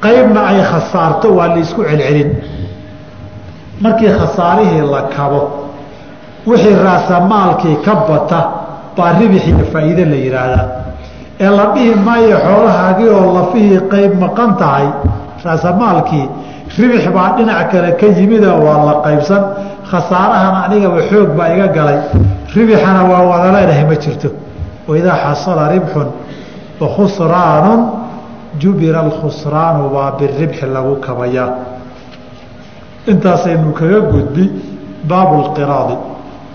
qaybna 0.00 0.40
ay 0.50 0.60
khasaarto 0.70 1.28
waa 1.36 1.48
la 1.48 1.58
isku 1.58 1.84
celcelin. 1.84 2.30
Markii 3.80 4.08
khasaarihii 4.08 4.82
la 4.92 5.02
kabo 5.16 5.40
wixii 6.46 6.76
raasamaalkii 6.84 7.76
ka 7.84 7.94
bata 8.08 8.40
baa 8.96 9.12
ribix 9.20 9.46
iyo 9.46 9.64
faa'iide 9.72 10.04
la 10.04 10.16
yidhaahdaa 10.16 10.66
ee 11.40 11.50
la 11.58 11.64
dhihi 11.74 11.94
maayo 11.94 12.36
xoolahaagii 12.46 13.08
oo 13.08 13.34
lafihii 13.38 13.80
qayb 13.92 14.12
maqan 14.20 14.56
tahay 14.56 14.88
raasamaalkii 15.44 16.28
ribix 16.78 17.08
baa 17.16 17.28
dhinac 17.36 17.70
kale 17.72 17.92
ka 18.00 18.06
yimida 18.06 18.54
waa 18.54 18.84
la 18.88 18.94
qaybsan. 19.04 19.42
Khasaarahana 19.90 20.64
anigaba 20.66 21.00
xoog 21.10 21.28
baa 21.38 21.48
iga 21.54 21.66
galay. 21.68 21.98
Ribixana 22.54 23.04
waa 23.10 23.22
wada 23.30 23.52
ma 23.88 23.94
jirto. 24.02 24.28
Waidaa 24.88 25.16
xasala 25.24 25.68
ribxun 25.68 26.08
wa 26.80 26.88
khusraanun 26.96 27.99
jubira 28.58 29.00
alkhusraanu 29.00 29.90
baa 29.94 30.10
biribxi 30.18 30.66
lagu 30.66 30.96
kabayaa 31.06 31.48
intaasaynu 33.06 33.72
kaga 33.72 34.00
gudbi 34.12 34.44
baabu 35.08 35.34
lqiraadi 35.46 35.96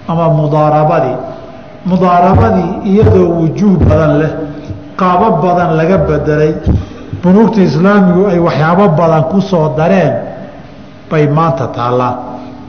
ama 0.08 0.26
mudaarabadii 0.30 1.18
mudaarabadii 1.90 2.72
iyadoo 2.92 3.28
wujuuh 3.40 3.78
badan 3.90 4.14
leh 4.22 4.32
qaabo 5.00 5.28
badan 5.44 5.70
laga 5.80 5.98
bedelay 6.08 6.54
bunuugta 7.24 7.62
islaamigu 7.62 8.22
ay 8.32 8.40
waxyaabo 8.48 8.86
badan 9.00 9.24
ku 9.32 9.42
soo 9.42 9.74
dareen 9.78 10.14
bay 11.10 11.28
maanta 11.28 11.68
taallaa 11.78 12.14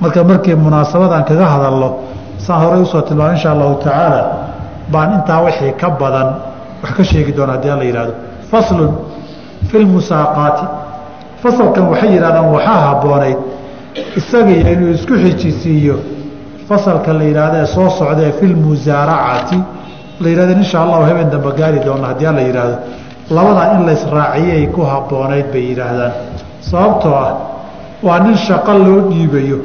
marka 0.00 0.24
markii 0.24 0.54
munaasabadan 0.54 1.24
kaga 1.28 1.46
hadalno 1.54 1.88
saan 2.44 2.60
horey 2.62 2.80
u 2.82 2.86
soo 2.86 3.02
tilmaam 3.08 3.32
insha 3.36 3.50
allahu 3.54 3.74
tacaala 3.84 4.20
baan 4.92 5.10
intaa 5.18 5.40
wixii 5.46 5.72
ka 5.80 5.88
badan 6.00 6.28
wax 6.82 6.92
ka 6.96 7.04
sheegi 7.04 7.32
doona 7.36 7.52
haddii 7.56 7.70
alla 7.74 7.84
yihahdo 7.84 8.14
faslun 8.50 8.90
fi 9.70 9.76
lmusaaqaati 9.84 10.64
fasalkan 11.42 11.84
waxay 11.90 12.10
yidhahdaan 12.16 12.48
waxaa 12.56 12.80
habboonayd 12.88 13.38
isagii 14.20 14.60
inuu 14.72 14.90
isku 14.96 15.14
xijisiiyo 15.24 15.96
fasalka 16.68 17.12
la 17.18 17.24
yidhaahdo 17.30 17.56
ee 17.62 17.66
soo 17.74 17.88
socdae 17.98 18.32
fi 18.38 18.46
lmusaaracati 18.54 19.58
la 20.20 20.28
yidhahdo 20.30 20.52
insha 20.60 20.78
allahu 20.84 21.02
habeen 21.08 21.30
dambe 21.34 21.50
gaari 21.58 21.78
doona 21.86 22.06
haddii 22.10 22.26
alla 22.32 22.42
yidhaahdo 22.48 22.76
labadaa 23.36 23.66
in 23.76 23.80
laysraaciyay 23.88 24.66
ku 24.74 24.80
habboonayd 24.92 25.46
bay 25.52 25.64
yidhaahdaan 25.70 26.12
sababtoo 26.70 27.14
ah 27.26 27.32
waa 28.06 28.18
nin 28.24 28.36
shaqo 28.46 28.72
loo 28.84 29.00
dhiibayo 29.10 29.58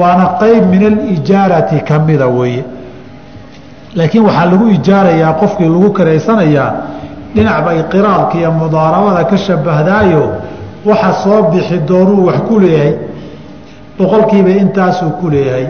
waana 0.00 0.24
qeyb 0.40 0.64
min 0.72 0.82
alijaarati 0.90 1.78
ka 1.88 1.98
mida 2.08 2.26
weeye 2.38 2.64
laakiin 3.98 4.24
waxaa 4.28 4.46
lagu 4.52 4.66
ijaarayaa 4.76 5.32
qofkii 5.40 5.68
lagu 5.74 5.90
karaysanayaa 5.98 6.70
dhinacba 7.34 7.70
iqiraadka 7.80 8.34
iyo 8.40 8.50
mudaarabada 8.60 9.24
ka 9.30 9.36
shabahdaayo 9.46 10.22
waxa 10.88 11.12
soo 11.22 11.42
bixi 11.52 11.78
doonuu 11.88 12.26
wax 12.28 12.38
ku 12.48 12.54
leeyahay. 12.62 12.94
Boqolkiiba 13.98 14.50
intaasuu 14.62 15.10
ku 15.20 15.26
leeyahay. 15.32 15.66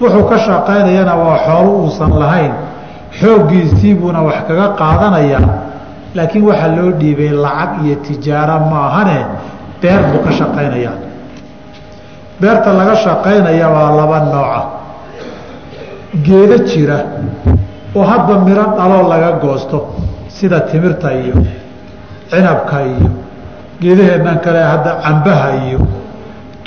Wuxuu 0.00 0.24
ka 0.30 0.36
shaqaynayana 0.46 1.14
waa 1.22 1.38
xoolo 1.46 1.70
uusan 1.84 2.12
lahayn. 2.22 2.52
Xooggiisiibuuna 3.20 4.20
wax 4.28 4.38
kaga 4.48 4.66
qaadanayaa 4.80 5.48
laakiin 6.16 6.44
waxaa 6.48 6.72
loo 6.76 6.90
dhiibay 7.00 7.30
lacag 7.44 7.70
iyo 7.84 7.94
tijaaro 8.06 8.56
maahane 8.72 9.18
beer 9.82 10.00
buu 10.10 10.20
ka 10.26 10.32
shaqaynayaa 10.38 10.96
beerta 12.40 12.70
laga 12.78 12.94
shaqaynaya 13.04 13.66
waa 13.74 13.90
laba 13.98 14.18
nooca. 14.32 14.60
Geedo 16.26 16.56
jira 16.68 16.98
oo 17.96 18.04
hadba 18.10 18.34
miro 18.46 18.64
dhaloo 18.76 19.08
laga 19.12 19.30
goosto 19.42 19.78
sida 20.36 20.58
timirta 20.70 21.08
iyo 21.22 21.34
cinabka 22.30 22.76
iyo 22.92 23.08
geedaheennan 23.80 24.38
kale 24.44 24.60
hadda 24.72 24.90
cambaha 25.04 25.48
iyo 25.66 25.80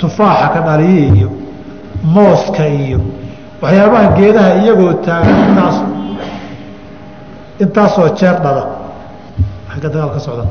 tufaaxa 0.00 0.46
ka 0.54 0.60
dhaliye 0.66 1.02
iyo 1.16 1.28
mooska 2.14 2.64
iyo 2.82 3.00
waxyaabaha 3.62 4.06
geedaha 4.18 4.50
iyagoo 4.62 4.92
taagan 5.06 5.38
intaas 5.48 5.76
intaasoo 7.64 8.08
jeer 8.18 8.36
dhala 8.44 8.62
agga 9.72 9.88
dagaal 9.92 10.10
ka 10.16 10.20
socda 10.26 10.44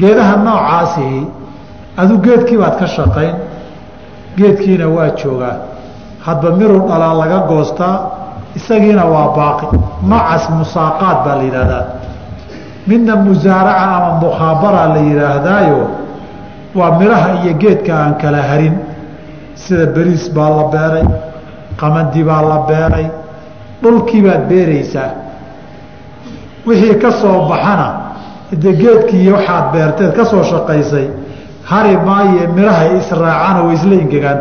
geedaha 0.00 0.36
noocaasi 0.44 1.08
adu 2.00 2.14
geedkii 2.26 2.58
baad 2.62 2.76
ka 2.80 2.86
shaqayn 2.96 3.34
geedkiina 4.38 4.86
waa 4.96 5.10
joogaa 5.22 5.56
hadba 6.26 6.50
miruu 6.58 6.88
dhalaa 6.88 7.14
laga 7.20 7.38
goostaa 7.50 7.96
isagiina 8.58 9.04
waa 9.12 9.28
baaqi. 9.38 9.66
Noocaas 10.08 10.44
musaaqaad 10.58 11.18
baa 11.24 11.36
la 11.38 11.42
yidhaahdaa. 11.48 11.84
Midna 12.88 13.14
musaaraca 13.16 13.84
ama 13.96 14.10
mukhaabara 14.22 14.82
la 14.94 15.00
yidhaahdaayo 15.08 15.80
waa 16.78 16.90
midhaha 16.98 17.28
iyo 17.42 17.52
geedka 17.62 17.92
aan 18.02 18.14
kala 18.22 18.42
harin. 18.50 18.74
Sida 19.62 19.86
beriis 19.94 20.24
baa 20.36 20.50
la 20.58 20.64
beeray 20.74 21.06
qamandi 21.80 22.22
baa 22.28 22.42
la 22.50 22.58
beeray 22.68 23.06
dhulkii 23.82 24.22
baad 24.26 24.42
beeraysaa. 24.50 25.10
Wixii 26.66 26.94
ka 27.02 27.10
soo 27.20 27.48
baxana 27.50 27.88
de 28.62 28.70
geedkii 28.82 29.30
waxaad 29.32 29.64
beerteed 29.72 30.12
ka 30.16 30.24
soo 30.30 30.42
shaqaysay 30.50 31.06
hari 31.70 31.96
maaye 32.08 32.46
midhahay 32.56 32.90
israacaan 33.00 33.56
way 33.66 33.74
isla 33.78 33.94
ingegaan 34.04 34.38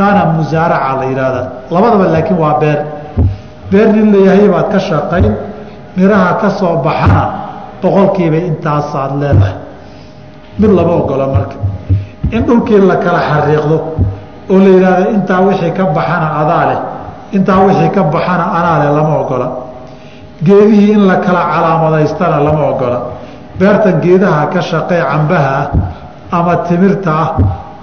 taana 0.00 0.22
musaaraca 0.38 0.90
la 1.00 1.04
yidhaahdaa 1.10 1.46
labadaba 1.74 2.04
laakiin 2.14 2.38
waa 2.44 2.54
beer. 2.62 2.78
Beer 3.70 3.88
nin 3.94 4.06
layahay 4.14 4.48
baad 4.54 4.66
ka 4.72 4.78
shaqayn 4.88 5.26
midhaha 5.96 6.30
ka 6.40 6.48
soo 6.58 6.74
baxana 6.86 7.22
boqolkiiba 7.82 8.38
intaasaad 8.50 9.12
leedahay. 9.20 9.54
Mid 10.60 10.70
lama 10.78 10.92
ogola 11.00 11.26
marka. 11.34 11.56
In 12.36 12.42
dhulkii 12.46 12.80
la 12.90 12.96
kala 13.04 13.20
xariiqdo 13.30 13.76
oo 14.52 14.58
la 14.64 14.70
yidhaahdo 14.74 15.04
intaa 15.16 15.40
wixii 15.46 15.72
ka 15.78 15.84
baxana 15.96 16.28
adaa 16.40 16.64
leh 16.70 16.78
intaa 17.36 17.58
wixii 17.66 17.90
ka 17.96 18.02
baxana 18.14 18.44
anaa 18.58 18.76
leh 18.82 18.90
lama 18.98 19.14
ogola. 19.22 19.46
Geedihii 20.46 20.92
in 20.96 21.02
la 21.10 21.16
kala 21.24 21.42
calaamadaystana 21.52 22.38
lama 22.46 22.62
ogola. 22.72 22.98
Beertan 23.58 23.96
geedaha 24.04 24.42
ka 24.52 24.60
shaqee 24.70 25.02
cambaha 25.10 25.52
ah 25.60 25.66
ama 26.38 26.54
timirta 26.68 27.10
ah 27.24 27.28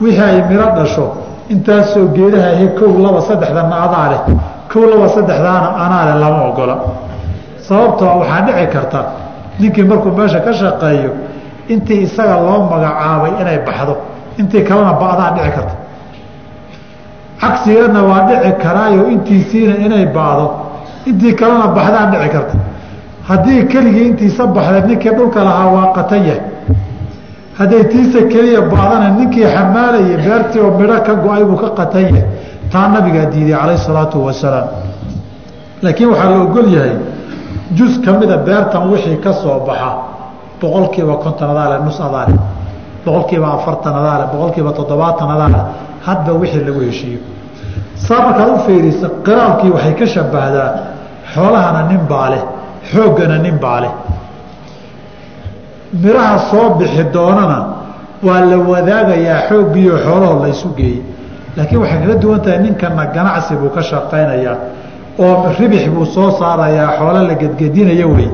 wixii 0.01 0.21
ay 0.29 0.41
miro 0.49 0.67
dhasho 0.77 1.05
intaasoo 1.53 2.05
geedaha 2.15 2.47
ahe 2.55 2.67
kow 2.79 2.91
laba 3.05 3.21
saddexdana 3.29 3.75
adaa 3.85 4.07
leh. 4.11 4.21
Kow 4.71 4.83
laba 4.91 5.07
saddexdaana 5.15 5.67
anaa 5.83 6.03
leh 6.09 6.15
lama 6.23 6.41
ogola. 6.49 6.75
Sababtoo 7.67 8.19
waxaa 8.19 8.41
dhici 8.45 8.67
karta 8.73 8.99
ninkii 9.59 9.83
markuu 9.89 10.11
meesha 10.17 10.39
ka 10.45 10.51
shaqeeyo 10.53 11.11
intii 11.73 12.01
isaga 12.07 12.35
loo 12.45 12.59
magacaabay 12.71 13.31
inay 13.41 13.59
baxdo 13.67 13.93
intii 14.39 14.63
kalena 14.67 14.93
ba'daa 15.01 15.29
dhici 15.35 15.51
karta. 15.55 15.75
Cagsigeedna 17.41 18.01
waa 18.09 18.21
dhici 18.29 18.51
karaayo 18.63 19.03
intiisiina 19.13 19.75
inay 19.85 20.05
ba'do 20.17 20.45
intii 21.09 21.33
kalena 21.39 21.67
baxdaa 21.77 22.05
dhici 22.11 22.29
karta. 22.35 22.55
Haddii 23.27 23.61
keligii 23.71 24.07
intiisa 24.11 24.43
baxda 24.55 24.79
ninkii 24.87 25.11
dhulka 25.17 25.39
lahaa 25.47 25.67
waa 25.75 25.87
qatan 25.97 26.21
yahay 26.27 26.41
hadday 27.59 27.83
tiisa 27.91 28.19
keliya 28.33 28.61
ba'dana 28.73 29.07
ninkii 29.17 29.45
xamaalayay 29.55 30.17
beertii 30.25 30.59
oo 30.65 30.71
midho 30.79 30.97
ka 31.07 31.13
go'ay 31.23 31.43
buu 31.49 31.57
ka 31.63 31.69
qatan 31.79 32.01
yahay 32.07 32.23
taa 32.71 32.87
nabigaa 32.93 33.25
diiday 33.33 33.55
calayh 33.61 33.77
salaatu 33.87 34.17
wasalaam. 34.27 34.67
Laakiin 35.83 36.09
waxaa 36.11 36.29
la 36.33 36.37
ogol 36.45 36.67
yahay 36.77 36.95
jus 37.77 37.93
ka 38.03 38.11
mida 38.19 38.37
beertan 38.47 38.83
wixii 38.91 39.17
ka 39.25 39.31
soo 39.41 39.59
baxa 39.67 39.89
boqolkiiba 40.61 41.15
konton 41.23 41.49
adaale 41.53 41.75
nus 41.85 41.99
adaale 42.07 42.33
boqolkiiba 43.05 43.47
afartan 43.57 43.93
adaale 44.01 44.23
boqolkiiba 44.33 44.71
toddobaatan 44.77 45.29
adaale 45.35 45.59
hadba 46.07 46.31
wixii 46.41 46.63
lagu 46.67 46.81
heshiiyo. 46.87 47.19
Saa 48.05 48.19
markaad 48.25 48.49
u 48.55 48.57
fiirisa 48.65 49.07
qiraalkii 49.25 49.71
waxay 49.75 49.93
ka 49.99 50.05
shabahdaa 50.13 50.69
xoolahana 51.33 51.81
nin 51.89 52.01
baa 52.11 52.29
leh 52.33 52.43
xooggana 52.91 53.37
nin 53.45 53.57
baa 53.63 53.79
leh 53.83 53.91
midhaha 55.93 56.37
soo 56.51 56.69
bixi 56.79 57.03
doonana 57.13 57.65
waa 58.23 58.41
la 58.41 58.57
wadaagayaa 58.57 59.41
xooggiiyo 59.49 59.97
xoolaho 60.05 60.43
laysu 60.43 60.67
geeyey. 60.77 61.01
Laakiin 61.57 61.79
waxay 61.81 61.99
kaga 62.01 62.15
duwan 62.21 62.41
tahay 62.41 62.59
ninkana 62.59 63.05
ganacsi 63.15 63.53
buu 63.55 63.69
ka 63.69 63.81
shaqaynayaa 63.81 64.57
oo 65.19 65.45
ribix 65.59 65.87
buu 65.93 66.05
soo 66.05 66.31
saarayaa 66.39 66.97
xoolo 66.97 67.21
la 67.27 67.33
gedgedinaya 67.41 68.07
wey. 68.07 68.29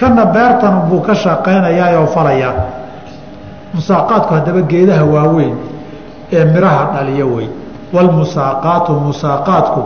Kana 0.00 0.24
beertan 0.26 0.74
buu 0.88 1.00
ka 1.00 1.14
shaqaynayaa 1.14 1.98
oo 2.00 2.06
falayaa 2.06 2.54
musaaqaadku 3.74 4.34
haddaba 4.34 4.60
geedaha 4.70 5.04
waaweyn 5.04 5.54
ee 6.32 6.44
midhaha 6.44 6.84
dhaliya 6.94 7.26
wey. 7.26 7.48
Walmusaaqaatu 7.94 8.92
musaaqaadku 9.06 9.80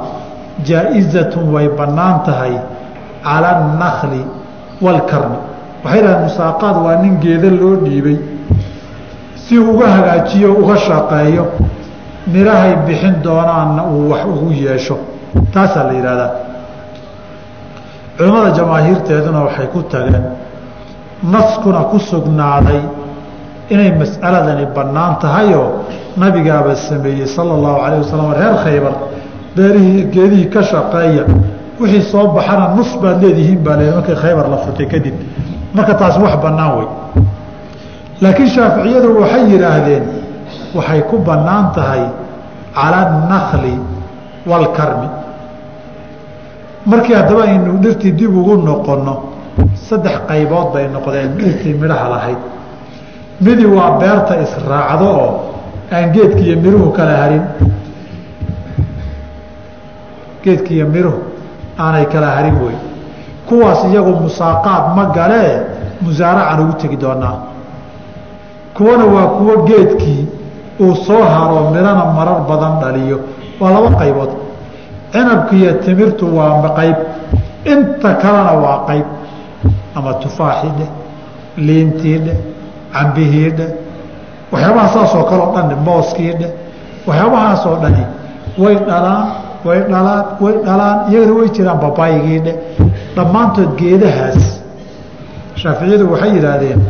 jaa-izatun 0.66 1.46
way 1.54 1.68
bannaan 1.78 2.22
tahay 2.26 2.54
cala 3.24 3.48
annakli 3.56 4.22
waalkarmi 4.84 5.51
waxay 5.84 6.00
dhahaen 6.02 6.22
musaaqaad 6.28 6.76
waa 6.84 6.96
nin 7.02 7.14
geeda 7.24 7.50
loo 7.60 7.76
dhiibay. 7.84 8.18
Si 9.44 9.58
uga 9.58 9.86
hagaajiyo 9.96 10.48
uga 10.62 10.76
shaqeeyo 10.86 11.44
midhahay 12.32 12.74
bixin 12.86 13.14
doonaanna 13.24 13.82
uu 13.92 14.10
wax 14.10 14.22
ugu 14.32 14.52
yeesho. 14.64 14.96
Taasaa 15.52 15.84
la 15.88 15.92
yidhahdaa 15.98 16.30
culimmada 18.16 18.50
jamaahiirteeduna 18.58 19.40
waxay 19.46 19.66
ku 19.72 19.82
tageen 19.92 20.24
naskuna 21.32 21.80
ku 21.90 21.98
sugnaaday 21.98 22.80
inay 23.70 23.90
mas'aladani 24.00 24.66
bannaan 24.76 25.16
tahayoo 25.22 25.68
nabigaaba 26.16 26.74
sameeyey 26.88 27.26
sala 27.26 27.52
allahu 27.58 27.78
calayh 27.82 27.98
wasalam 28.04 28.30
reer 28.40 28.54
khaybar 28.64 28.94
beerihii 29.56 30.04
geedihii 30.14 30.48
ka 30.54 30.62
shaqeeya. 30.62 31.24
Wixii 31.80 32.02
soo 32.12 32.26
baxana 32.36 32.74
nus 32.76 32.90
baad 33.02 33.22
leedihiin 33.22 33.60
baa 33.66 33.76
le 33.80 33.84
markii 33.96 34.14
khaybar 34.22 34.46
la 34.52 34.56
furtay 34.64 34.86
kadib 34.92 35.14
marka 35.74 35.94
taasi 36.00 36.18
wax 36.24 36.34
bannaan 36.44 36.72
wey 36.78 36.88
laakiin 38.22 38.48
shaaficiyadu 38.56 39.08
waxay 39.20 39.42
yidhaahdeen 39.52 40.04
waxay 40.76 41.00
ku 41.10 41.16
bannaan 41.28 41.64
tahay 41.76 42.02
cala 42.74 42.98
annakli 43.06 43.74
waalkarmi 44.50 45.08
markii 46.86 47.14
haddaba 47.14 47.42
aynu 47.48 47.72
dhirtii 47.84 48.12
dib 48.18 48.32
ugu 48.40 48.54
noqonno 48.68 49.14
saddex 49.88 50.16
qaybood 50.28 50.68
bay 50.74 50.84
noqdeen 50.94 51.30
dhirtii 51.38 51.74
midhaha 51.82 52.08
lahayd. 52.14 52.40
Midi 53.44 53.64
waa 53.66 53.90
beerta 54.00 54.34
israacdo 54.44 55.06
oo 55.24 55.30
aan 55.94 56.06
geedki 56.14 56.42
iyo 56.48 56.56
miruhu 56.64 56.88
kala 56.96 57.14
harin. 57.22 57.44
Geedki 60.44 60.74
iyo 60.74 60.86
miruhu 60.94 61.20
aanay 61.78 62.06
kala 62.12 62.28
harin 62.36 62.56
wey 62.64 62.76
kuwaas 63.48 63.80
iyagu 63.90 64.12
musaaqaad 64.24 64.84
ma 64.96 65.04
galee 65.16 65.52
musaaracan 66.04 66.60
ugu 66.64 66.72
tegi 66.82 66.96
doonaa 66.96 67.36
kuwana 68.76 69.04
waa 69.14 69.26
kuwo 69.36 69.54
geedkii 69.68 70.26
uu 70.80 70.94
soo 71.06 71.22
haro 71.34 71.70
midhana 71.70 72.04
marar 72.16 72.40
badan 72.48 72.80
dhaliyo. 72.80 73.18
Waa 73.60 73.70
laba 73.70 73.90
qaybood. 74.00 74.30
Cinabkiiyo 75.12 75.72
timirtu 75.84 76.24
waa 76.36 76.68
qayb. 76.78 76.96
Inta 77.72 78.10
kalena 78.22 78.52
waa 78.64 78.78
qayb. 78.88 79.06
Ama 79.94 80.14
tufaaxii 80.22 80.72
dheh 80.78 80.90
liintii 81.56 82.18
dheh 82.26 82.38
cambihii 82.94 83.50
dheh 83.58 83.70
waxyaabaha 84.52 84.88
saasoo 84.94 85.24
kale 85.30 85.42
o 85.42 85.52
dhan 85.54 85.68
mooskii 85.86 86.32
dheh 86.40 86.50
waxyaabahaasoo 87.06 87.76
dhani 87.82 88.04
way 88.62 88.74
dhalaan 88.88 89.24
way 89.66 89.80
dhalaan 89.92 90.24
way 90.42 90.54
dhalaan. 90.66 90.96
Iyagana 91.12 91.32
way 91.38 91.48
jiraan 91.56 91.78
babaygii 91.84 92.38
dheh 92.46 92.56
dhammaantood 93.16 93.70
geedahaas 93.80 94.40
shaaficiyadu 95.62 96.04
waxay 96.12 96.30
yidhaahdeen 96.36 96.80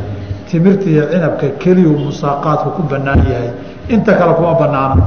timirta 0.48 0.86
iyo 0.92 1.04
cinabka 1.12 1.46
keliyuu 1.62 1.98
musaaqaadku 2.06 2.68
ku 2.76 2.82
bannaan 2.90 3.20
yahay. 3.32 3.50
Inta 3.94 4.12
kale 4.18 4.32
kuma 4.38 4.52
bannaana. 4.60 5.02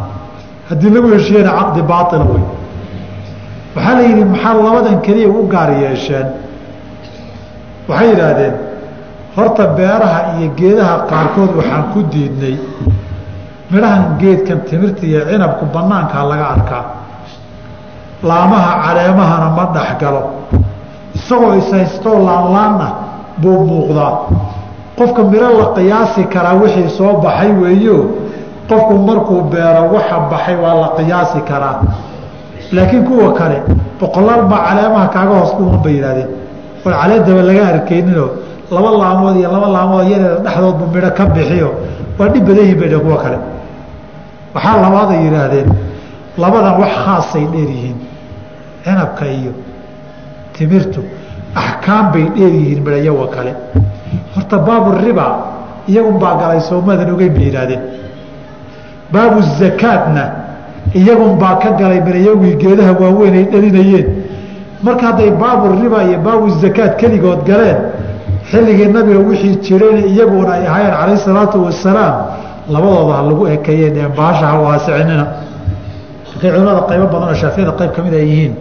Haddii 0.69 0.89
lagu 0.95 1.07
heshiiyena 1.15 1.51
caqdi 1.59 1.81
baaila 1.91 2.25
wey 2.33 2.43
waxaa 3.75 3.93
la 3.97 4.01
yidhi 4.09 4.23
maxaa 4.33 4.53
labadan 4.67 4.97
keliya 5.05 5.29
u 5.29 5.47
gaar 5.53 5.69
yeesheen? 5.83 6.27
Waxay 7.89 8.07
yidhaahdeen 8.11 8.55
horta 9.35 9.63
beeraha 9.77 10.19
iyo 10.37 10.47
geedaha 10.59 10.95
qaarkood 11.11 11.51
waxaan 11.59 11.83
ku 11.93 11.99
diidnay. 12.11 12.55
Midhahan 13.71 14.03
geedkan 14.21 14.59
timirta 14.69 15.03
iyo 15.05 15.21
cinabku 15.29 15.63
bannaankaa 15.75 16.23
laga 16.31 16.45
arkaa. 16.55 16.83
Laamaha 18.29 18.71
caleemahana 18.83 19.47
ma 19.57 19.63
dhexgalo 19.75 20.21
isagoo 21.25 21.53
ishaystoo 21.61 22.17
laanlaan 22.27 22.73
ah 22.87 22.91
buu 23.41 23.59
muuqdaa. 23.69 24.13
Qofka 24.97 25.21
midho 25.31 25.49
la 25.59 25.65
qiyaasi 25.75 26.21
karaa 26.33 26.53
wixii 26.61 26.89
soo 26.97 27.13
baxay 27.23 27.51
weeyo 27.61 27.97
qofku 28.69 28.93
markuu 29.07 29.41
beero 29.51 29.81
waxa 29.93 30.17
baxay 30.31 30.55
waa 30.63 30.75
la 30.83 30.89
qiyaasi 30.97 31.39
karaa. 31.49 31.77
Laakiin 32.75 33.03
kuwa 33.07 33.33
kale 33.33 33.57
boqolaal 33.99 34.43
baa 34.51 34.61
caleemaha 34.67 35.07
kaaga 35.15 35.33
hoos 35.39 35.51
dhuman 35.57 35.79
bay 35.83 35.93
yidhahdeen. 35.97 36.29
War 36.85 36.93
caleedaba 37.01 37.41
laga 37.49 37.63
arkayninoo 37.73 38.29
laba 38.71 38.89
laamood 39.01 39.35
iyo 39.39 39.49
laba 39.55 39.67
laamood 39.75 40.05
yareeda 40.11 40.37
dhexdoodbu 40.45 40.85
midho 40.93 41.11
ka 41.17 41.23
bixiyo. 41.35 41.69
Waa 42.19 42.27
dhib 42.33 42.43
badan 42.47 42.63
yihiin 42.63 42.79
bay 42.79 42.89
dheh 42.91 42.99
kuwa 43.05 43.17
kale. 43.23 43.37
Waxaa 44.55 44.77
labaaday 44.83 45.19
yidhaahdeen 45.25 45.67
labadan 46.41 46.73
wax 46.81 46.91
khaasay 47.05 47.45
dheer 47.53 47.69
yihiin. 47.75 47.97
Cinabka 48.83 49.25
iyo 49.39 49.51
timirtu 50.57 51.01
axkaam 51.63 52.05
bay 52.13 52.25
dheer 52.35 52.51
yihiin 52.59 52.79
midhayawa 52.85 53.27
kale. 53.35 53.51
Horta 54.35 54.57
baabu 54.67 54.89
riba 55.05 55.27
iyagun 55.91 56.17
baa 56.23 56.35
galay 56.41 56.59
soomadan 56.69 57.09
ogeyn 57.13 57.33
bay 57.35 57.43
yidhaahdeen. 57.47 57.81
Baabu 59.13 59.39
zakaadna 59.59 60.23
iyagun 60.99 61.33
baa 61.41 61.55
ka 61.61 61.69
galay 61.79 61.99
midhayawii 62.07 62.55
geedaha 62.61 62.91
waaweyn 63.01 63.33
ay 63.39 63.45
dhalinayeen 63.53 64.07
marka 64.85 65.03
hadday 65.09 65.31
baabu 65.43 65.65
riba 65.81 65.99
iyo 66.07 66.17
baabu 66.27 66.45
zakaad 66.61 66.91
keligood 66.99 67.41
galeen 67.49 67.77
xilligii 68.51 68.87
nabiga 68.95 69.19
wixii 69.29 69.55
jirayna 69.65 70.01
iyaguna 70.11 70.51
ay 70.57 70.63
ahaayeen 70.67 70.93
calayh 70.99 71.17
salaatu 71.27 71.57
wasalaam 71.65 72.15
labadooda 72.73 73.13
ha 73.17 73.21
lagu 73.29 73.43
ekeeyeen 73.55 73.95
ee 74.03 74.09
baasha 74.17 74.45
ha 74.51 74.55
waasicinina 74.65 75.25
markay 76.31 76.49
culimada 76.53 76.81
qaybo 76.89 77.05
badan 77.13 77.27
oo 77.31 77.37
shaafiyada 77.41 77.71
qayb 77.79 77.91
ka 77.95 78.01
mid 78.05 78.13
ay 78.19 78.25
yihiin 78.31 78.53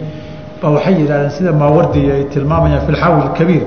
baa 0.61 0.69
waxay 0.75 0.93
yidhahdeen 1.01 1.31
sida 1.37 1.51
maawardiya 1.61 2.13
ay 2.17 2.23
tilmaamayaan 2.33 2.81
fi 2.85 2.91
lxaawi 2.95 3.21
lkabiir 3.29 3.63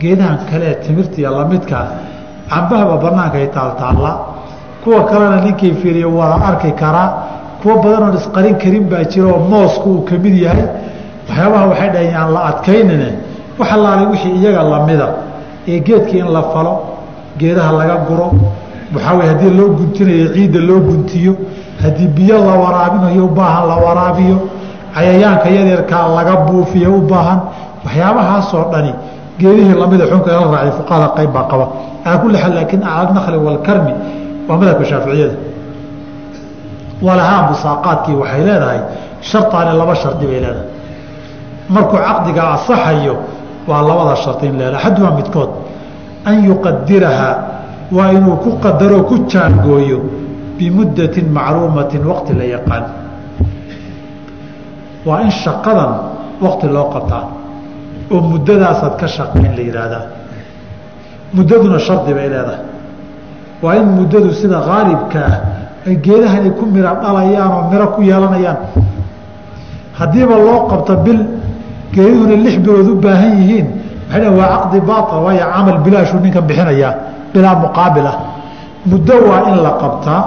geedahan 0.00 0.38
kalee 0.50 0.74
timirtiya 0.84 1.30
lamidkaa 1.38 1.84
cambahaba 2.50 2.96
banaanka 3.04 3.36
ay 3.42 3.48
taaltaalla 3.56 4.12
kuwa 4.84 5.00
kalena 5.10 5.36
ninkii 5.44 5.72
fiiriyo 5.82 6.08
wada 6.18 6.36
arki 6.48 6.70
karaa 6.82 7.08
kuwa 7.62 7.74
badan 7.82 8.02
oon 8.02 8.16
isqarin 8.20 8.56
karin 8.62 8.84
baa 8.90 9.04
jira 9.12 9.28
oo 9.34 9.38
moosku 9.52 9.88
uu 9.94 10.02
ka 10.08 10.14
mid 10.24 10.34
yahay. 10.44 10.66
Waxyaabaha 11.28 11.64
waxay 11.70 11.88
dhaheen 11.94 12.16
aan 12.20 12.30
la 12.34 12.40
adkaynine 12.50 13.08
wax 13.58 13.68
allaalay 13.76 14.06
wixii 14.12 14.34
iyaga 14.40 14.62
lamida 14.72 15.08
ee 15.68 15.78
geedkii 15.86 16.18
in 16.18 16.30
la 16.36 16.42
falo 16.52 16.74
geedaha 17.40 17.72
laga 17.78 17.96
guro 18.08 18.26
waxaa 18.94 19.14
wey 19.18 19.26
haddii 19.28 19.50
loo 19.58 19.68
guntinayo 19.78 20.26
ciidda 20.34 20.60
loo 20.68 20.80
guntiyo 20.88 21.32
haddii 21.82 22.08
biyo 22.16 22.36
la 22.48 22.54
waraabinayo 22.64 23.26
baahan 23.38 23.64
la 23.70 23.76
waraabiyo 23.86 24.36
cayayaanka 24.94 25.48
yaryarkaa 25.56 26.04
laga 26.16 26.34
buufiyo 26.46 26.90
u 26.98 27.00
baahan 27.10 27.38
waxyaabahaasoo 27.84 28.64
dhani 28.72 28.92
geedihii 29.40 29.74
lamida 29.82 30.04
xunka 30.10 30.28
la 30.36 30.40
raacay 30.54 30.72
fuqahada 30.78 31.08
qayb 31.16 31.30
baa 31.36 31.46
qaba. 31.50 31.66
Calaa 32.04 32.18
kulli 32.22 32.36
xaal 32.42 32.52
laakiin 32.56 32.82
acla 32.82 33.12
nakli 33.16 33.36
walkarmi 33.46 33.92
waa 34.48 34.56
madhabka 34.60 34.84
shaaficiyada. 34.90 35.36
Walahaa 37.06 37.42
musaaqaadkii 37.50 38.14
waxay 38.22 38.42
leedahay 38.48 38.80
shartaani 39.30 39.72
laba 39.80 39.94
shardi 40.02 40.24
bay 40.30 40.40
leedahay. 40.44 40.68
Markuu 41.74 41.98
caqdiga 42.06 42.42
asaxayo 42.56 43.14
waa 43.68 43.82
labada 43.88 44.14
shardi 44.24 44.46
in 44.50 44.54
leedahay 44.60 44.78
axaduhaa 44.80 45.12
midkood. 45.18 45.50
An 46.28 46.34
yuqadirahaa 46.48 47.34
waa 47.96 48.10
inuu 48.16 48.36
ku 48.44 48.50
qadaro 48.64 48.98
ku 49.08 49.14
jaangooyo 49.32 49.98
bimuddatin 50.58 51.26
macluumatin 51.36 52.02
waqti 52.10 52.32
la 52.40 52.44
yaqaan 52.54 52.84
waa 55.06 55.20
in 55.26 55.30
shaqadan 55.30 55.92
waqti 56.44 56.66
loo 56.76 56.86
qabtaa 56.94 57.24
oo 58.14 58.20
muddadaasaad 58.32 58.94
ka 59.00 59.06
shaqayn 59.16 59.52
la 59.56 59.62
yidhaahdaa 59.68 60.04
muddaduna 61.36 61.78
shardi 61.78 62.12
bay 62.14 62.28
leedahay. 62.28 62.60
Waa 63.62 63.74
in 63.80 63.86
muddadu 63.98 64.28
sida 64.40 64.58
haalibka 64.68 65.20
ah 65.30 65.94
geedahan 66.04 66.42
ay 66.46 66.50
ku 66.58 66.64
miro 66.74 66.92
dhalayaan 67.02 67.50
oo 67.56 67.62
miro 67.70 67.86
ku 67.94 68.00
yeelanayaan. 68.02 68.58
Haddiiba 69.98 70.36
loo 70.46 70.66
qabto 70.70 70.96
bil 71.04 71.20
geeduhuna 71.94 72.36
lix 72.44 72.56
bilood 72.64 72.88
u 72.88 72.94
baahan 73.04 73.32
yihiin. 73.40 73.66
Waxay 74.10 74.28
waa 74.38 74.48
caqdi 74.54 74.78
baail 74.88 75.22
waayo 75.24 75.44
camal 75.54 75.78
bilaashuu 75.84 76.20
ninkan 76.24 76.44
bixinayaa 76.48 76.92
bilaa 77.32 77.54
muqaabil 77.64 78.06
ah 78.12 78.16
muddo 78.90 79.14
waa 79.30 79.40
in 79.50 79.56
la 79.64 79.70
qabtaa 79.82 80.20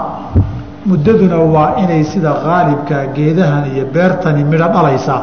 muddaduna 0.85 1.37
waa 1.55 1.75
inay 1.83 2.03
sida 2.03 2.31
haalibkaa 2.45 3.05
geedahan 3.15 3.65
iyo 3.75 3.85
beertani 3.93 4.43
midho 4.51 4.67
dhalaysaa 4.75 5.21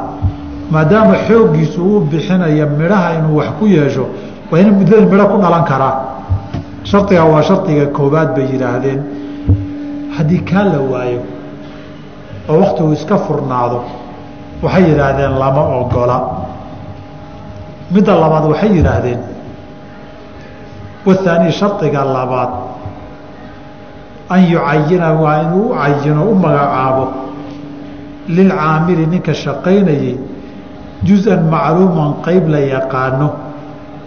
maadaama 0.71 1.15
xooggiisu 1.29 1.79
uu 1.91 2.01
bixinaya 2.11 2.67
midhaha 2.67 3.09
inuu 3.19 3.37
wax 3.39 3.49
ku 3.59 3.65
yeesho 3.67 4.05
waa 4.51 4.59
ina 4.61 4.73
muddada 4.79 5.03
midho 5.13 5.27
ku 5.33 5.37
dhalan 5.43 5.65
karaa 5.71 5.95
shardigaa 6.91 7.25
waa 7.33 7.43
shardiga 7.49 7.87
koobaad 7.97 8.29
bay 8.37 8.47
yidhaahdeen. 8.53 9.01
Haddii 10.17 10.41
kaa 10.51 10.65
la 10.73 10.79
waayo 10.93 11.21
oo 12.49 12.57
waktigu 12.63 12.93
iska 12.93 13.17
furnaado 13.27 13.79
waxay 14.63 14.85
yidhaahdeen 14.91 15.33
lama 15.43 15.63
ogola. 15.81 16.17
Midda 17.95 18.13
labaad 18.23 18.45
waxay 18.53 18.71
yidhaahdeen 18.79 19.21
wathaanii 21.07 21.53
shardiga 21.61 22.05
labaad 22.17 22.51
an 24.35 24.41
yucayina 24.53 25.09
waa 25.23 25.37
inuu 25.45 25.67
u 25.71 25.75
cayino 25.81 26.23
u 26.33 26.35
magacaabo 26.45 27.05
lilcaamili 28.37 29.05
ninka 29.13 29.33
shaqaynayay 29.43 30.17
juz-an 31.07 31.41
macluuman 31.55 32.11
qeyb 32.27 32.45
la 32.55 32.61
yaqaano 32.75 33.29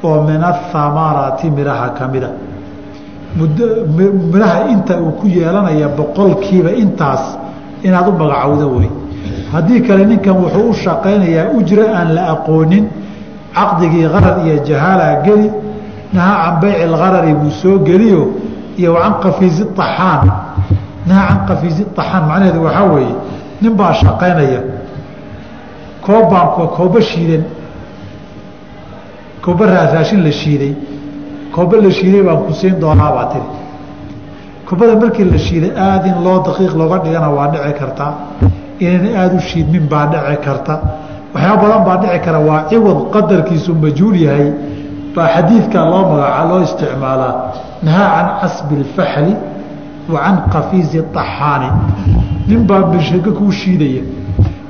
oo 0.08 0.18
min 0.28 0.42
athamarati 0.52 1.50
midhaha 1.58 1.88
ka 1.98 2.08
mida. 2.14 2.30
Midhaha 4.32 4.60
inta 4.74 4.94
uu 5.02 5.12
ku 5.20 5.28
yeelanaya 5.28 5.88
boqolkiiba 5.98 6.72
intaas 6.84 7.24
inaad 7.84 8.08
u 8.08 8.12
magacowdo 8.22 8.68
wey. 8.78 8.90
Haddii 9.54 9.82
kale 9.88 10.06
ninkan 10.06 10.36
wuxuu 10.42 10.70
u 10.70 10.74
shaqaynayaa 10.74 11.48
ujra 11.58 11.86
aan 12.00 12.10
la 12.16 12.24
aqoonin 12.34 12.86
caqdigii 13.56 14.08
qarar 14.14 14.38
iyo 14.46 14.56
jahaala 14.68 15.08
geli 15.26 15.50
nahaa 16.14 16.44
can 16.46 16.56
bayci 16.62 16.86
lgarari 16.94 17.34
buu 17.34 17.52
soo 17.62 17.78
geliyo 17.88 18.22
iyo 18.78 18.94
can 19.02 19.14
qafiizi 19.24 19.64
axaan 19.78 20.32
nahaa 21.08 21.28
can 21.28 21.40
qafiizi 21.50 21.84
axaan 21.98 22.24
macnaheedu 22.30 22.60
waxaa 22.66 22.84
weeye 22.94 23.16
nin 23.62 23.74
baa 23.80 23.94
shaqaynaya 24.02 24.62
koobbaan 26.06 26.48
koobo 26.78 27.00
shiidan 27.10 27.44
kooba 29.44 29.66
raashin 29.66 30.24
la 30.24 30.32
shiiday 30.32 30.74
kooba 31.56 31.78
la 31.84 31.92
shiiday 31.98 32.22
baan 32.28 32.40
ku 32.48 32.54
siin 32.54 32.80
doonaa 32.80 33.12
baa 33.18 33.26
tiri. 33.34 33.50
Koobada 34.66 34.96
markii 35.02 35.24
la 35.32 35.38
shiiday 35.38 35.72
aada 35.78 36.08
in 36.08 36.24
loo 36.24 36.40
daqiiq 36.46 36.74
looga 36.80 36.98
dhigana 37.04 37.30
waa 37.38 37.48
dhici 37.54 37.74
kartaa 37.80 38.12
inayna 38.80 39.10
aada 39.22 39.36
u 39.36 39.40
shiidmin 39.40 39.86
baa 39.92 40.06
dhici 40.12 40.38
karta. 40.46 40.74
Waxyaaba 41.34 41.62
badan 41.62 41.84
baa 41.88 41.98
dhici 42.02 42.20
kara 42.26 42.40
waa 42.40 42.62
ciwad 42.70 42.98
qadarkiisu 43.14 43.72
majhuul 43.84 44.16
yahay. 44.26 44.50
Baa 45.16 45.28
xadiidka 45.36 45.80
loo 45.92 46.02
magaca 46.12 46.44
loo 46.50 46.60
isticmaalaa 46.68 47.34
nahaa 47.86 48.10
can 48.18 48.28
casbi 48.42 48.76
اlfaxli 48.84 49.36
wa 50.14 50.20
can 50.24 50.38
طaxaani 51.14 51.70
nin 52.48 52.60
baa 52.70 52.84
bishego 52.92 53.32
kuu 53.32 53.52
shiidaya 53.52 54.02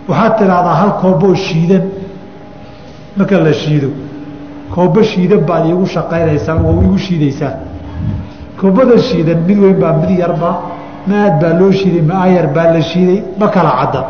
waxaad 0.10 0.38
tidhaahdaa 0.40 0.76
hal 0.82 0.92
kooboo 1.02 1.36
shiidan 1.36 1.84
marka 3.18 3.40
la 3.40 3.54
shiido 3.54 3.90
koobo 4.76 5.02
shiidan 5.04 5.40
baad 5.50 5.66
iigu 5.66 5.86
shaqaynaysaa 5.96 6.56
oo 6.68 6.82
igu 6.84 6.98
shiidaysaa 6.98 7.54
koobada 8.60 8.98
shiidan 9.10 9.38
mid 9.48 9.58
weyn 9.64 9.78
baa 9.80 9.94
mid 10.02 10.12
yarba 10.20 10.50
ma 11.08 11.16
aad 11.26 11.34
baa 11.42 11.54
loo 11.60 11.72
shiiday 11.72 12.02
ma 12.02 12.16
ayar 12.28 12.48
baa 12.56 12.68
la 12.76 12.82
shiiday 12.82 13.24
ma 13.40 13.48
kala 13.56 13.72
cadda 13.80 14.02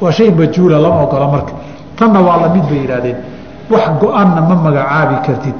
waa 0.00 0.12
shay 0.12 0.30
majhuula 0.30 0.78
lama 0.84 1.02
ogola 1.04 1.26
marka 1.34 1.52
tanna 1.98 2.20
waa 2.20 2.36
la 2.42 2.48
mid 2.54 2.64
bay 2.70 2.80
yidhahdeen 2.84 3.16
wax 3.70 3.84
go-anna 4.00 4.40
ma 4.48 4.54
magacaabi 4.64 5.16
kartid 5.26 5.56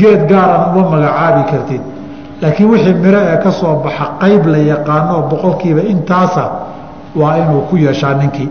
geed 0.00 0.20
gaarana 0.28 0.66
uma 0.74 0.90
magacaabi 0.90 1.42
kartid. 1.50 1.82
Laakiin 2.42 2.68
wixii 2.70 2.94
miro 2.94 3.18
ee 3.30 3.36
ka 3.44 3.50
soo 3.52 3.74
baxa 3.84 4.06
qayb 4.20 4.46
la 4.46 4.58
yaqaano 4.58 5.22
boqolkiiba 5.30 5.82
intaasa 5.92 6.44
waa 7.20 7.36
inuu 7.38 7.60
ku 7.68 7.76
yeeshaa 7.76 8.14
ninkii. 8.20 8.50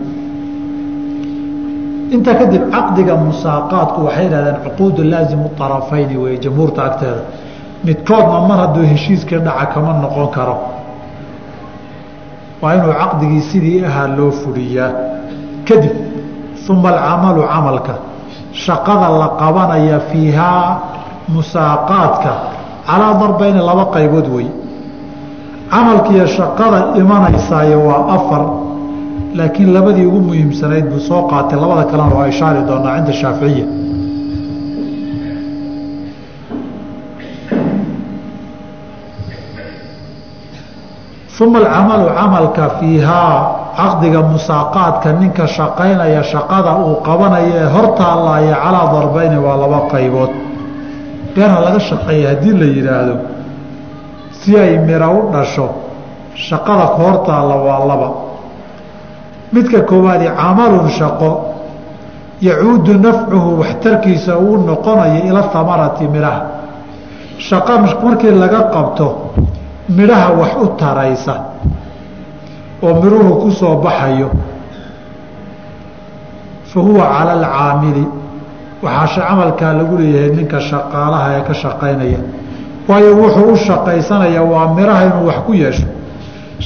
Intaa 2.14 2.34
kadib 2.40 2.62
caqdiga 2.74 3.14
musaaqaadku 3.16 3.98
waxay 4.06 4.24
yidhahdeen 4.24 4.56
cuquudu 4.64 5.02
laazimu 5.12 5.50
arafayni 5.66 6.16
wey 6.16 6.36
jamhuurta 6.44 6.80
agteeda. 6.88 7.22
Midkoodna 7.84 8.38
mar 8.48 8.58
hadduu 8.62 8.84
heshiiskii 8.92 9.38
dhaca 9.46 9.66
kama 9.74 9.92
noqon 10.02 10.28
karo. 10.36 10.56
Waa 12.62 12.74
inuu 12.76 12.92
caqdigii 13.00 13.40
sidii 13.50 13.84
ahaa 13.84 14.08
loo 14.16 14.30
fuliyaa. 14.30 14.90
Kadib 15.68 15.92
uma 16.68 16.88
alcamalu 16.88 17.42
camalka. 17.52 17.94
Shaqada 18.52 19.08
la 19.20 19.28
qabanaya 19.40 20.00
fiihaa 20.08 20.68
musaaqaadka 21.28 22.32
calaa 22.86 23.14
darbayni 23.20 23.60
laba 23.68 23.84
qaybood 23.94 24.26
wey 24.36 24.46
camalkiiyo 25.70 26.26
shaqada 26.26 26.78
imanaysaayo 27.00 27.78
waa 27.88 28.02
afar 28.16 28.42
laakiin 29.34 29.72
labadii 29.74 30.06
ugu 30.06 30.20
muhiimsanayd 30.20 30.86
buu 30.90 31.00
soo 31.00 31.22
qaatay. 31.30 31.58
Labada 31.60 31.84
kalena 31.90 32.14
waa 32.14 32.26
ishaari 32.28 32.60
doonaa 32.68 32.96
cinda 32.96 33.12
shaaficiya 33.12 33.66
uma 41.40 41.58
alcamalu 41.58 42.06
camalka 42.14 42.64
fiihaa 42.78 43.36
caqdiga 43.76 44.22
musaaqaadka 44.22 45.12
ninka 45.20 45.46
shaqaynaya 45.46 46.22
shaqada 46.22 46.78
uu 46.78 47.02
qabanayo 47.06 47.52
ee 47.62 47.68
hortaalaaya 47.74 48.54
calaa 48.64 48.86
darbayni 48.94 49.38
waa 49.46 49.56
laba 49.62 49.80
qaybood 49.92 50.30
beerha 51.34 51.60
laga 51.60 51.80
shaqeeya 51.80 52.28
haddii 52.30 52.52
la 52.60 52.66
yidhaahdo 52.66 53.14
si 54.40 54.56
ay 54.58 54.78
miro 54.78 55.08
u 55.18 55.32
dhasho 55.32 55.68
shaqada 56.34 56.86
ka 56.86 56.98
hortaalla 57.02 57.54
waa 57.66 57.86
laba 57.86 58.08
midka 59.52 59.80
koowaadi 59.82 60.26
camalun 60.36 60.88
shaqo 60.90 61.30
yacuudu 62.40 62.94
nafcuhu 62.98 63.58
waxtarkiisa 63.60 64.38
uu 64.38 64.56
noqonayo 64.66 65.24
ila 65.28 65.42
hamarati 65.52 66.08
midhaha 66.08 66.42
shaqo 67.38 67.72
markii 68.04 68.30
laga 68.30 68.60
qabto 68.74 69.06
midhaha 69.88 70.28
wax 70.40 70.52
u 70.62 70.66
taraysa 70.76 71.34
oo 72.82 72.94
midhuhu 73.02 73.32
ku 73.42 73.50
soo 73.50 73.76
baxayo 73.84 74.30
fa 76.64 76.80
huwa 76.80 77.04
cala 77.06 77.32
alcaamili 77.32 78.06
waxaa 78.84 79.26
camalkaa 79.28 79.72
lagu 79.78 79.94
leeyahay 80.00 80.30
ninka 80.38 80.58
shaqaalaha 80.70 81.26
ee 81.36 81.42
ka 81.48 81.54
shaqaynaya. 81.62 82.20
Waayo 82.88 83.10
wuxuu 83.20 83.52
u 83.52 83.56
shaqaysanaya 83.68 84.42
waa 84.52 84.66
midhaha 84.76 85.02
inuu 85.08 85.26
wax 85.28 85.38
ku 85.46 85.52
yeesho. 85.62 85.86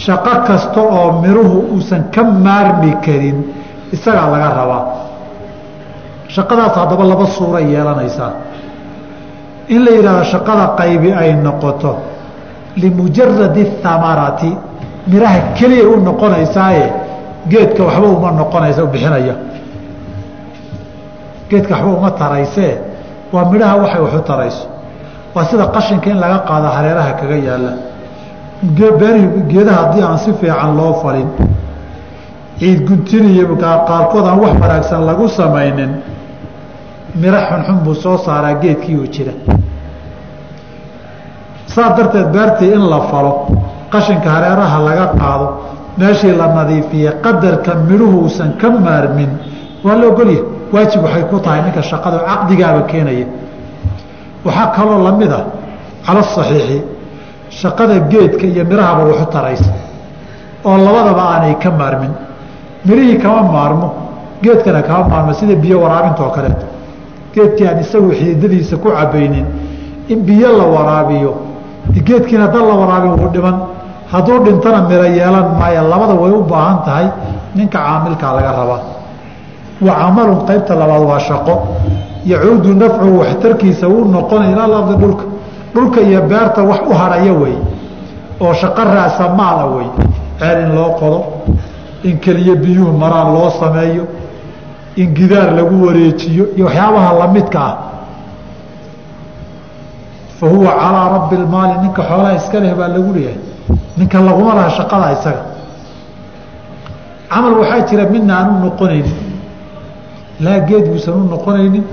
Shaqo 0.05 0.33
kasta 0.47 0.81
oo 0.81 1.09
midhuhu 1.23 1.59
uusan 1.75 2.03
ka 2.14 2.23
maarmi 2.47 2.93
karin 3.05 3.37
isagaa 3.95 4.27
laga 4.33 4.49
rabaa. 4.59 4.85
Shaqadaas 6.35 6.75
haddaba 6.81 7.05
laba 7.12 7.27
suura 7.37 7.61
yeelanaysaa. 7.73 8.33
In 9.75 9.81
la 9.85 9.91
yidhahdo 9.97 10.25
shaqada 10.33 10.64
qaybi 10.81 11.11
ay 11.23 11.31
noqoto 11.47 11.93
limujaradi 12.83 13.62
hamarati 13.85 14.51
midhaha 15.11 15.39
keliya 15.59 15.85
u 15.89 15.97
noqonaysaaye 16.09 16.87
geedka 17.51 17.83
waxba 17.89 18.07
uma 18.16 18.31
noqonaysa 18.41 18.83
bixinaya 18.93 19.35
geedka 21.51 21.75
waxba 21.75 21.91
uma 21.99 22.11
taraysee. 22.11 22.79
Waa 23.33 23.45
midhaha 23.51 23.77
waxay 23.83 24.01
waxu 24.01 24.21
tarayso. 24.31 24.67
Waa 25.35 25.45
sida 25.45 25.67
qashinka 25.67 26.11
in 26.11 26.19
laga 26.21 26.39
qaado 26.49 26.69
hareeraha 26.77 27.13
kaga 27.21 27.37
yaalla 27.37 27.73
geedaha 29.51 29.77
haddii 29.83 30.03
aan 30.03 30.19
si 30.19 30.33
fiican 30.41 30.77
loo 30.77 30.95
falin 31.03 31.29
ciid 32.59 32.81
guntin 32.89 33.25
iyo 33.35 33.57
qaarkood 33.57 34.27
aan 34.27 34.39
wax 34.41 34.55
wanaagsan 34.61 35.05
lagu 35.07 35.29
samaynin 35.29 35.91
miro 37.15 37.39
xunxun 37.49 37.79
buu 37.85 37.95
soo 37.95 38.17
saaraa 38.19 38.55
geedkii 38.63 38.97
oo 38.99 39.07
jira. 39.15 39.33
Saas 41.67 41.97
darteed 41.97 42.29
beertii 42.33 42.73
in 42.75 42.89
la 42.91 43.01
falo 43.11 43.33
qashinka 43.93 44.29
hareeraha 44.31 44.79
laga 44.89 45.07
qaado 45.21 45.47
meeshii 45.99 46.33
la 46.37 46.47
nadiifiye 46.55 47.11
qadarka 47.25 47.75
midhuhu 47.89 48.17
uusan 48.25 48.51
ka 48.61 48.71
maarmin 48.71 49.31
waa 49.85 49.95
la 50.01 50.07
ogolyahay 50.07 50.58
waajib 50.73 51.03
waxay 51.05 51.25
ku 51.31 51.37
tahay 51.45 51.61
ninka 51.66 51.83
shaqada 51.91 52.19
caqdigaaba 52.29 52.83
keenaya. 52.91 53.27
Waxaa 54.45 54.66
kaloo 54.77 55.03
la 55.07 55.12
mid 55.21 55.33
ah 55.33 55.45
cala 56.07 56.23
saxiixi 56.23 56.79
shaqada 57.61 57.95
geedka 58.12 58.45
iyo 58.47 58.64
midhahaba 58.71 59.03
waxu 59.11 59.27
taraysa 59.35 59.73
oo 60.64 60.77
labadaba 60.87 61.23
aanay 61.35 61.55
ka 61.62 61.71
maarmin. 61.71 62.12
Midhihii 62.87 63.19
kama 63.23 63.43
maarmo 63.55 63.89
geedkana 64.43 64.83
kama 64.83 65.05
maarmo 65.12 65.33
sida 65.39 65.55
biyo 65.62 65.77
waraabinta 65.85 66.23
oo 66.27 66.31
kaleeto 66.37 66.66
geedkii 67.35 67.66
aan 67.71 67.79
isagu 67.85 68.11
xiidadiisa 68.21 68.77
ku 68.83 68.89
cabaynin 68.97 69.47
in 70.12 70.19
biyo 70.29 70.49
la 70.59 70.64
waraabiyo 70.75 71.31
geedkiina 72.07 72.45
haddaan 72.47 72.66
la 72.71 72.75
waraabin 72.83 73.12
wuu 73.21 73.31
dhiman. 73.35 73.57
Hadduu 74.12 74.39
dhintana 74.45 74.79
miro 74.89 75.05
yeelan 75.05 75.47
maayo 75.61 75.83
labada 75.93 76.14
way 76.23 76.33
u 76.33 76.41
baahan 76.53 76.79
tahay 76.87 77.07
ninka 77.57 77.79
caamilkaa 77.79 78.33
laga 78.37 78.53
rabaa 78.59 78.81
wa 79.81 79.95
camalun 79.95 80.47
qaybta 80.47 80.74
labaad 80.74 81.03
waa 81.03 81.18
shaqo. 81.20 81.55
Yacuudu 82.26 82.74
nafcuhu 82.74 83.18
waxtarkiisa 83.20 83.89
uu 83.89 84.05
noqonay 84.05 84.53
ilaa 84.53 84.66
lardi 84.66 84.95
dhulka. 85.01 85.24
Dhulka 85.74 86.01
iyo 86.01 86.22
beerta 86.22 86.62
wax 86.62 86.81
u 86.91 86.93
harhaya 86.95 87.33
wey. 87.33 87.57
Oo 88.41 88.53
shaqo 88.55 88.83
raasa 88.85 89.29
maala 89.39 89.66
wey. 89.76 89.87
Ceel 90.39 90.59
in 90.66 90.74
loo 90.74 90.91
qodo. 91.01 91.24
In 92.05 92.18
keliya 92.18 92.55
biyuhu 92.57 92.93
maraan 92.99 93.33
loo 93.35 93.51
sameeyo. 93.61 94.05
In 94.97 95.14
gidaar 95.14 95.53
lagu 95.55 95.87
wareejiyo. 95.87 96.45
Iyo 96.57 96.64
waxyaabaha 96.66 97.12
lamidka 97.18 97.59
ah. 97.61 97.76
Fa 100.41 100.47
huwa 100.47 100.70
calaa 100.81 101.09
rabbi 101.12 101.37
lmaali 101.37 101.74
ninka 101.83 102.03
xoolaha 102.03 102.35
iska 102.35 102.61
leh 102.61 102.74
baa 102.74 102.89
lagu 102.89 103.12
leeyahay. 103.14 103.39
Ninka 103.97 104.18
laguma 104.20 104.55
laha 104.55 104.70
shaqada 104.70 105.12
isaga. 105.12 105.43
Camal 107.31 107.55
waxaa 107.61 107.81
jira 107.89 108.05
midna 108.11 108.35
aan 108.39 108.49
u 108.57 108.64
noqonaynin 108.64 109.28
laa 110.41 110.59
geed 110.68 110.84
buusan 110.91 111.14
u 111.14 111.24
noqonaynin 111.34 111.84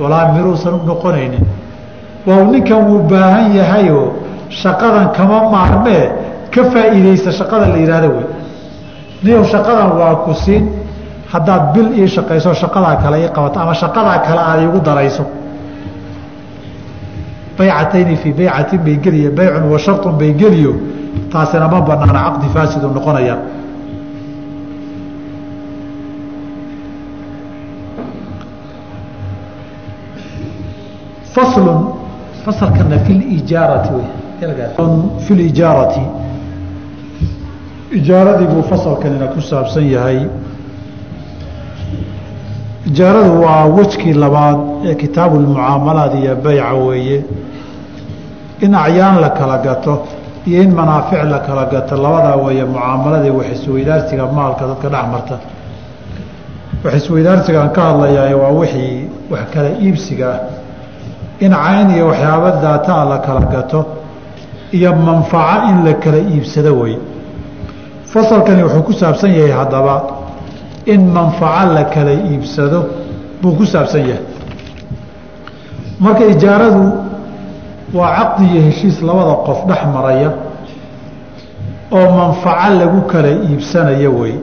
walaa 0.00 0.32
miruusan 0.32 0.74
u 0.74 0.80
noqonaynin. 0.86 1.44
Waa 2.26 2.44
ninkan 2.52 2.84
wuu 2.88 3.02
baahan 3.10 3.56
yahayoo 3.56 4.06
shaqadan 4.60 5.08
kama 5.16 5.38
maarmee 5.52 6.04
ka 6.54 6.62
faa'iidaysa 6.72 7.30
shaqada 7.38 7.66
la 7.72 7.76
yihahdo 7.76 8.08
wey. 8.16 8.26
Niyow 9.22 9.44
shaqadan 9.44 9.90
waa 10.00 10.14
ku 10.24 10.34
siin 10.34 10.64
haddaad 11.32 11.62
bil 11.74 11.88
ii 11.98 12.08
shaqayso 12.16 12.54
shaqadaa 12.54 12.96
kale 13.02 13.16
ii 13.24 13.28
qabato 13.36 13.60
ama 13.60 13.74
shaqadaa 13.74 14.18
kale 14.26 14.40
aad 14.50 14.60
iigu 14.62 14.80
darayso. 14.80 15.24
Baycatayni 17.58 18.16
fii 18.16 18.32
baycatin 18.32 18.78
bay 18.84 18.96
geliya 19.04 19.30
baycun 19.30 19.64
wa 19.72 19.78
sharun 19.78 20.14
bay 20.20 20.32
geliyo 20.40 20.72
taasina 21.32 21.68
ma 21.68 21.80
banaana 21.80 22.20
caqdi 22.26 22.46
faasidu 22.54 22.86
noqonaya 22.96 23.36
faslun 31.38 31.80
fasalkana 32.44 32.98
fi 33.06 33.12
lijaarati 33.12 33.90
fi 35.26 35.34
lijaarati 35.34 36.00
ijaaradii 37.98 38.46
buu 38.46 38.62
fasalkanina 38.62 39.26
ku 39.26 39.40
saabsan 39.40 39.86
yahay 39.94 40.20
ijaaradu 42.86 43.42
waa 43.42 43.64
wejkii 43.64 44.12
labaad 44.12 44.58
ee 44.86 44.94
kitaabu 44.94 45.36
lmucaamalaad 45.36 46.14
iyo 46.22 46.36
beyca 46.36 46.74
weeye 46.86 47.24
in 48.60 48.74
acyaan 48.74 49.20
la 49.20 49.30
kala 49.30 49.58
gato 49.58 50.06
iyo 50.46 50.62
in 50.62 50.74
manaafic 50.74 51.22
la 51.32 51.38
kala 51.38 51.64
gato 51.64 51.96
labadaa 51.96 52.36
weeye 52.36 52.64
mucaamaladii 52.64 53.30
wax 53.30 53.48
maalka 54.32 54.66
dadka 54.66 54.88
dhex 54.88 55.06
marta 55.12 55.38
wax 57.60 57.72
ka 57.72 57.82
hadlayaa 57.82 58.36
waa 58.36 58.50
wixii 58.60 59.08
wax 59.30 59.40
kala 59.54 59.68
iibsiga 59.84 60.28
ah 60.34 60.57
in 61.40 61.52
cayn 61.52 61.90
iyo 61.94 62.06
waxyaaba 62.10 62.50
daataa 62.62 63.04
la 63.04 63.18
kala 63.18 63.40
gato 63.40 63.86
iyo 64.72 64.94
manfaco 64.94 65.68
in 65.70 65.84
la 65.84 65.92
kala 65.94 66.18
iibsado 66.18 66.72
wey. 66.80 66.98
Fasalkani 68.12 68.62
wuxuu 68.62 68.82
ku 68.82 68.92
saabsan 68.92 69.30
yahay 69.32 69.52
haddaba 69.52 69.94
in 70.86 71.10
manfaco 71.12 71.72
la 71.74 71.84
kala 71.84 72.12
iibsado 72.12 72.80
buu 73.42 73.52
ku 73.56 73.64
saabsan 73.66 74.00
yahay. 74.08 74.24
Marka 76.00 76.24
ijaaradu 76.26 76.92
waa 77.94 78.10
caqdi 78.16 78.44
iyo 78.52 78.60
heshiis 78.68 79.02
labada 79.02 79.34
qof 79.46 79.58
dhex 79.68 79.82
maraya 79.94 80.30
oo 81.92 82.08
manfaco 82.18 82.74
lagu 82.78 83.00
kala 83.12 83.28
iibsanayo 83.28 84.10
wey 84.20 84.34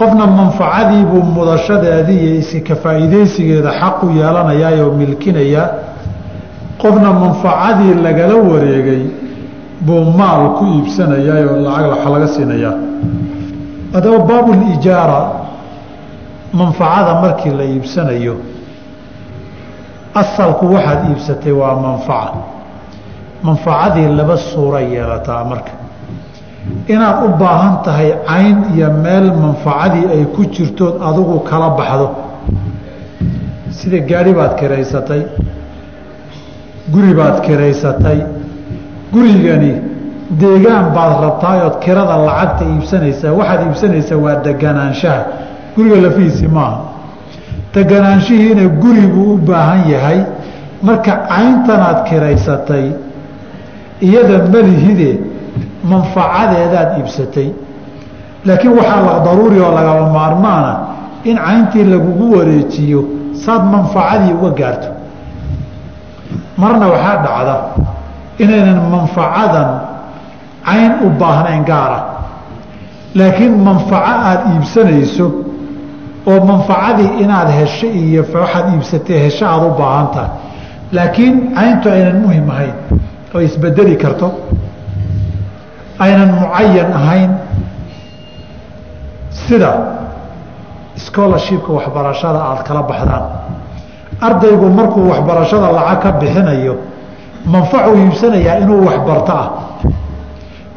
qofna 0.00 0.26
manfacadiibuu 0.38 1.22
mudashadeedii 1.36 2.20
iyo 2.26 2.34
iska 2.42 2.74
faa'iidaysigeeda 2.82 3.70
xaq 3.80 3.96
u 4.02 4.10
yeelanayaa 4.18 4.72
oo 4.84 4.90
milkinayaa 5.00 5.68
qofna 6.82 7.10
manfacadii 7.22 7.94
lagala 8.06 8.34
wareegay 8.50 9.02
buu 9.86 10.04
maal 10.18 10.42
ku 10.58 10.64
iibsanayaa 10.74 11.38
oo 11.50 11.56
lacag 11.66 11.88
waxa 11.92 12.08
laga 12.14 12.28
siinayaa 12.34 12.74
haddaba 13.94 14.18
baabulijaara 14.28 15.20
manfacada 16.58 17.12
markii 17.22 17.50
la 17.58 17.64
iibsanayo 17.72 18.34
asalku 20.20 20.64
waxaad 20.74 21.00
iibsatay 21.10 21.52
waa 21.60 21.74
manfaca 21.86 22.38
manfacadii 23.46 24.08
laba 24.18 24.36
suura 24.48 24.80
yeelataa 24.92 25.44
marka 25.50 25.72
inaad 26.94 27.18
u 27.26 27.28
baahan 27.42 27.74
tahay 27.84 28.10
cayn 28.28 28.56
iyo 28.74 28.88
meel 29.04 29.26
manfacadii 29.42 30.06
ay 30.14 30.22
ku 30.34 30.42
jirtood 30.54 30.94
adigu 31.08 31.40
kala 31.50 31.68
baxdo. 31.78 32.08
Sida 33.78 33.98
gaadhi 34.10 34.32
baad 34.38 34.52
kiraysatay 34.60 35.22
guri 36.92 37.12
baad 37.14 37.36
kiraysatay 37.46 38.18
gurigani 39.12 39.72
deegaan 40.40 40.86
baad 40.96 41.12
rabtaay 41.24 41.58
ood 41.66 41.76
kirada 41.84 42.16
lacagta 42.26 42.64
iibsanaysaa 42.72 43.32
waxaad 43.38 43.60
iibsanaysaa 43.66 44.18
waa 44.24 44.36
deganaanshaha 44.46 45.22
guriga 45.76 45.96
lafihiisi 46.06 46.48
maaha. 46.56 46.78
Deganaanshihiina 47.74 48.64
guribuu 48.82 49.34
u 49.34 49.38
baahan 49.48 49.82
yahay. 49.92 50.20
Marka 50.82 51.12
cayntanaad 51.28 51.98
kiraysatay 52.08 52.86
iyada 54.00 54.36
malihide 54.52 55.10
manfacadeedaad 55.84 56.98
iibsatay. 56.98 57.48
Laakiin 58.44 58.72
waxaa 58.78 59.00
la 59.06 59.14
daruuri 59.26 59.60
oo 59.60 59.72
lagaba 59.74 60.06
maarmaana 60.12 60.72
in 61.24 61.36
cayntii 61.36 61.84
lagugu 61.84 62.36
wareejiyo 62.38 63.00
saad 63.44 63.62
manfacadii 63.72 64.32
uga 64.32 64.50
gaarto. 64.50 64.88
Marna 66.56 66.86
waxaa 66.88 67.16
dhacda 67.24 67.56
inaynan 68.38 68.80
manfacadan 68.90 69.70
cayn 70.64 70.92
u 71.04 71.10
baahnayn 71.20 71.64
gaara. 71.64 72.00
Laakiin 73.14 73.54
manfaco 73.66 74.10
aada 74.10 74.42
iibsanayso 74.54 75.26
oo 76.26 76.40
manfacadii 76.50 77.10
inaad 77.22 77.48
hesho 77.58 77.86
iyo 77.86 78.22
waxaad 78.34 78.66
iibsatay 78.74 79.18
hesho 79.24 79.44
aada 79.46 79.66
u 79.66 79.74
baahan 79.78 80.06
tahay. 80.14 80.30
Laakiin 80.92 81.34
cayntu 81.54 81.88
aynan 81.90 82.16
muhiim 82.24 82.50
ahayn 82.50 82.74
oo 83.34 83.40
isbedeli 83.40 83.96
karto 83.96 84.28
aynan 85.98 86.30
mucayan 86.40 86.92
ahayn 86.92 87.30
sida 89.30 89.72
scholarshipka 90.96 91.72
waxbarashada 91.72 92.38
aada 92.40 92.62
kala 92.62 92.82
baxdaan. 92.82 93.24
Ardaygu 94.20 94.66
markuu 94.70 95.08
waxbarashada 95.10 95.72
lacag 95.72 96.00
ka 96.02 96.10
bixinayo 96.20 96.74
manfacuu 97.44 97.96
iibsanayaa 97.96 98.58
inuu 98.64 98.86
waxbarto 98.86 99.32
ah. 99.32 99.48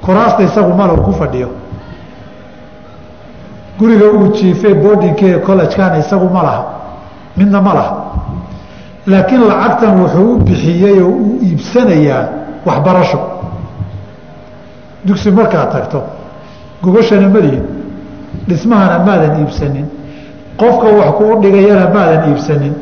Kuraasta 0.04 0.44
isagu 0.44 0.74
malow 0.74 0.98
ku 1.04 1.12
fadhiyo. 1.12 1.50
Guriga 3.80 4.06
uu 4.12 4.32
jiifay 4.34 4.74
boardingkee 4.74 5.40
collegekana 5.40 5.98
isagu 6.00 6.30
ma 6.30 6.42
laha. 6.44 6.64
Midna 7.38 7.62
ma 7.62 7.74
laha. 7.74 7.94
Laakiin 9.08 9.48
lacagtan 9.48 10.02
wuxuu 10.02 10.34
u 10.36 10.38
bixiyey 10.44 11.00
oo 11.02 11.10
uu 11.10 11.40
iibsanayaa 11.44 12.24
waxbarasho 12.66 13.20
dugsi 15.06 15.32
markaad 15.32 15.72
tagto. 15.72 16.04
Gogashana 16.84 17.28
malihid 17.30 17.64
dhismahana 18.48 19.00
maadan 19.06 19.40
iibsanin. 19.42 19.86
Qofka 20.60 20.88
wax 21.00 21.12
kuu 21.18 21.42
dhigayana 21.42 21.86
maadan 21.96 22.30
iibsanin. 22.30 22.74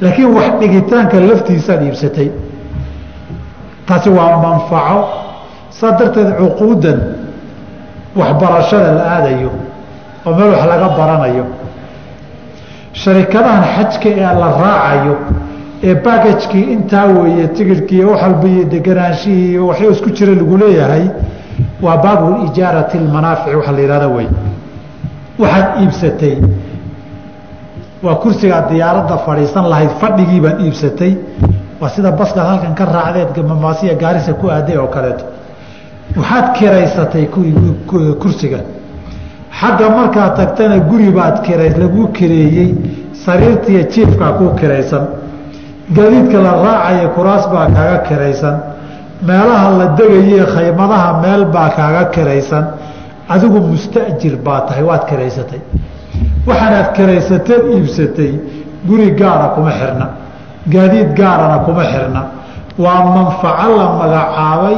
Laakiin 0.00 0.30
wax 0.36 0.48
dhigitaanka 0.60 1.16
laftiisaad 1.28 1.82
iibsatay. 1.82 2.28
Taasi 3.86 4.10
waa 4.10 4.36
manfaco. 4.44 5.00
Saa 5.70 5.92
darteed 5.98 6.30
cuquudan 6.38 6.98
waxbarashada 8.16 8.92
la 8.98 9.02
aadayo 9.16 9.50
oo 10.26 10.34
meel 10.36 10.50
wax 10.54 10.64
laga 10.70 10.88
baranayo. 10.98 11.44
Sharikadahan 12.92 13.64
xajka 13.76 14.08
ee 14.08 14.20
la 14.40 14.48
raacayo 14.62 15.14
ee 15.84 15.94
bagajkii 15.94 16.64
intaa 16.74 17.04
weeye 17.06 17.46
tigidhkii 17.48 18.04
wax 18.04 18.22
walba 18.22 18.48
iyo 18.48 18.64
deganaanshihii 18.64 19.50
iyo 19.52 19.66
waxyo 19.66 19.90
isku 19.90 20.10
jira 20.10 20.34
lagu 20.34 20.56
leeyahay 20.56 21.04
waa 21.82 21.96
baabu 21.96 22.46
ijaarati 22.46 22.98
lmanaafici 22.98 23.56
waxa 23.56 23.72
la 23.72 23.80
yihahda 23.80 24.08
wey 24.08 24.26
waxaad 25.38 25.66
iibsatay. 25.82 26.34
Waa 28.02 28.14
kursigaad 28.14 28.68
diyaaradda 28.70 29.16
fadhiisan 29.26 29.68
lahayd 29.72 29.90
fadhigii 30.00 30.40
baad 30.40 30.60
iibsatay. 30.60 31.12
Waa 31.80 31.88
sida 31.94 32.12
baskaad 32.12 32.46
halkan 32.46 32.74
ka 32.74 32.84
raacdeed 32.84 33.44
mamaasiya 33.48 33.94
gaarisa 33.94 34.32
ku 34.34 34.46
aaday 34.50 34.76
oo 34.76 34.86
kaleeto 34.86 35.24
waxaad 36.16 36.46
kiraysatay 36.58 37.24
kursiga. 38.22 38.58
Xagga 39.60 39.88
markaad 39.90 40.36
tagtana 40.36 40.78
guri 40.78 41.10
baad 41.10 41.36
kira 41.46 41.64
laguu 41.82 42.06
kireeyey 42.16 42.74
sariirtiiyo 43.24 43.82
jiifkaa 43.92 44.32
kuu 44.38 44.50
kiraysan. 44.60 45.04
Gaadiidka 45.96 46.38
la 46.46 46.52
raacaya 46.64 47.08
kuraas 47.08 47.48
baa 47.52 47.66
kaaga 47.76 47.98
kiraysan 48.08 48.56
meelaha 49.28 49.68
la 49.78 49.86
degaye 49.98 50.44
khaymadaha 50.54 51.20
meel 51.22 51.44
baa 51.54 51.68
kaaga 51.76 52.04
kiraysan. 52.14 52.64
Adigu 53.28 53.60
mustajir 53.60 54.36
baa 54.46 54.60
tahay 54.66 54.82
waad 54.82 55.04
kiraysatay. 55.10 55.60
Waxaanaad 56.46 56.88
kiraysateed 56.96 57.62
iibsatay. 57.74 58.32
Guri 58.88 59.10
gaara 59.20 59.48
kuma 59.54 59.70
xirna. 59.78 60.06
Gaadiid 60.72 61.14
gaarana 61.18 61.58
kuma 61.66 61.84
xirna. 61.92 62.22
Waa 62.78 63.04
manfaco 63.14 63.68
la 63.78 63.86
magacaabay 64.00 64.76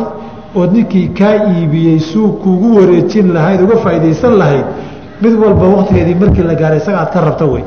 oo 0.57 0.67
ninkii 0.67 1.09
kaa 1.19 1.35
iibiyey 1.53 1.99
suu 2.01 2.29
kuugu 2.43 2.77
wareejin 2.77 3.33
lahayd 3.35 3.61
uga 3.63 3.77
faa'iidaysan 3.85 4.35
lahayd 4.39 4.65
mid 5.23 5.35
walba 5.43 5.67
waktigeedii 5.77 6.15
markii 6.15 6.43
la 6.51 6.55
gaaray 6.55 6.79
isaga 6.79 6.99
aad 7.01 7.11
ka 7.15 7.21
rabta 7.21 7.45
wey. 7.53 7.65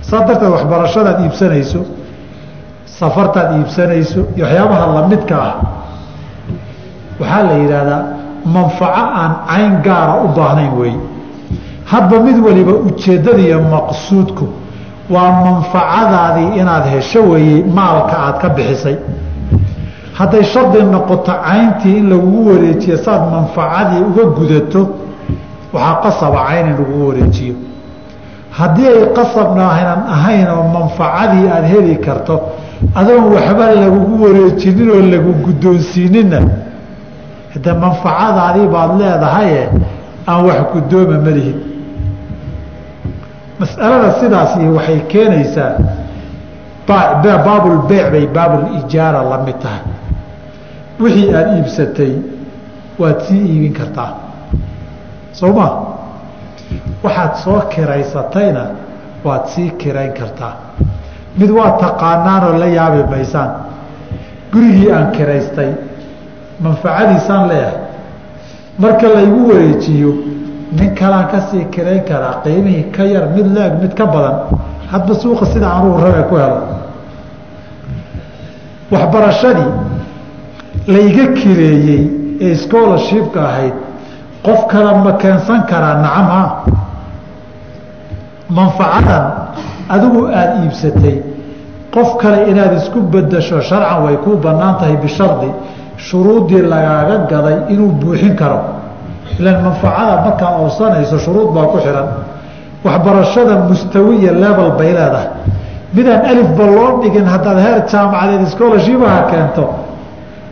Saa 0.00 0.24
darteed 0.26 0.50
waxbarashadaad 0.54 1.18
iibsanayso 1.24 1.80
safartaad 3.00 3.48
iibsanayso 3.58 4.20
iyo 4.36 4.44
waxyaabaha 4.46 4.86
lamidka 4.96 5.36
ah. 5.48 5.54
Waxaa 7.20 7.42
la 7.42 7.52
yidhaahdaa 7.62 8.02
manfaco 8.54 9.02
aan 9.20 9.32
cayn 9.48 9.72
gaara 9.82 10.14
u 10.24 10.28
baahnayn 10.36 10.72
wey 10.80 10.94
hadba 11.92 12.16
mid 12.26 12.38
waliba 12.46 12.72
ujeeddada 12.72 13.38
iyo 13.38 13.60
maqsuudku 13.62 14.48
waa 15.10 15.30
manfacadaadii 15.44 16.58
inaad 16.60 16.84
hesho 16.94 17.22
weeye 17.22 17.64
maalka 17.74 18.16
aad 18.26 18.36
ka 18.42 18.48
bixisay. 18.48 18.96
Hadday 20.18 20.44
shardi 20.44 20.82
noqoto 20.82 21.32
cayntii 21.46 21.96
in 21.98 22.08
lagugu 22.10 22.48
wareejiyo 22.50 22.96
saad 22.98 23.22
manfacadii 23.30 24.00
uga 24.10 24.24
gudato 24.38 24.88
waxaa 25.72 25.94
qasaba 26.02 26.38
cayn 26.48 26.66
in 26.66 26.72
lagugu 26.78 27.08
wareejiyo. 27.08 27.54
Haddii 28.58 28.86
ay 28.88 29.06
qasabna 29.16 29.64
aynan 29.76 30.00
ahayn 30.14 30.46
oo 30.48 30.64
manfacadii 30.78 31.48
aada 31.48 31.66
heli 31.66 31.96
karto 31.96 32.40
adoon 32.94 33.24
waxba 33.34 33.66
lagugu 33.74 34.14
wareejinin 34.24 34.88
oo 34.90 35.02
lagu 35.14 35.32
guddoonsiininna 35.44 36.40
hade 37.54 37.72
manfacadaadii 37.84 38.66
baad 38.74 38.90
leedahaye 39.00 39.62
aan 40.28 40.40
wax 40.48 40.60
guddooma 40.72 41.16
malihin 41.26 41.58
mas'alada 43.60 44.08
sidaasi 44.20 44.60
waxay 44.76 45.00
keenaysaa 45.12 45.72
baabulbeyc 47.46 48.06
bay 48.12 48.26
baabulijaara 48.36 49.22
la 49.30 49.38
mid 49.46 49.58
tahay. 49.62 49.82
Wixii 51.00 51.28
aada 51.34 51.56
iibsatay 51.58 52.12
waad 52.98 53.18
sii 53.26 53.40
iibin 53.52 53.72
kartaa. 53.78 54.10
Soo 55.32 55.52
ma? 55.58 55.68
Waxaad 57.04 57.34
soo 57.44 57.60
kiraysatayna 57.74 58.62
waad 59.24 59.44
sii 59.54 59.70
kirayn 59.80 60.12
kartaa 60.12 60.54
mid 61.38 61.50
waa 61.50 61.70
taqaanaanoo 61.82 62.58
la 62.62 62.66
yaabi 62.66 63.02
maysaan 63.10 63.50
gurigii 64.52 64.90
aan 64.92 65.10
kiraystay 65.16 65.70
manfacadiisaan 66.64 67.48
leeyahay. 67.48 67.78
Marka 68.78 69.06
laygu 69.14 69.48
wareejiyo 69.48 70.10
nin 70.78 70.94
kalaan 70.94 71.26
ka 71.32 71.40
sii 71.50 71.64
kirayn 71.74 72.02
karaa 72.08 72.34
qiimihii 72.44 72.84
ka 72.96 73.02
yar 73.04 73.24
mid 73.36 73.46
la-eg 73.56 73.74
mid 73.82 73.92
ka 73.98 74.06
badan 74.06 74.36
hadba 74.92 75.14
suuqa 75.14 75.46
sida 75.52 75.68
anugu 75.76 75.98
rabe 76.04 76.22
ku 76.28 76.34
helo. 76.36 76.60
Waxbarashadii 78.92 79.70
layga 80.94 81.26
kireeyey 81.38 82.02
ee 82.46 82.54
scholarshipka 82.62 83.40
ahayd 83.48 83.74
qof 84.46 84.60
kale 84.70 84.90
ma 85.04 85.12
keensan 85.22 85.60
karaa 85.70 85.94
nacam 86.04 86.26
ha 86.34 86.42
manfacadan 88.56 89.24
adigu 89.88 90.26
aada 90.28 90.54
iibsatay 90.64 91.16
qof 91.94 92.16
kale 92.20 92.50
inaad 92.50 92.72
isku 92.80 93.00
bedasho 93.00 93.60
sharcan 93.60 94.04
way 94.04 94.16
kuu 94.24 94.36
bannaan 94.36 94.76
tahay 94.78 94.96
bishardi. 94.96 95.50
Shuruuddii 95.96 96.62
lagaaga 96.72 97.16
gaday 97.30 97.56
inuu 97.72 97.92
buuxin 98.00 98.34
karo. 98.36 98.58
Ilan 99.38 99.62
manfacada 99.62 100.14
markaa 100.24 100.50
oobsanayso 100.60 101.18
shuruud 101.18 101.54
baa 101.54 101.66
ku 101.72 101.78
xihan 101.78 102.08
waxbarashada 102.84 103.54
mustawiya 103.70 104.32
level 104.32 104.70
bay 104.78 104.90
leedahay. 104.92 105.28
Midaan 105.94 106.22
alifba 106.30 106.64
loo 106.76 107.00
dhigin 107.02 107.26
haddaad 107.32 107.58
heer 107.64 107.78
jaamacadeed 107.92 108.46
schoolashibaha 108.52 109.20
keento 109.30 109.64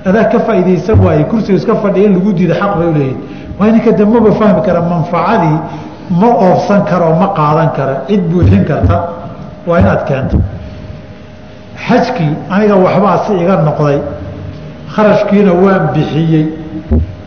adaa 0.09 0.25
ka 0.33 0.39
faa'iidaysan 0.47 0.99
waaye. 1.05 1.25
Kursiga 1.31 1.59
iska 1.59 1.75
fadhiya 1.83 2.07
in 2.07 2.13
lagu 2.17 2.33
diida 2.39 2.55
xaq 2.55 2.73
bay 2.79 2.87
uleeyihin 2.93 3.19
waa 3.59 3.71
ninka 3.75 3.91
dambaba 3.99 4.31
fahmi 4.41 4.61
kara 4.67 4.81
manfacadii 4.93 5.59
ma 6.21 6.29
oobsan 6.47 6.81
karo 6.91 7.15
ma 7.21 7.27
qaadan 7.39 7.69
kara. 7.77 7.95
Cid 8.09 8.23
buuxin 8.31 8.65
karta 8.65 8.97
waa 9.67 9.79
inaad 9.81 10.05
keento 10.09 10.39
xajkii 11.89 12.31
aniga 12.51 12.77
waxbaa 12.77 13.19
si 13.27 13.33
iga 13.43 13.57
noqday. 13.69 13.99
Kharashkiina 14.95 15.53
waan 15.65 15.89
bixiyey. 15.95 16.47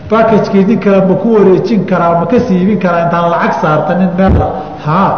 Bakajkii 0.10 0.64
nin 0.66 0.80
kale 0.80 1.00
ma 1.10 1.16
ku 1.22 1.34
wareejin 1.36 1.86
karaa 1.86 2.20
ma 2.20 2.26
ka 2.26 2.40
siibin 2.40 2.80
karaa 2.80 3.04
intaan 3.06 3.30
lacag 3.32 3.54
saarta 3.62 3.94
nin 4.00 4.10
meella 4.18 4.48
haa 4.86 5.12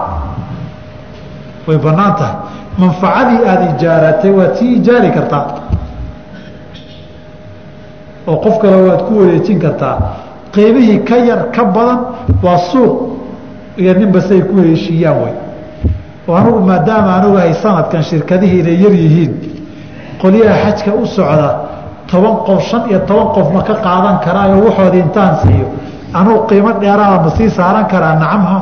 way 1.68 1.78
bannaan 1.78 2.14
tahay. 2.20 2.36
Manfacadii 2.78 3.40
aada 3.50 3.66
ijaaratay 3.76 4.32
waad 4.32 4.56
sii 4.56 4.74
ijaari 4.80 5.10
kartaa. 5.12 5.46
Oo 8.28 8.38
qof 8.44 8.56
kale 8.62 8.78
waad 8.88 9.02
ku 9.08 9.20
wareejin 9.20 9.60
kartaa. 9.60 9.96
Qiimihii 10.54 11.00
ka 11.04 11.18
yar 11.18 11.42
ka 11.56 11.64
badan 11.66 12.00
waa 12.44 12.58
suuq. 12.72 12.94
Iyo 13.78 13.94
ninba 13.94 14.22
say 14.22 14.42
ku 14.42 14.56
heshiiyaan 14.62 15.18
wey 15.24 15.34
anugu 16.36 16.60
maadaama 16.70 17.10
aan 17.16 17.26
ogahay 17.30 17.54
sanadkan 17.64 18.04
shirkadihii 18.04 18.60
inay 18.60 18.78
yar 18.84 18.92
yihiin. 19.04 19.32
Qolyaha 20.22 20.56
xajka 20.64 20.92
u 21.02 21.06
socda 21.06 21.50
toban 22.12 22.36
qof 22.48 22.62
shan 22.70 22.82
iyo 22.90 23.00
toban 23.10 23.28
qof 23.36 23.48
ma 23.54 23.62
ka 23.68 23.76
qaadan 23.86 24.16
karaayo 24.26 24.56
waxoodii 24.68 25.00
intaan 25.08 25.34
siiyo. 25.44 25.68
Anugu 26.14 26.40
qiimo 26.50 26.72
dheeraada 26.82 27.18
ma 27.26 27.30
sii 27.38 27.50
saaran 27.50 27.86
karaa? 27.92 28.16
Nacamha 28.22 28.60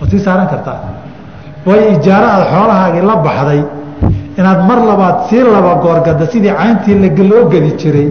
ma 0.00 0.04
sii 0.10 0.20
saaran 0.26 0.46
kartaa? 0.52 0.78
Waayo 1.66 1.86
ijaaro 1.96 2.28
xoolahaagii 2.52 3.04
la 3.10 3.16
baxday. 3.26 3.62
Inaad 4.38 4.60
mar 4.68 4.78
labaad 4.90 5.16
sii 5.28 5.42
laba 5.54 5.74
goorgada 5.84 6.26
sidii 6.32 6.52
cayntii 6.58 7.28
loo 7.30 7.44
gadi 7.52 7.70
jiray 7.80 8.08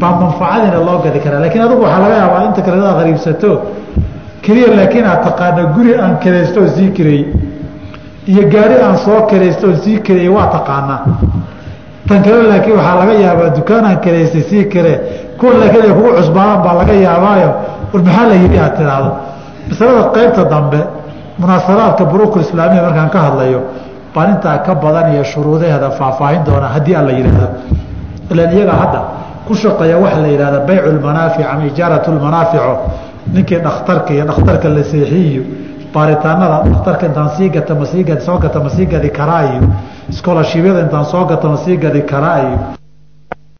baa 0.00 0.12
manfacadiina 0.20 0.78
loo 0.88 0.98
gadi 1.04 1.18
karaa. 1.24 1.40
Lakiin 1.44 1.62
adigu 1.66 1.82
waxaa 1.82 2.00
laga 2.04 2.16
yaabaa 2.22 2.44
inta 2.48 2.60
kale 2.62 2.76
inaad 2.76 2.96
hariibsato. 3.00 3.50
Keliya 4.44 4.68
laakiin 4.78 5.04
aad 5.10 5.20
taqaana 5.26 5.62
guri 5.74 5.92
aan 6.02 6.14
kiraysto 6.22 6.60
oo 6.60 6.68
sii 6.76 6.88
kireeyey 6.96 7.24
iyo 8.30 8.42
gaari 8.52 8.74
aan 8.86 8.96
soo 9.04 9.20
kiraysto 9.30 9.66
oo 9.70 9.76
sii 9.84 9.98
kireeyey 10.06 10.28
waa 10.36 10.46
taqaanaa 10.56 11.00
tan 12.08 12.22
kale 12.24 12.42
laakiin 12.50 12.76
waxaa 12.78 12.96
laga 13.00 13.12
yaabaa 13.24 13.50
dukaan 13.58 13.84
aan 13.90 13.98
kiraystay 14.04 14.42
sii 14.50 14.64
kiree 14.72 14.96
kuwa 15.38 15.52
laakiin 15.60 15.82
ay 15.88 15.92
kugu 15.96 16.10
cusbaadaan 16.18 16.60
baa 16.64 16.74
laga 16.80 16.92
yaabaayo. 17.06 17.50
War 17.92 18.02
maxaa 18.04 18.26
la 18.30 18.34
yidhi 18.42 18.58
aad 18.64 18.74
tiraahdo 18.78 19.10
masalada 19.68 20.02
qaybta 20.16 20.42
dambe 20.52 20.80
munaasaraadka 21.40 22.04
buruukul 22.10 22.40
islaamiya 22.46 22.82
markaan 22.86 23.10
ka 23.14 23.18
hadlayo 23.26 23.60
baan 24.14 24.28
intaa 24.34 24.58
ka 24.66 24.72
badan 24.82 25.06
iyo 25.14 25.24
shuruudaheeda 25.30 25.90
faahfaahin 25.98 26.42
doonaa 26.46 26.68
haddii 26.74 26.94
aan 26.98 27.06
la 27.08 27.12
yidhaahdo. 27.18 27.48
Ilan 28.32 28.50
iyaga 28.56 28.72
hadda 28.82 29.00
ku 29.46 29.52
shaqeeya 29.62 29.96
waxa 30.04 30.18
la 30.24 30.28
yidhahda 30.34 30.58
baycu 30.68 30.88
lmanaafic 30.98 31.46
ama 31.52 31.62
ijaaratu 31.70 32.08
lmanaafico 32.16 32.72
ninkii 33.34 33.58
dhakhtarka 33.66 34.10
iyo 34.14 34.24
dhakhtarka 34.30 34.68
la 34.76 34.82
seexiyiyo 34.92 35.42
baaritaanada 35.94 36.56
dhakhtarka 36.70 37.06
intaan 37.10 37.30
sii 37.36 37.48
gata 37.56 37.74
ma 37.74 37.86
sii 37.92 38.04
soo 38.26 38.38
gata 38.38 38.58
ma 38.64 38.70
sii 38.76 38.86
gadi 38.86 39.10
karaa 39.18 39.42
iyo 39.50 39.62
iskoolashibyada 40.12 40.80
intaan 40.86 41.04
soo 41.12 41.24
gata 41.30 41.48
ma 41.48 41.56
sii 41.64 41.76
gadi 41.84 42.02
karaa 42.12 42.38
iyo 42.46 42.58